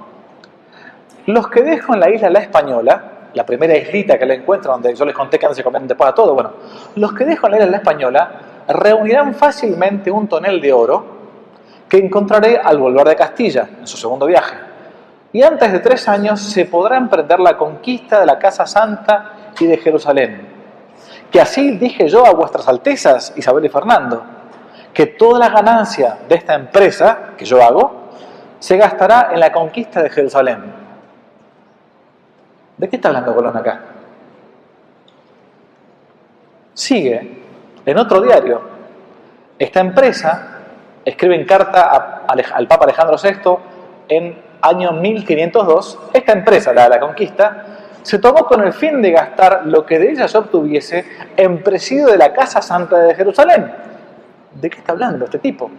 Los 1.27 1.47
que 1.49 1.61
dejo 1.63 1.93
en 1.95 1.99
la 2.01 2.09
isla 2.09 2.29
La 2.29 2.39
Española, 2.39 3.10
la 3.33 3.45
primera 3.45 3.75
islita 3.77 4.17
que 4.17 4.25
le 4.25 4.35
encuentro, 4.35 4.71
donde 4.71 4.93
yo 4.95 5.05
les 5.05 5.15
conté 5.15 5.39
que 5.39 5.45
antes 5.45 5.57
se 5.57 5.63
comían 5.63 5.87
después 5.87 6.09
a 6.09 6.13
todo, 6.13 6.33
bueno, 6.33 6.51
los 6.95 7.13
que 7.13 7.25
dejo 7.25 7.47
en 7.47 7.51
la 7.51 7.57
isla 7.57 7.71
La 7.71 7.77
Española 7.77 8.31
reunirán 8.67 9.33
fácilmente 9.33 10.11
un 10.11 10.27
tonel 10.27 10.59
de 10.61 10.73
oro 10.73 11.05
que 11.87 11.97
encontraré 11.97 12.57
al 12.57 12.77
volver 12.77 13.07
de 13.07 13.15
Castilla, 13.15 13.67
en 13.79 13.87
su 13.87 13.97
segundo 13.97 14.25
viaje. 14.25 14.55
Y 15.33 15.43
antes 15.43 15.71
de 15.71 15.79
tres 15.79 16.07
años 16.07 16.41
se 16.41 16.65
podrá 16.65 16.97
emprender 16.97 17.39
la 17.39 17.57
conquista 17.57 18.19
de 18.19 18.25
la 18.25 18.37
Casa 18.37 18.65
Santa 18.65 19.33
y 19.59 19.65
de 19.65 19.77
Jerusalén, 19.77 20.47
que 21.29 21.39
así 21.39 21.77
dije 21.77 22.07
yo 22.07 22.25
a 22.25 22.31
vuestras 22.31 22.67
altezas, 22.67 23.33
Isabel 23.35 23.65
y 23.65 23.69
Fernando, 23.69 24.23
que 24.93 25.05
toda 25.07 25.39
la 25.39 25.49
ganancia 25.49 26.17
de 26.27 26.35
esta 26.35 26.55
empresa 26.55 27.31
que 27.37 27.45
yo 27.45 27.61
hago 27.61 28.09
se 28.59 28.77
gastará 28.77 29.29
en 29.33 29.39
la 29.39 29.51
conquista 29.51 30.03
de 30.03 30.09
Jerusalén. 30.09 30.80
¿De 32.81 32.89
qué 32.89 32.95
está 32.95 33.09
hablando 33.09 33.35
Colón 33.35 33.55
acá? 33.55 33.79
Sigue 36.73 37.43
en 37.85 37.97
otro 37.99 38.19
diario. 38.21 38.59
Esta 39.59 39.81
empresa 39.81 40.61
escribe 41.05 41.35
en 41.35 41.45
carta 41.45 42.23
al 42.27 42.67
Papa 42.67 42.85
Alejandro 42.85 43.17
VI 43.21 43.57
en 44.07 44.35
año 44.63 44.93
1502. 44.93 45.99
Esta 46.11 46.31
empresa, 46.31 46.73
la 46.73 46.85
de 46.85 46.89
la 46.89 46.99
conquista, 46.99 47.65
se 48.01 48.17
tomó 48.17 48.47
con 48.47 48.63
el 48.63 48.73
fin 48.73 48.99
de 48.99 49.11
gastar 49.11 49.61
lo 49.67 49.85
que 49.85 49.99
de 49.99 50.13
ella 50.13 50.27
se 50.27 50.39
obtuviese 50.39 51.05
en 51.37 51.61
presidio 51.61 52.07
de 52.07 52.17
la 52.17 52.33
Casa 52.33 52.63
Santa 52.63 52.97
de 52.97 53.13
Jerusalén. 53.13 53.71
¿De 54.55 54.71
qué 54.71 54.79
está 54.79 54.93
hablando 54.93 55.25
este 55.25 55.37
tipo? 55.37 55.69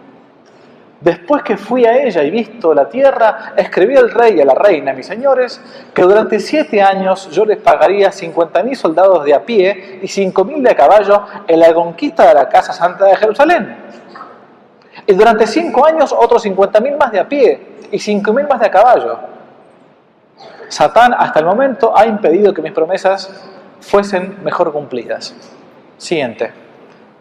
Después 1.03 1.43
que 1.43 1.57
fui 1.57 1.83
a 1.85 2.01
ella 2.01 2.23
y 2.23 2.31
visto 2.31 2.73
la 2.73 2.87
tierra, 2.87 3.51
escribí 3.57 3.97
al 3.97 4.09
rey 4.09 4.37
y 4.37 4.41
a 4.41 4.45
la 4.45 4.53
reina, 4.53 4.93
mis 4.93 5.05
señores, 5.05 5.59
que 5.93 6.01
durante 6.01 6.39
siete 6.39 6.81
años 6.81 7.29
yo 7.29 7.43
les 7.43 7.57
pagaría 7.57 8.09
50.000 8.09 8.73
soldados 8.73 9.25
de 9.25 9.33
a 9.33 9.41
pie 9.43 9.99
y 10.01 10.07
5.000 10.07 10.61
de 10.61 10.69
a 10.71 10.75
caballo 10.77 11.25
en 11.45 11.59
la 11.59 11.73
conquista 11.73 12.29
de 12.29 12.35
la 12.35 12.47
Casa 12.47 12.71
Santa 12.71 13.03
de 13.03 13.17
Jerusalén. 13.17 13.75
Y 15.05 15.13
durante 15.13 15.45
cinco 15.45 15.85
años 15.85 16.15
otros 16.17 16.45
50.000 16.45 16.97
más 16.97 17.11
de 17.11 17.19
a 17.19 17.27
pie 17.27 17.59
y 17.91 17.97
5.000 17.97 18.47
más 18.47 18.61
de 18.61 18.67
a 18.67 18.71
caballo. 18.71 19.19
Satán 20.69 21.13
hasta 21.13 21.39
el 21.39 21.45
momento 21.45 21.91
ha 21.97 22.05
impedido 22.05 22.53
que 22.53 22.61
mis 22.61 22.71
promesas 22.71 23.29
fuesen 23.81 24.41
mejor 24.41 24.71
cumplidas. 24.71 25.35
Siguiente. 25.97 26.53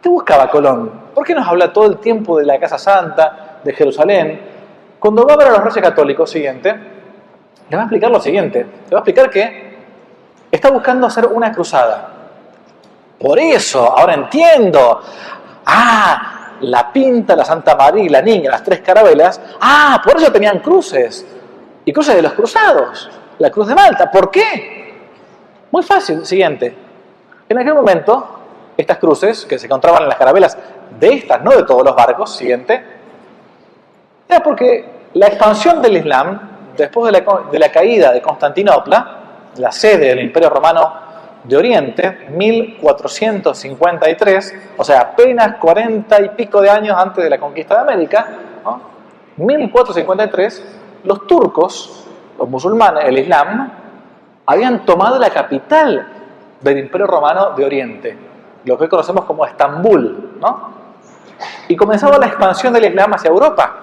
¿Qué 0.01 0.09
buscaba 0.09 0.49
Colón? 0.49 1.03
¿Por 1.13 1.27
qué 1.27 1.35
nos 1.35 1.49
habla 1.49 1.73
todo 1.73 1.87
el 1.87 1.99
tiempo 1.99 2.39
de 2.39 2.47
la 2.47 2.61
Casa 2.61 2.79
Santa, 2.79 3.52
de 3.65 3.73
Jerusalén, 3.73 4.41
cuando 4.99 5.27
va 5.27 5.35
a 5.35 5.37
ver 5.37 5.49
a 5.49 5.51
los 5.53 5.65
reyes 5.65 5.83
católicos, 5.83 6.31
siguiente, 6.31 6.75
le 7.69 7.77
va 7.77 7.83
a 7.83 7.87
explicar 7.87 8.11
lo 8.11 8.21
siguiente. 8.21 8.61
Le 8.61 8.91
va 8.91 8.99
a 8.99 9.01
explicar 9.01 9.31
que 9.31 9.77
está 10.51 10.71
buscando 10.71 11.07
hacer 11.07 11.27
una 11.27 11.51
cruzada. 11.51 12.09
Por 13.19 13.39
eso, 13.39 13.99
ahora 13.99 14.15
entiendo. 14.15 15.01
Ah, 15.67 16.57
la 16.61 16.93
pinta, 16.93 17.35
la 17.35 17.45
Santa 17.45 17.75
María 17.75 18.11
la 18.11 18.23
Niña, 18.23 18.51
las 18.51 18.63
tres 18.63 18.81
carabelas. 18.81 19.41
Ah, 19.61 20.01
por 20.05 20.17
eso 20.17 20.31
tenían 20.31 20.59
cruces. 20.61 21.27
Y 21.85 21.93
cruces 21.93 22.15
de 22.15 22.23
los 22.23 22.35
cruzados. 22.35 23.11
La 23.39 23.51
cruz 23.51 23.69
de 23.69 23.75
Malta. 23.75 24.11
¿Por 24.11 24.31
qué? 24.31 24.95
Muy 25.71 25.83
fácil. 25.83 26.25
Siguiente. 26.27 26.77
En 27.49 27.59
aquel 27.59 27.75
momento, 27.75 28.39
estas 28.77 28.99
cruces 28.99 29.47
que 29.47 29.59
se 29.59 29.67
encontraban 29.67 30.03
en 30.03 30.09
las 30.09 30.19
carabelas 30.19 30.57
de 30.99 31.15
estas, 31.15 31.43
no 31.43 31.53
de 31.53 31.65
todos 31.65 31.85
los 31.85 31.97
barcos, 31.97 32.37
siguiente, 32.37 32.85
era 34.33 34.43
porque 34.43 34.85
la 35.15 35.27
expansión 35.27 35.83
del 35.83 35.99
Islam, 35.99 36.41
después 36.77 37.13
de 37.13 37.59
la, 37.59 37.71
caída 37.71 38.13
de 38.13 38.23
Constantinopla, 38.23 39.19
la 39.57 39.71
sede 39.71 40.09
del 40.09 40.21
Imperio 40.21 40.49
Romano 40.49 41.03
de 41.45 41.55
Oriente, 41.57 42.29
1453, 42.31 44.55
o 44.77 44.85
sea, 44.85 45.01
apenas 45.01 45.59
40 45.59 46.23
y 46.23 46.29
pico 46.31 46.63
de 46.63 46.71
años 46.71 46.97
antes 46.97 47.25
de 47.25 47.31
la 47.31 47.39
conquista 47.39 47.75
de 47.75 47.81
América, 47.81 48.27
1453, 49.37 50.65
los 51.05 51.27
turcos, 51.27 52.07
los 52.39 52.49
musulmanes, 52.49 53.05
el 53.05 53.19
Islam, 53.19 53.71
habían 54.47 54.85
tomado 54.85 55.19
la 55.19 55.31
capital 55.31 56.07
del 56.61 56.79
Imperio 56.79 57.07
Romano 57.07 57.51
de 57.51 57.65
Oriente, 57.65 58.17
lo 58.65 58.79
que 58.79 58.85
hoy 58.85 58.91
conocemos 58.91 59.25
como 59.25 59.45
Estambul, 59.45 60.39
¿no? 60.41 60.83
Y 61.69 61.77
comenzaba 61.77 62.19
la 62.19 62.27
expansión 62.27 62.73
del 62.73 62.85
Islam 62.85 63.15
hacia 63.15 63.29
Europa. 63.29 63.82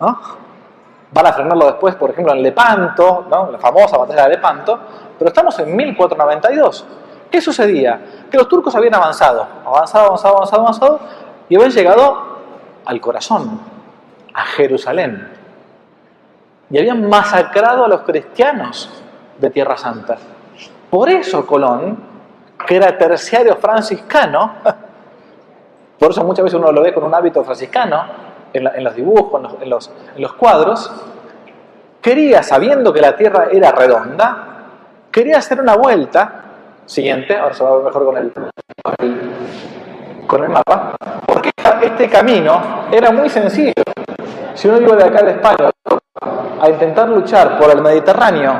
Van 0.00 1.26
a 1.26 1.32
frenarlo 1.32 1.66
después, 1.66 1.94
por 1.96 2.10
ejemplo, 2.10 2.34
en 2.34 2.42
Lepanto, 2.42 3.26
la 3.30 3.58
famosa 3.58 3.96
batalla 3.96 4.24
de 4.24 4.30
Lepanto, 4.30 4.78
pero 5.18 5.28
estamos 5.28 5.58
en 5.58 5.74
1492. 5.74 6.86
¿Qué 7.30 7.40
sucedía? 7.40 8.00
Que 8.30 8.36
los 8.36 8.48
turcos 8.48 8.74
habían 8.74 8.94
avanzado, 8.94 9.46
avanzado, 9.64 10.06
avanzado, 10.06 10.36
avanzado, 10.36 10.62
avanzado, 10.62 11.00
y 11.48 11.56
habían 11.56 11.70
llegado 11.70 12.38
al 12.84 13.00
corazón, 13.00 13.60
a 14.34 14.44
Jerusalén. 14.44 15.28
Y 16.70 16.78
habían 16.78 17.08
masacrado 17.08 17.84
a 17.84 17.88
los 17.88 18.02
cristianos 18.02 19.02
de 19.38 19.50
Tierra 19.50 19.76
Santa. 19.76 20.16
Por 20.90 21.08
eso 21.08 21.46
Colón, 21.46 21.98
que 22.66 22.76
era 22.76 22.96
terciario 22.96 23.56
franciscano, 23.56 24.52
por 25.98 26.10
eso 26.10 26.24
muchas 26.24 26.44
veces 26.44 26.58
uno 26.58 26.72
lo 26.72 26.82
ve 26.82 26.92
con 26.92 27.04
un 27.04 27.14
hábito 27.14 27.42
franciscano, 27.44 28.27
en, 28.52 28.84
los 28.84 28.94
dibujos, 28.94 29.40
en 29.60 29.70
los, 29.70 30.32
cuadros, 30.34 30.90
quería, 32.00 32.42
sabiendo 32.42 32.92
que 32.92 33.00
la 33.00 33.16
Tierra 33.16 33.48
era 33.52 33.72
redonda, 33.72 34.44
quería 35.10 35.38
hacer 35.38 35.60
una 35.60 35.76
vuelta, 35.76 36.44
siguiente, 36.86 37.36
ahora 37.36 37.54
se 37.54 37.64
va 37.64 37.70
a 37.70 37.74
ver 37.74 37.84
mejor 37.84 38.04
con 38.04 38.16
el, 38.16 38.32
con 40.26 40.44
el 40.44 40.48
mapa, 40.48 40.96
porque 41.26 41.50
este 41.82 42.08
camino 42.08 42.86
era 42.90 43.10
muy 43.10 43.28
sencillo. 43.28 43.72
Si 44.54 44.68
uno 44.68 44.80
iba 44.80 44.96
de 44.96 45.04
acá 45.04 45.22
de 45.22 45.32
España 45.32 45.70
a 46.60 46.68
intentar 46.68 47.08
luchar 47.08 47.58
por 47.58 47.70
el 47.70 47.80
Mediterráneo 47.80 48.52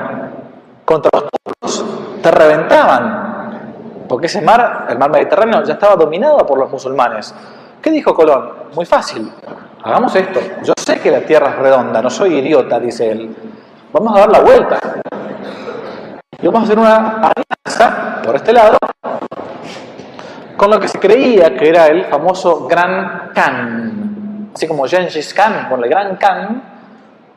contra 0.84 1.10
los 1.12 1.30
turcos, 1.30 1.84
te 2.22 2.30
reventaban, 2.30 4.04
porque 4.08 4.26
ese 4.26 4.40
mar, 4.40 4.86
el 4.88 4.98
mar 4.98 5.10
Mediterráneo, 5.10 5.62
ya 5.64 5.74
estaba 5.74 5.96
dominado 5.96 6.46
por 6.46 6.58
los 6.58 6.70
musulmanes. 6.70 7.34
¿Qué 7.82 7.90
dijo 7.90 8.14
Colón? 8.14 8.52
Muy 8.74 8.84
fácil. 8.84 9.32
Hagamos 9.88 10.14
esto. 10.16 10.38
Yo 10.64 10.74
sé 10.76 11.00
que 11.00 11.10
la 11.10 11.22
Tierra 11.22 11.48
es 11.48 11.56
redonda, 11.56 12.02
no 12.02 12.10
soy 12.10 12.34
idiota, 12.34 12.78
dice 12.78 13.10
él. 13.10 13.34
Vamos 13.90 14.14
a 14.14 14.20
dar 14.20 14.28
la 14.30 14.40
vuelta. 14.40 14.78
Y 16.42 16.46
vamos 16.46 16.60
a 16.60 16.64
hacer 16.64 16.78
una 16.78 17.22
alianza 17.22 18.20
por 18.22 18.36
este 18.36 18.52
lado 18.52 18.76
con 20.58 20.70
lo 20.70 20.78
que 20.78 20.88
se 20.88 20.98
creía 20.98 21.56
que 21.56 21.70
era 21.70 21.86
el 21.86 22.04
famoso 22.04 22.66
Gran 22.66 23.30
Khan. 23.34 24.50
Así 24.54 24.68
como 24.68 24.86
Gengis 24.86 25.32
Khan, 25.32 25.70
con 25.70 25.82
el 25.82 25.88
Gran 25.88 26.16
Khan, 26.16 26.62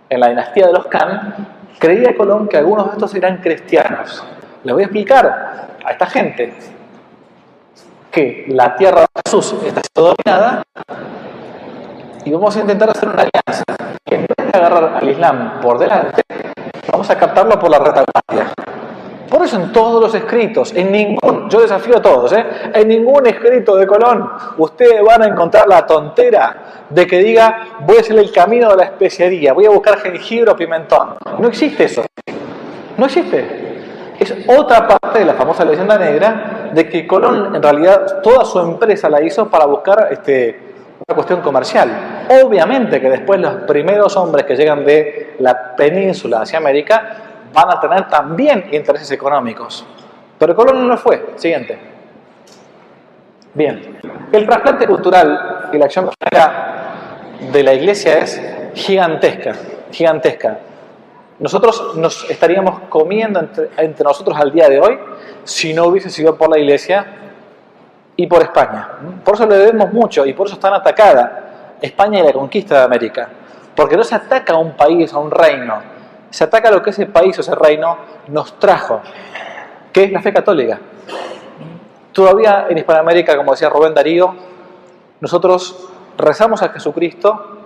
en 0.10 0.20
la 0.20 0.28
dinastía 0.28 0.68
de 0.68 0.74
los 0.74 0.88
Khan, 0.88 1.48
creía 1.80 2.18
Colón 2.18 2.50
que 2.50 2.58
algunos 2.58 2.88
de 2.88 2.92
estos 2.92 3.16
eran 3.16 3.38
cristianos. 3.38 4.26
Le 4.66 4.74
voy 4.74 4.82
a 4.84 4.86
explicar 4.88 5.70
a 5.86 5.90
esta 5.90 6.06
gente 6.06 6.54
que 8.12 8.44
la 8.50 8.76
tierra 8.76 9.04
de 9.04 9.08
Jesús 9.26 9.56
está 9.64 9.82
dominada 9.96 10.64
y 12.26 12.32
vamos 12.32 12.56
a 12.56 12.60
intentar 12.62 12.90
hacer 12.90 13.10
una 13.10 13.24
alianza. 13.24 13.64
En 14.06 14.22
vez 14.22 14.52
de 14.52 14.58
agarrar 14.58 14.98
al 14.98 15.10
Islam 15.10 15.60
por 15.62 15.78
delante, 15.78 16.22
vamos 16.92 17.10
a 17.10 17.18
captarlo 17.18 17.58
por 17.60 17.70
la 17.70 17.80
retaguardia. 17.80 18.54
Por 19.30 19.44
eso 19.44 19.56
en 19.56 19.72
todos 19.72 20.02
los 20.02 20.14
escritos, 20.14 20.74
en 20.76 20.92
ningún, 20.92 21.50
yo 21.50 21.62
desafío 21.62 21.98
a 21.98 22.02
todos, 22.02 22.34
¿eh? 22.34 22.46
en 22.74 22.88
ningún 22.90 23.26
escrito 23.28 23.78
de 23.78 23.88
Colón, 23.88 24.30
ustedes 24.58 25.02
van 25.02 25.24
a 25.24 25.28
encontrar 25.28 25.68
la 25.70 25.86
tontera 25.86 26.86
de 26.90 27.08
que 27.08 27.20
diga, 27.20 27.80
voy 27.80 27.98
a 27.98 28.02
hacer 28.02 28.20
el 28.20 28.30
camino 28.30 28.70
de 28.72 28.76
la 28.76 28.84
especiaría, 28.84 29.54
voy 29.54 29.66
a 29.66 29.70
buscar 29.70 30.00
jengibre 30.00 30.52
o 30.52 30.56
pimentón. 30.56 31.16
No 31.40 31.48
existe 31.48 31.86
eso. 31.86 32.04
No 32.98 33.06
existe. 33.06 33.72
Es 34.20 34.36
otra 34.48 34.86
parte 34.86 35.20
de 35.20 35.26
la 35.26 35.34
famosa 35.34 35.64
leyenda 35.64 35.98
negra 35.98 36.70
de 36.74 36.90
que 36.90 37.08
Colón 37.08 37.56
en 37.56 37.64
realidad 37.64 38.22
toda 38.22 38.44
su 38.44 38.60
empresa 38.60 39.10
la 39.10 39.22
hizo 39.24 39.48
para 39.48 39.66
buscar 39.66 40.10
este, 40.12 40.71
cuestión 41.14 41.42
comercial. 41.42 42.26
Obviamente 42.44 43.00
que 43.00 43.10
después 43.10 43.40
los 43.40 43.54
primeros 43.64 44.16
hombres 44.18 44.46
que 44.46 44.56
llegan 44.56 44.86
de 44.86 45.36
la 45.40 45.76
península 45.76 46.42
hacia 46.42 46.58
América 46.58 47.18
van 47.54 47.70
a 47.70 47.80
tener 47.80 48.08
también 48.08 48.70
intereses 48.72 49.12
económicos. 49.12 49.86
Pero 50.38 50.56
Colón 50.56 50.82
no 50.82 50.88
lo 50.88 50.98
fue. 50.98 51.34
Siguiente. 51.36 51.78
Bien. 53.54 54.00
El 54.32 54.46
trasplante 54.46 54.88
cultural 54.88 55.70
y 55.74 55.78
la 55.78 55.86
acción 55.86 56.10
de 57.52 57.64
la 57.64 57.74
iglesia 57.74 58.20
es 58.20 58.42
gigantesca. 58.74 59.54
Gigantesca. 59.92 60.60
Nosotros 61.40 61.96
nos 61.96 62.30
estaríamos 62.30 62.82
comiendo 62.90 63.40
entre, 63.40 63.70
entre 63.78 64.04
nosotros 64.04 64.38
al 64.40 64.52
día 64.52 64.70
de 64.70 64.80
hoy 64.80 65.00
si 65.44 65.74
no 65.74 65.86
hubiese 65.86 66.10
sido 66.10 66.38
por 66.38 66.50
la 66.50 66.60
iglesia 66.60 67.06
y 68.22 68.28
por 68.28 68.44
España. 68.44 68.88
Por 69.26 69.34
eso 69.34 69.48
le 69.48 69.58
debemos 69.58 69.92
mucho 69.92 70.26
y 70.28 70.34
por 70.34 70.46
eso 70.46 70.54
están 70.54 70.76
atacada 70.76 71.78
España 71.82 72.20
y 72.20 72.24
la 72.24 72.32
conquista 72.32 72.78
de 72.78 72.84
América. 72.84 73.28
Porque 73.76 73.98
no 73.98 74.04
se 74.04 74.14
ataca 74.14 74.54
a 74.54 74.58
un 74.58 74.74
país, 74.74 75.12
a 75.12 75.18
un 75.18 75.32
reino, 75.32 75.82
se 76.30 76.44
ataca 76.44 76.70
a 76.70 76.72
lo 76.72 76.84
que 76.84 76.92
ese 76.92 77.08
país 77.08 77.36
o 77.40 77.42
ese 77.42 77.56
reino 77.56 77.98
nos 78.28 78.60
trajo, 78.60 79.02
que 79.92 80.04
es 80.04 80.12
la 80.12 80.22
fe 80.22 80.32
católica. 80.32 80.80
Todavía 82.12 82.68
en 82.70 82.78
Hispanoamérica, 82.78 83.36
como 83.36 83.54
decía 83.54 83.70
Rubén 83.70 83.96
Darío, 83.96 84.36
nosotros 85.20 85.90
rezamos 86.16 86.62
a 86.62 86.70
Jesucristo 86.70 87.58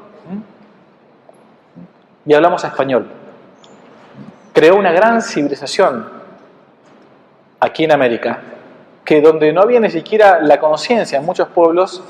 y 2.25 2.33
hablamos 2.33 2.63
español. 2.63 3.07
Creó 4.53 4.77
una 4.77 4.93
gran 4.93 5.21
civilización 5.21 6.07
aquí 7.59 7.83
en 7.83 7.91
América 7.91 8.39
que 9.05 9.21
donde 9.21 9.53
no 9.53 9.61
había 9.61 9.79
ni 9.79 9.91
siquiera 9.91 10.39
la 10.41 10.59
conciencia 10.59 11.19
en 11.19 11.25
muchos 11.25 11.47
pueblos, 11.49 12.03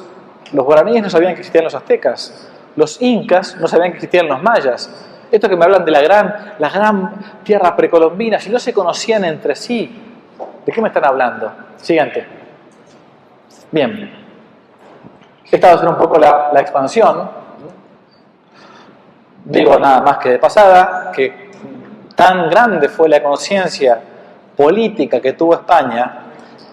los 0.54 0.66
guaraníes 0.66 1.04
no 1.04 1.10
sabían 1.10 1.34
que 1.34 1.42
existían 1.42 1.66
los 1.66 1.76
aztecas, 1.76 2.50
los 2.78 3.02
incas 3.02 3.58
no 3.58 3.68
sabían 3.68 3.92
que 3.92 3.98
existían 3.98 4.28
los 4.30 4.42
mayas. 4.42 4.90
Esto 5.30 5.50
que 5.50 5.58
me 5.58 5.66
hablan 5.66 5.84
de 5.84 5.92
la 5.92 6.02
gran, 6.02 6.54
la 6.58 6.70
gran 6.70 7.42
tierra 7.44 7.76
precolombina, 7.76 8.40
si 8.40 8.50
no 8.50 8.60
se 8.60 8.74
conocían 8.74 9.26
entre 9.26 9.56
sí, 9.56 9.94
¿de 10.66 10.72
qué 10.72 10.82
me 10.82 10.88
están 10.88 11.06
hablando? 11.06 11.52
Siguiente. 11.76 12.26
Bien. 13.72 14.24
Esta 15.52 15.68
va 15.68 15.74
a 15.74 15.78
ser 15.78 15.90
un 15.90 15.98
poco 15.98 16.18
la, 16.18 16.52
la 16.54 16.62
expansión. 16.62 17.30
Digo 19.44 19.78
nada 19.78 20.02
más 20.02 20.18
que 20.20 20.30
de 20.30 20.40
pasada, 20.40 21.12
que 21.14 21.52
tan 22.16 22.50
grande 22.50 22.88
fue 22.88 23.10
la 23.10 23.22
conciencia 23.22 24.00
política 24.56 25.20
que 25.20 25.34
tuvo 25.34 25.56
España 25.56 26.25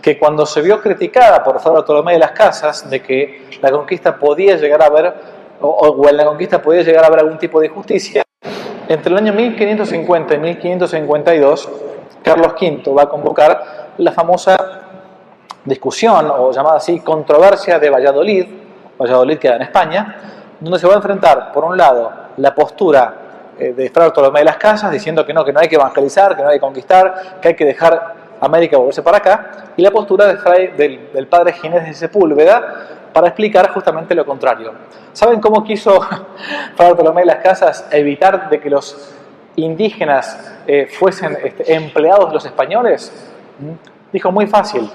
que 0.03 0.19
cuando 0.19 0.45
se 0.45 0.61
vio 0.61 0.83
criticada 0.83 1.43
por 1.45 1.63
Bartolomé 1.63 2.15
de 2.15 2.19
las 2.19 2.33
Casas 2.33 2.91
de 2.91 3.01
que 3.01 3.49
la 3.63 3.71
conquista 3.71 4.19
podía 4.19 4.57
llegar 4.57 4.83
a 4.83 4.87
haber 4.87 5.15
o, 5.63 6.09
en 6.09 6.17
la 6.17 6.25
conquista 6.25 6.61
podía 6.61 6.83
llegar 6.83 7.05
a 7.05 7.07
haber 7.07 7.21
algún 7.21 7.39
tipo 7.39 7.61
de 7.61 7.67
injusticia, 7.67 8.25
entre 8.89 9.13
el 9.13 9.19
año 9.19 9.33
1550 9.33 10.35
y 10.35 10.39
1552, 10.39 11.69
Carlos 12.23 12.53
V 12.61 12.83
va 12.93 13.03
a 13.03 13.09
convocar 13.09 13.93
la 13.99 14.13
famosa 14.13 14.57
discusión, 15.65 16.31
o 16.31 16.51
llamada 16.51 16.77
así, 16.77 17.01
controversia 17.01 17.79
de 17.79 17.91
Valladolid, 17.91 18.47
Valladolid 19.01 19.39
queda 19.39 19.57
en 19.57 19.63
España, 19.63 20.17
donde 20.59 20.79
se 20.79 20.87
va 20.87 20.95
a 20.95 20.97
enfrentar, 20.97 21.53
por 21.53 21.65
un 21.65 21.77
lado, 21.77 22.11
la 22.39 22.55
postura 22.55 23.15
eh, 23.59 23.73
de 23.73 23.91
Fray 23.91 24.11
de 24.11 24.45
las 24.45 24.57
Casas, 24.57 24.91
diciendo 24.91 25.25
que 25.25 25.33
no, 25.33 25.45
que 25.45 25.53
no 25.53 25.61
hay 25.61 25.69
que 25.69 25.77
evangelizar, 25.77 26.37
que 26.37 26.43
no 26.43 26.49
hay 26.49 26.57
que 26.57 26.61
conquistar, 26.61 27.39
que 27.41 27.49
hay 27.49 27.55
que 27.55 27.65
dejar 27.65 28.22
América 28.43 28.77
volverse 28.77 29.03
para 29.03 29.19
acá, 29.19 29.73
y 29.77 29.83
la 29.83 29.93
postura 29.93 30.27
de 30.27 30.37
Fray, 30.37 30.69
del, 30.73 31.27
padre 31.29 31.53
Ginés 31.53 31.85
de 31.87 31.95
Sepúlveda, 31.95 33.11
para 33.13 33.29
explicar 33.29 33.71
justamente 33.71 34.15
lo 34.17 34.27
contrario. 34.27 34.73
¿Saben 35.13 35.41
cómo 35.41 35.63
quiso 35.63 36.01
Fray 36.77 36.89
Bartolomé 36.89 37.23
de 37.23 37.27
las 37.29 37.37
Casas 37.37 37.87
evitar 37.93 38.51
de 38.51 38.61
que 38.61 38.69
los 38.69 39.15
indígenas 39.55 40.55
eh, 40.67 40.87
fuesen 40.87 41.39
este, 41.45 41.73
empleados 41.73 42.29
de 42.29 42.35
los 42.35 42.45
españoles? 42.45 43.13
¿Mm? 43.61 44.13
Dijo 44.13 44.33
muy 44.33 44.49
fácil, 44.49 44.91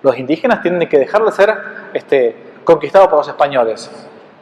los 0.00 0.18
indígenas 0.18 0.62
tienen 0.62 0.88
que 0.88 0.98
dejar 0.98 1.22
de 1.22 1.32
ser 1.32 1.54
este, 1.92 2.36
conquistados 2.64 3.08
por 3.08 3.18
los 3.18 3.28
españoles, 3.28 3.90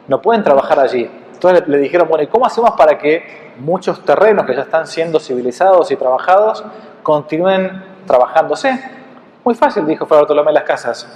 no 0.07 0.21
pueden 0.21 0.43
trabajar 0.43 0.79
allí. 0.79 1.09
Entonces 1.33 1.67
le, 1.67 1.77
dijeron, 1.77 2.07
bueno, 2.07 2.23
¿y 2.23 2.27
cómo 2.27 2.45
hacemos 2.45 2.71
para 2.71 2.97
que 2.97 3.51
muchos 3.59 4.03
terrenos 4.05 4.45
que 4.45 4.55
ya 4.55 4.61
están 4.61 4.87
siendo 4.87 5.19
civilizados 5.19 5.91
y 5.91 5.97
trabajados 5.97 6.63
continúen 7.03 7.83
trabajándose? 8.07 8.79
Muy 9.43 9.55
fácil, 9.55 9.85
dijo 9.85 10.05
Fray 10.05 10.21
Bartolomé 10.21 10.53
las 10.53 10.63
Casas. 10.63 11.07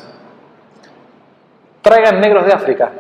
Traigan 1.82 2.20
negros 2.20 2.46
de 2.46 2.54
África. 2.54 2.92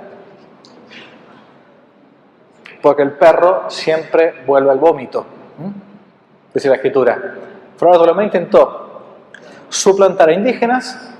Porque 2.82 3.02
el 3.02 3.12
perro 3.12 3.70
siempre 3.70 4.44
vuelve 4.46 4.72
al 4.72 4.80
vómito. 4.80 5.26
Dice 6.54 6.70
la 6.70 6.76
escritura. 6.76 7.36
Fray 7.76 7.92
Bartolomé 7.92 8.24
intentó 8.24 8.88
suplantar 9.70 10.30
a 10.30 10.34
indígenas 10.34 11.14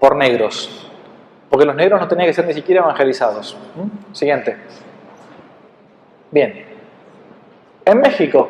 por 0.00 0.16
negros. 0.16 0.90
Porque 1.48 1.64
los 1.64 1.76
negros 1.76 2.00
no 2.00 2.08
tenían 2.08 2.26
que 2.26 2.34
ser 2.34 2.46
ni 2.46 2.54
siquiera 2.54 2.82
evangelizados. 2.82 3.56
Siguiente. 4.12 4.56
Bien. 6.32 6.66
En 7.84 8.00
México, 8.00 8.48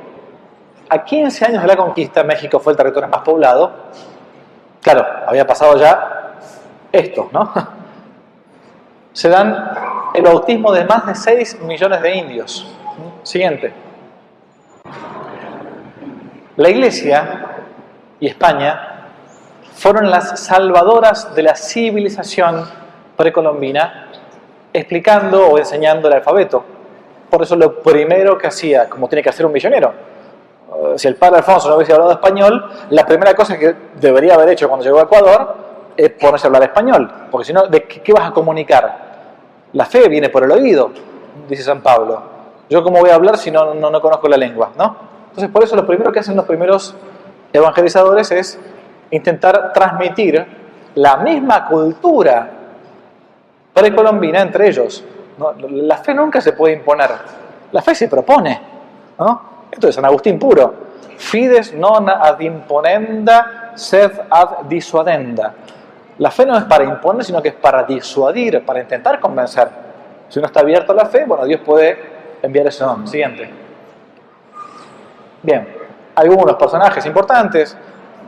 a 0.88 1.04
15 1.04 1.44
años 1.46 1.62
de 1.62 1.68
la 1.68 1.76
conquista, 1.76 2.22
México 2.22 2.58
fue 2.60 2.72
el 2.72 2.76
territorio 2.76 3.08
más 3.08 3.22
poblado. 3.22 3.72
Claro, 4.80 5.06
había 5.26 5.46
pasado 5.46 5.76
ya 5.76 6.34
esto, 6.92 7.28
¿no? 7.32 7.52
Se 9.12 9.28
dan 9.28 9.70
el 10.14 10.22
bautismo 10.22 10.72
de 10.72 10.84
más 10.84 11.06
de 11.06 11.14
6 11.14 11.60
millones 11.62 12.02
de 12.02 12.14
indios. 12.14 12.66
Siguiente. 13.22 13.72
La 16.56 16.68
Iglesia 16.68 17.46
y 18.20 18.28
España 18.28 19.08
fueron 19.74 20.10
las 20.10 20.40
salvadoras 20.40 21.34
de 21.34 21.42
la 21.42 21.56
civilización 21.56 22.64
precolombina, 23.16 24.08
explicando 24.72 25.48
o 25.48 25.58
enseñando 25.58 26.08
el 26.08 26.14
alfabeto. 26.14 26.64
Por 27.28 27.42
eso 27.42 27.56
lo 27.56 27.82
primero 27.82 28.38
que 28.38 28.46
hacía, 28.46 28.88
como 28.88 29.08
tiene 29.08 29.22
que 29.22 29.30
hacer 29.30 29.46
un 29.46 29.52
misionero, 29.52 29.92
eh, 29.92 30.13
si 30.96 31.08
el 31.08 31.16
padre 31.16 31.38
Alfonso 31.38 31.68
no 31.68 31.76
hubiese 31.76 31.92
hablado 31.92 32.12
español, 32.12 32.70
la 32.90 33.06
primera 33.06 33.34
cosa 33.34 33.58
que 33.58 33.74
debería 34.00 34.34
haber 34.34 34.50
hecho 34.50 34.68
cuando 34.68 34.84
llegó 34.84 34.98
a 34.98 35.02
Ecuador 35.02 35.54
es 35.96 36.10
ponerse 36.10 36.46
a 36.46 36.48
hablar 36.48 36.64
español, 36.64 37.10
porque 37.30 37.46
si 37.46 37.52
no, 37.52 37.66
¿de 37.66 37.84
qué 37.84 38.12
vas 38.12 38.28
a 38.28 38.32
comunicar? 38.32 39.04
La 39.72 39.84
fe 39.84 40.08
viene 40.08 40.28
por 40.28 40.44
el 40.44 40.52
oído, 40.52 40.90
dice 41.48 41.62
San 41.62 41.80
Pablo. 41.80 42.22
Yo 42.68 42.82
cómo 42.82 43.00
voy 43.00 43.10
a 43.10 43.14
hablar 43.14 43.36
si 43.36 43.50
no, 43.50 43.74
no, 43.74 43.90
no 43.90 44.00
conozco 44.00 44.28
la 44.28 44.36
lengua, 44.36 44.70
¿no? 44.76 44.96
Entonces 45.28 45.50
por 45.50 45.62
eso 45.62 45.76
lo 45.76 45.86
primero 45.86 46.12
que 46.12 46.20
hacen 46.20 46.36
los 46.36 46.44
primeros 46.44 46.94
evangelizadores 47.52 48.30
es 48.30 48.58
intentar 49.10 49.72
transmitir 49.72 50.44
la 50.94 51.16
misma 51.18 51.66
cultura 51.66 52.50
precolombina 53.72 54.40
entre 54.40 54.68
ellos. 54.68 55.04
La 55.68 55.98
fe 55.98 56.14
nunca 56.14 56.40
se 56.40 56.52
puede 56.52 56.74
imponer, 56.74 57.10
la 57.72 57.82
fe 57.82 57.94
se 57.94 58.08
propone. 58.08 58.60
¿no? 59.18 59.53
Esto 59.74 59.88
es 59.88 59.94
San 59.96 60.04
Agustín 60.04 60.38
puro. 60.38 60.72
Fides 61.16 61.74
non 61.74 62.06
ad 62.08 62.38
imponenda, 62.38 63.72
sed 63.74 64.22
ad 64.30 64.70
disuadenda. 64.70 65.52
La 66.18 66.30
fe 66.30 66.46
no 66.46 66.56
es 66.56 66.62
para 66.64 66.84
imponer, 66.84 67.24
sino 67.24 67.42
que 67.42 67.48
es 67.48 67.54
para 67.54 67.82
disuadir, 67.82 68.64
para 68.64 68.80
intentar 68.80 69.18
convencer. 69.18 69.68
Si 70.28 70.38
uno 70.38 70.46
está 70.46 70.60
abierto 70.60 70.92
a 70.92 70.94
la 70.94 71.06
fe, 71.06 71.24
bueno, 71.26 71.44
Dios 71.44 71.60
puede 71.66 72.38
enviar 72.40 72.68
ese 72.68 72.84
don. 72.84 73.06
Siguiente. 73.08 73.50
Bien, 75.42 75.66
algunos 76.14 76.54
personajes 76.54 77.04
importantes 77.06 77.76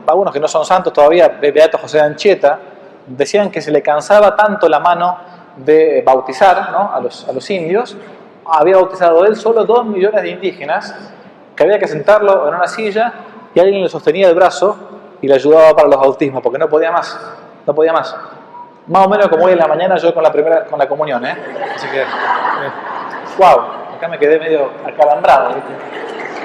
algunos 0.05 0.33
que 0.33 0.39
no 0.39 0.47
son 0.47 0.65
santos 0.65 0.91
todavía, 0.93 1.27
Beato 1.27 1.77
José 1.77 1.97
de 1.97 2.03
Anchieta, 2.03 2.59
decían 3.05 3.49
que 3.49 3.61
se 3.61 3.71
le 3.71 3.81
cansaba 3.81 4.35
tanto 4.35 4.67
la 4.67 4.79
mano 4.79 5.17
de 5.55 6.03
bautizar 6.05 6.71
¿no? 6.71 6.93
a, 6.93 6.99
los, 6.99 7.27
a 7.27 7.31
los 7.31 7.49
indios, 7.49 7.97
había 8.45 8.75
bautizado 8.75 9.25
él 9.25 9.35
solo 9.35 9.65
dos 9.65 9.85
millones 9.85 10.21
de 10.21 10.29
indígenas, 10.29 10.95
que 11.57 11.63
había 11.63 11.79
que 11.79 11.87
sentarlo 11.87 12.47
en 12.47 12.53
una 12.53 12.67
silla 12.67 13.11
y 13.53 13.59
alguien 13.59 13.81
le 13.81 13.89
sostenía 13.89 14.29
el 14.29 14.35
brazo 14.35 14.77
y 15.19 15.27
le 15.27 15.33
ayudaba 15.33 15.75
para 15.75 15.87
los 15.87 15.99
bautismos, 15.99 16.43
porque 16.43 16.59
no 16.59 16.69
podía 16.69 16.91
más, 16.91 17.19
no 17.65 17.73
podía 17.73 17.91
más. 17.91 18.15
Más 18.85 19.07
o 19.07 19.09
menos 19.09 19.27
como 19.27 19.45
hoy 19.45 19.53
en 19.53 19.59
la 19.59 19.67
mañana 19.67 19.97
yo 19.97 20.13
con 20.13 20.21
la 20.21 20.31
primera, 20.31 20.65
con 20.65 20.77
la 20.77 20.87
comunión, 20.87 21.25
¿eh? 21.25 21.35
Así 21.75 21.87
que, 21.87 22.03
wow, 23.39 23.65
acá 23.97 24.07
me 24.07 24.19
quedé 24.19 24.39
medio 24.39 24.69
acalambrado, 24.85 25.55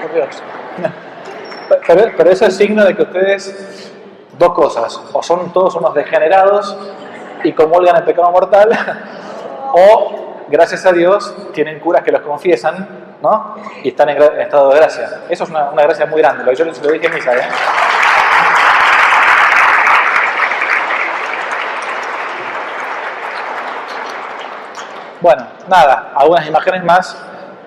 por 0.00 0.14
Dios. 0.14 0.42
Pero, 2.16 2.30
eso 2.30 2.46
es 2.46 2.56
signo 2.56 2.84
de 2.84 2.96
que 2.96 3.02
ustedes, 3.02 3.92
dos 4.38 4.54
cosas, 4.54 5.00
o 5.12 5.22
son 5.22 5.52
todos 5.52 5.74
unos 5.76 5.92
degenerados 5.94 6.76
y 7.44 7.52
comulgan 7.52 7.96
el 7.96 8.04
pecado 8.04 8.30
mortal, 8.30 8.70
o 9.74 10.31
gracias 10.52 10.84
a 10.84 10.92
Dios 10.92 11.34
tienen 11.54 11.80
curas 11.80 12.02
que 12.02 12.12
los 12.12 12.20
confiesan, 12.20 12.86
¿no? 13.22 13.56
Y 13.82 13.88
están 13.88 14.10
en, 14.10 14.22
estado 14.38 14.68
de 14.70 14.76
gracia. 14.76 15.22
Eso 15.30 15.44
es 15.44 15.50
una, 15.50 15.70
gracia 15.70 16.04
muy 16.04 16.20
grande, 16.20 16.44
lo 16.44 16.50
que 16.50 16.56
yo 16.56 16.64
les 16.66 16.80
lo 16.82 16.92
dije 16.92 17.06
en 17.06 17.14
misa, 17.14 17.34
¿eh? 17.34 17.42
Bueno, 25.22 25.46
nada, 25.68 26.12
algunas 26.16 26.46
imágenes 26.46 26.84
más 26.84 27.16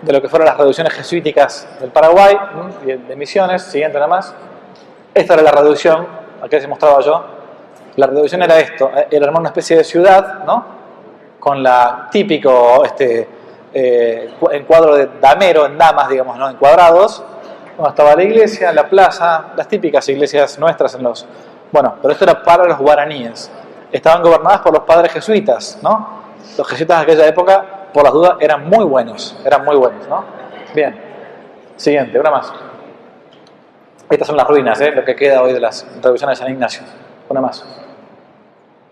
de 0.02 0.14
lo 0.14 0.22
que 0.22 0.30
fueron 0.30 0.46
las 0.46 0.58
reducciones 0.58 0.94
jesuíticas 0.94 1.68
del 1.80 1.90
Paraguay, 1.90 2.38
de 2.84 3.16
misiones, 3.16 3.64
siguiente 3.64 3.96
nada 3.96 4.08
más. 4.08 4.36
Esta 5.12 5.34
era 5.34 5.42
la 5.42 5.52
reducción, 5.52 6.06
aquí 6.44 6.56
les 6.56 6.68
mostraba 6.68 7.00
yo. 7.00 7.26
La 7.96 8.06
reducción 8.08 8.44
era 8.44 8.60
esto, 8.60 8.92
eh, 8.96 9.08
era 9.10 9.32
una 9.32 9.50
especie 9.50 9.78
de 9.78 9.84
ciudad, 9.86 10.44
¿no? 10.46 10.75
Con 11.46 11.62
la 11.62 12.08
típico 12.10 12.84
este, 12.84 13.30
eh, 13.72 14.34
de 14.42 15.10
damero 15.22 15.68
en 15.68 15.78
damas, 15.78 16.10
digamos, 16.10 16.40
¿no? 16.40 16.50
En 16.50 16.56
cuadrados. 16.56 17.24
Estaba 17.88 18.16
la 18.16 18.24
iglesia, 18.24 18.72
la 18.72 18.90
plaza, 18.90 19.54
las 19.56 19.68
típicas 19.68 20.10
iglesias 20.10 20.58
nuestras 20.58 20.96
en 20.96 21.04
los... 21.04 21.28
Bueno, 21.72 21.98
pero 22.02 22.14
esto 22.14 22.24
era 22.24 22.42
para 22.42 22.66
los 22.66 22.80
guaraníes. 22.80 23.52
Estaban 23.92 24.24
gobernadas 24.24 24.62
por 24.62 24.74
los 24.74 24.84
padres 24.86 25.12
jesuitas, 25.12 25.78
¿no? 25.84 26.24
Los 26.58 26.68
jesuitas 26.68 26.98
de 26.98 27.04
aquella 27.04 27.28
época 27.28 27.66
por 27.94 28.04
las 28.04 28.14
dudas, 28.14 28.38
eran 28.40 28.68
muy 28.68 28.84
buenos, 28.86 29.38
eran 29.46 29.64
muy 29.64 29.76
buenos, 29.76 30.08
¿no? 30.08 30.26
Bien, 30.74 31.00
siguiente, 31.76 32.20
una 32.20 32.32
más. 32.32 32.52
Estas 34.10 34.28
son 34.28 34.38
las 34.38 34.48
ruinas, 34.48 34.82
¿eh? 34.82 34.92
lo 34.92 35.06
que 35.06 35.16
queda 35.16 35.44
hoy 35.44 35.54
de 35.54 35.60
las 35.60 35.86
traducciones 36.02 36.40
de 36.40 36.44
San 36.44 36.52
Ignacio. 36.52 36.82
Una 37.30 37.42
más. 37.42 37.64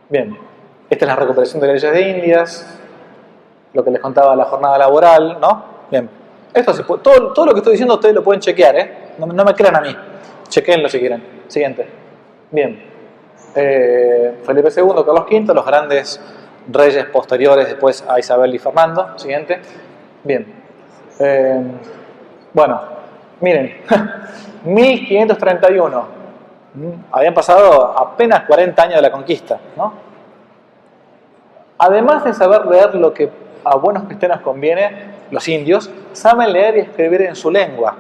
Bien, 0.10 0.38
esta 0.90 1.06
es 1.06 1.10
la 1.10 1.16
recuperación 1.16 1.62
de 1.62 1.68
leyes 1.68 1.94
de 1.94 2.02
Indias, 2.02 2.80
lo 3.74 3.84
que 3.84 3.92
les 3.92 4.02
contaba 4.02 4.36
la 4.36 4.46
jornada 4.46 4.78
laboral, 4.78 5.38
¿no? 5.40 5.64
Bien, 5.90 6.10
esto 6.54 6.74
se 6.74 6.84
todo, 6.84 7.34
todo 7.34 7.46
lo 7.46 7.54
que 7.54 7.60
estoy 7.60 7.74
diciendo 7.74 7.96
ustedes 7.96 8.16
lo 8.16 8.24
pueden 8.24 8.42
chequear, 8.42 8.76
¿eh? 8.76 8.98
No, 9.18 9.28
me 9.28 9.54
crean 9.54 9.76
a 9.76 9.82
mí, 9.82 9.96
chequenlo 10.48 10.90
si 10.90 11.00
quieren. 11.00 11.44
Siguiente. 11.48 11.88
Bien, 12.52 12.84
eh, 13.56 14.40
Felipe 14.44 14.70
II, 14.76 15.04
Carlos 15.06 15.26
V, 15.30 15.54
los 15.54 15.66
grandes 15.66 16.22
reyes 16.72 17.06
posteriores 17.06 17.68
después 17.68 18.04
a 18.08 18.20
Isabel 18.20 18.54
y 18.54 18.60
Fernando. 18.60 19.18
Siguiente. 19.18 19.60
Bien. 20.24 20.46
Eh, 21.20 21.62
bueno, 22.54 22.82
miren, 23.42 23.78
1531. 24.64 26.24
Mm, 26.76 26.92
habían 27.12 27.34
pasado 27.34 27.98
apenas 27.98 28.44
40 28.46 28.82
años 28.82 28.96
de 28.96 29.02
la 29.02 29.12
conquista, 29.12 29.60
¿no? 29.76 30.13
Además 31.86 32.24
de 32.24 32.34
saber 32.34 32.66
leer 32.66 32.96
lo 32.96 33.14
que 33.14 33.30
a 33.66 33.76
buenos 33.76 34.04
cristianos 34.04 34.40
conviene, 34.40 34.90
los 35.32 35.46
indios 35.50 35.92
saben 36.14 36.54
leer 36.54 36.78
y 36.78 36.80
escribir 36.80 37.24
en 37.24 37.36
su 37.36 37.52
lengua. 37.52 37.98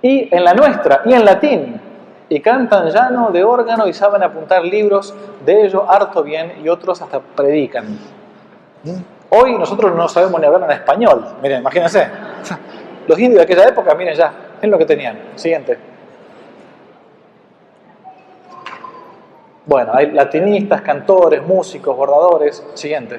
Y 0.00 0.32
en 0.32 0.44
la 0.44 0.54
nuestra, 0.54 1.02
y 1.06 1.12
en 1.12 1.24
latín 1.24 1.80
y 2.28 2.38
cantan 2.38 2.88
llano 2.90 3.32
de 3.32 3.42
órgano 3.42 3.88
y 3.88 3.92
saben 3.92 4.22
apuntar 4.22 4.62
libros, 4.62 5.12
de 5.44 5.64
ello 5.64 5.90
harto 5.90 6.22
bien 6.22 6.60
y 6.62 6.68
otros 6.68 7.02
hasta 7.02 7.18
predican. 7.18 7.98
Hoy 9.30 9.58
nosotros 9.58 9.92
no 9.96 10.08
sabemos 10.08 10.40
ni 10.40 10.46
hablar 10.46 10.70
en 10.70 10.70
español. 10.70 11.26
Miren, 11.42 11.62
imagínense. 11.62 12.06
Los 13.08 13.18
indios 13.18 13.38
de 13.38 13.42
aquella 13.42 13.68
época, 13.68 13.92
miren 13.96 14.14
ya, 14.14 14.32
es 14.62 14.70
lo 14.70 14.78
que 14.78 14.86
tenían. 14.86 15.18
Siguiente. 15.34 15.93
Bueno, 19.66 19.92
hay 19.94 20.10
latinistas, 20.10 20.82
cantores, 20.82 21.42
músicos, 21.42 21.96
bordadores. 21.96 22.62
Siguiente. 22.74 23.18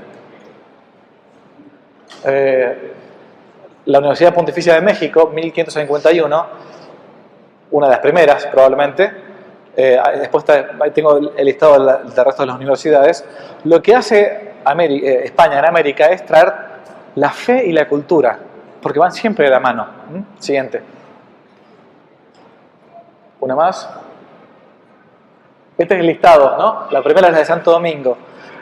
Eh, 2.23 2.93
la 3.85 3.99
Universidad 3.99 4.33
Pontificia 4.33 4.73
de 4.75 4.81
México, 4.81 5.27
1551, 5.27 6.45
una 7.71 7.87
de 7.87 7.91
las 7.91 7.99
primeras 7.99 8.45
probablemente, 8.47 9.11
eh, 9.75 9.99
después 10.19 10.45
tengo 10.93 11.17
el, 11.17 11.45
listado 11.45 11.73
del, 11.73 12.25
resto 12.25 12.43
de 12.43 12.47
las 12.47 12.55
universidades, 12.55 13.25
lo 13.65 13.81
que 13.81 13.95
hace 13.95 14.53
eh, 14.65 15.21
España 15.25 15.59
en 15.59 15.65
América 15.65 16.07
es 16.07 16.25
traer 16.25 16.53
la 17.15 17.29
fe 17.29 17.65
y 17.65 17.73
la 17.73 17.87
cultura, 17.87 18.39
porque 18.81 18.99
van 18.99 19.11
siempre 19.11 19.45
de 19.45 19.51
la 19.51 19.59
mano. 19.59 19.87
¿Mm? 20.09 20.39
Siguiente. 20.39 20.81
Una 23.39 23.55
más. 23.55 23.89
Este 25.78 25.93
es 25.93 25.99
el 25.99 26.07
listado, 26.07 26.57
¿no? 26.57 26.91
La 26.91 27.01
primera 27.01 27.28
es 27.28 27.34
la 27.34 27.39
de 27.39 27.45
Santo 27.45 27.71
Domingo. 27.71 28.17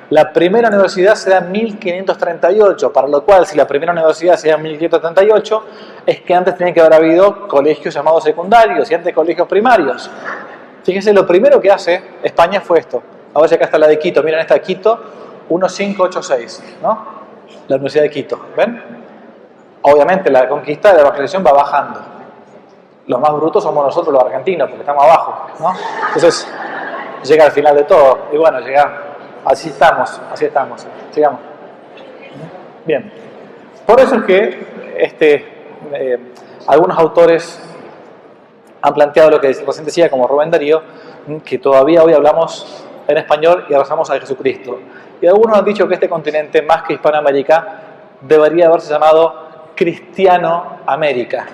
La 0.09 0.31
primera 0.31 0.67
universidad 0.67 1.15
se 1.15 1.29
da 1.29 1.37
en 1.39 1.51
1538, 1.51 2.91
para 2.91 3.07
lo 3.07 3.23
cual 3.23 3.45
si 3.45 3.57
la 3.57 3.65
primera 3.65 3.91
universidad 3.91 4.35
se 4.35 4.49
da 4.49 4.55
en 4.55 4.61
1538, 4.63 5.63
es 6.05 6.21
que 6.21 6.35
antes 6.35 6.55
tenía 6.55 6.73
que 6.73 6.81
haber 6.81 6.93
habido 6.93 7.47
colegios 7.47 7.93
llamados 7.93 8.23
secundarios 8.23 8.89
y 8.91 8.93
antes 8.93 9.13
colegios 9.13 9.47
primarios. 9.47 10.09
Fíjense, 10.83 11.13
lo 11.13 11.25
primero 11.25 11.61
que 11.61 11.71
hace 11.71 12.03
España 12.21 12.61
fue 12.61 12.79
esto. 12.79 13.01
Ahora 13.33 13.47
acá 13.55 13.65
está 13.65 13.77
la 13.77 13.87
de 13.87 13.97
Quito, 13.97 14.21
miren 14.21 14.41
esta 14.41 14.59
Quito, 14.59 14.99
1586, 15.49 16.77
¿no? 16.81 17.05
La 17.67 17.77
Universidad 17.77 18.03
de 18.03 18.09
Quito, 18.09 18.39
¿ven? 18.55 18.81
Obviamente 19.81 20.29
la 20.29 20.47
conquista 20.47 20.89
de 20.89 20.95
la 20.95 21.01
evangelización 21.01 21.43
va 21.45 21.53
bajando. 21.53 21.99
Los 23.07 23.19
más 23.19 23.33
brutos 23.33 23.63
somos 23.63 23.85
nosotros 23.85 24.13
los 24.13 24.23
argentinos, 24.23 24.67
porque 24.67 24.81
estamos 24.81 25.03
abajo, 25.03 25.47
¿no? 25.59 25.73
Entonces, 26.07 26.47
llega 27.23 27.45
al 27.45 27.51
final 27.51 27.75
de 27.75 27.83
todo, 27.83 28.27
y 28.31 28.37
bueno, 28.37 28.59
llega 28.59 29.13
Así 29.45 29.69
estamos, 29.69 30.21
así 30.31 30.45
estamos. 30.45 30.87
Sigamos. 31.11 31.39
Bien. 32.85 33.11
Por 33.85 33.99
eso 33.99 34.15
es 34.15 34.23
que 34.23 34.67
este, 34.97 35.45
eh, 35.93 36.19
algunos 36.67 36.97
autores 36.97 37.61
han 38.81 38.93
planteado 38.93 39.31
lo 39.31 39.41
que 39.41 39.47
recién 39.47 39.85
decía, 39.85 40.09
como 40.09 40.27
Rubén 40.27 40.49
Darío, 40.49 40.81
que 41.43 41.57
todavía 41.57 42.03
hoy 42.03 42.13
hablamos 42.13 42.85
en 43.07 43.17
español 43.17 43.65
y 43.69 43.73
abrazamos 43.73 44.09
a 44.09 44.19
Jesucristo. 44.19 44.79
Y 45.21 45.27
algunos 45.27 45.57
han 45.57 45.65
dicho 45.65 45.87
que 45.87 45.95
este 45.95 46.07
continente, 46.07 46.61
más 46.61 46.83
que 46.83 46.93
Hispanoamérica, 46.93 47.79
debería 48.21 48.67
haberse 48.67 48.93
llamado 48.93 49.71
Cristiano 49.75 50.77
América. 50.85 51.45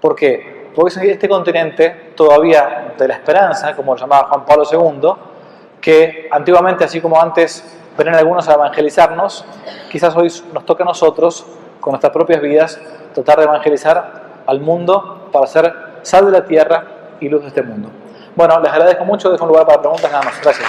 ¿Por 0.00 0.16
qué? 0.16 0.55
Porque 0.76 1.10
este 1.10 1.26
continente 1.26 2.12
todavía 2.14 2.92
de 2.98 3.08
la 3.08 3.14
esperanza, 3.14 3.74
como 3.74 3.94
lo 3.94 3.98
llamaba 3.98 4.28
Juan 4.28 4.44
Pablo 4.44 4.64
II, 4.70 5.10
que 5.80 6.28
antiguamente, 6.30 6.84
así 6.84 7.00
como 7.00 7.18
antes 7.18 7.64
venían 7.96 8.16
algunos 8.16 8.46
a 8.46 8.52
evangelizarnos, 8.52 9.46
quizás 9.90 10.14
hoy 10.14 10.30
nos 10.52 10.66
toca 10.66 10.84
a 10.84 10.86
nosotros, 10.86 11.46
con 11.80 11.92
nuestras 11.92 12.12
propias 12.12 12.42
vidas, 12.42 12.78
tratar 13.14 13.38
de 13.38 13.44
evangelizar 13.44 14.42
al 14.46 14.60
mundo 14.60 15.30
para 15.32 15.46
ser 15.46 15.72
sal 16.02 16.26
de 16.26 16.32
la 16.32 16.44
tierra 16.44 16.84
y 17.20 17.30
luz 17.30 17.40
de 17.40 17.48
este 17.48 17.62
mundo. 17.62 17.88
Bueno, 18.34 18.60
les 18.60 18.70
agradezco 18.70 19.02
mucho, 19.06 19.30
dejo 19.30 19.44
un 19.44 19.48
lugar 19.48 19.64
para 19.64 19.80
preguntas 19.80 20.12
nada 20.12 20.24
más. 20.24 20.38
Gracias. 20.42 20.68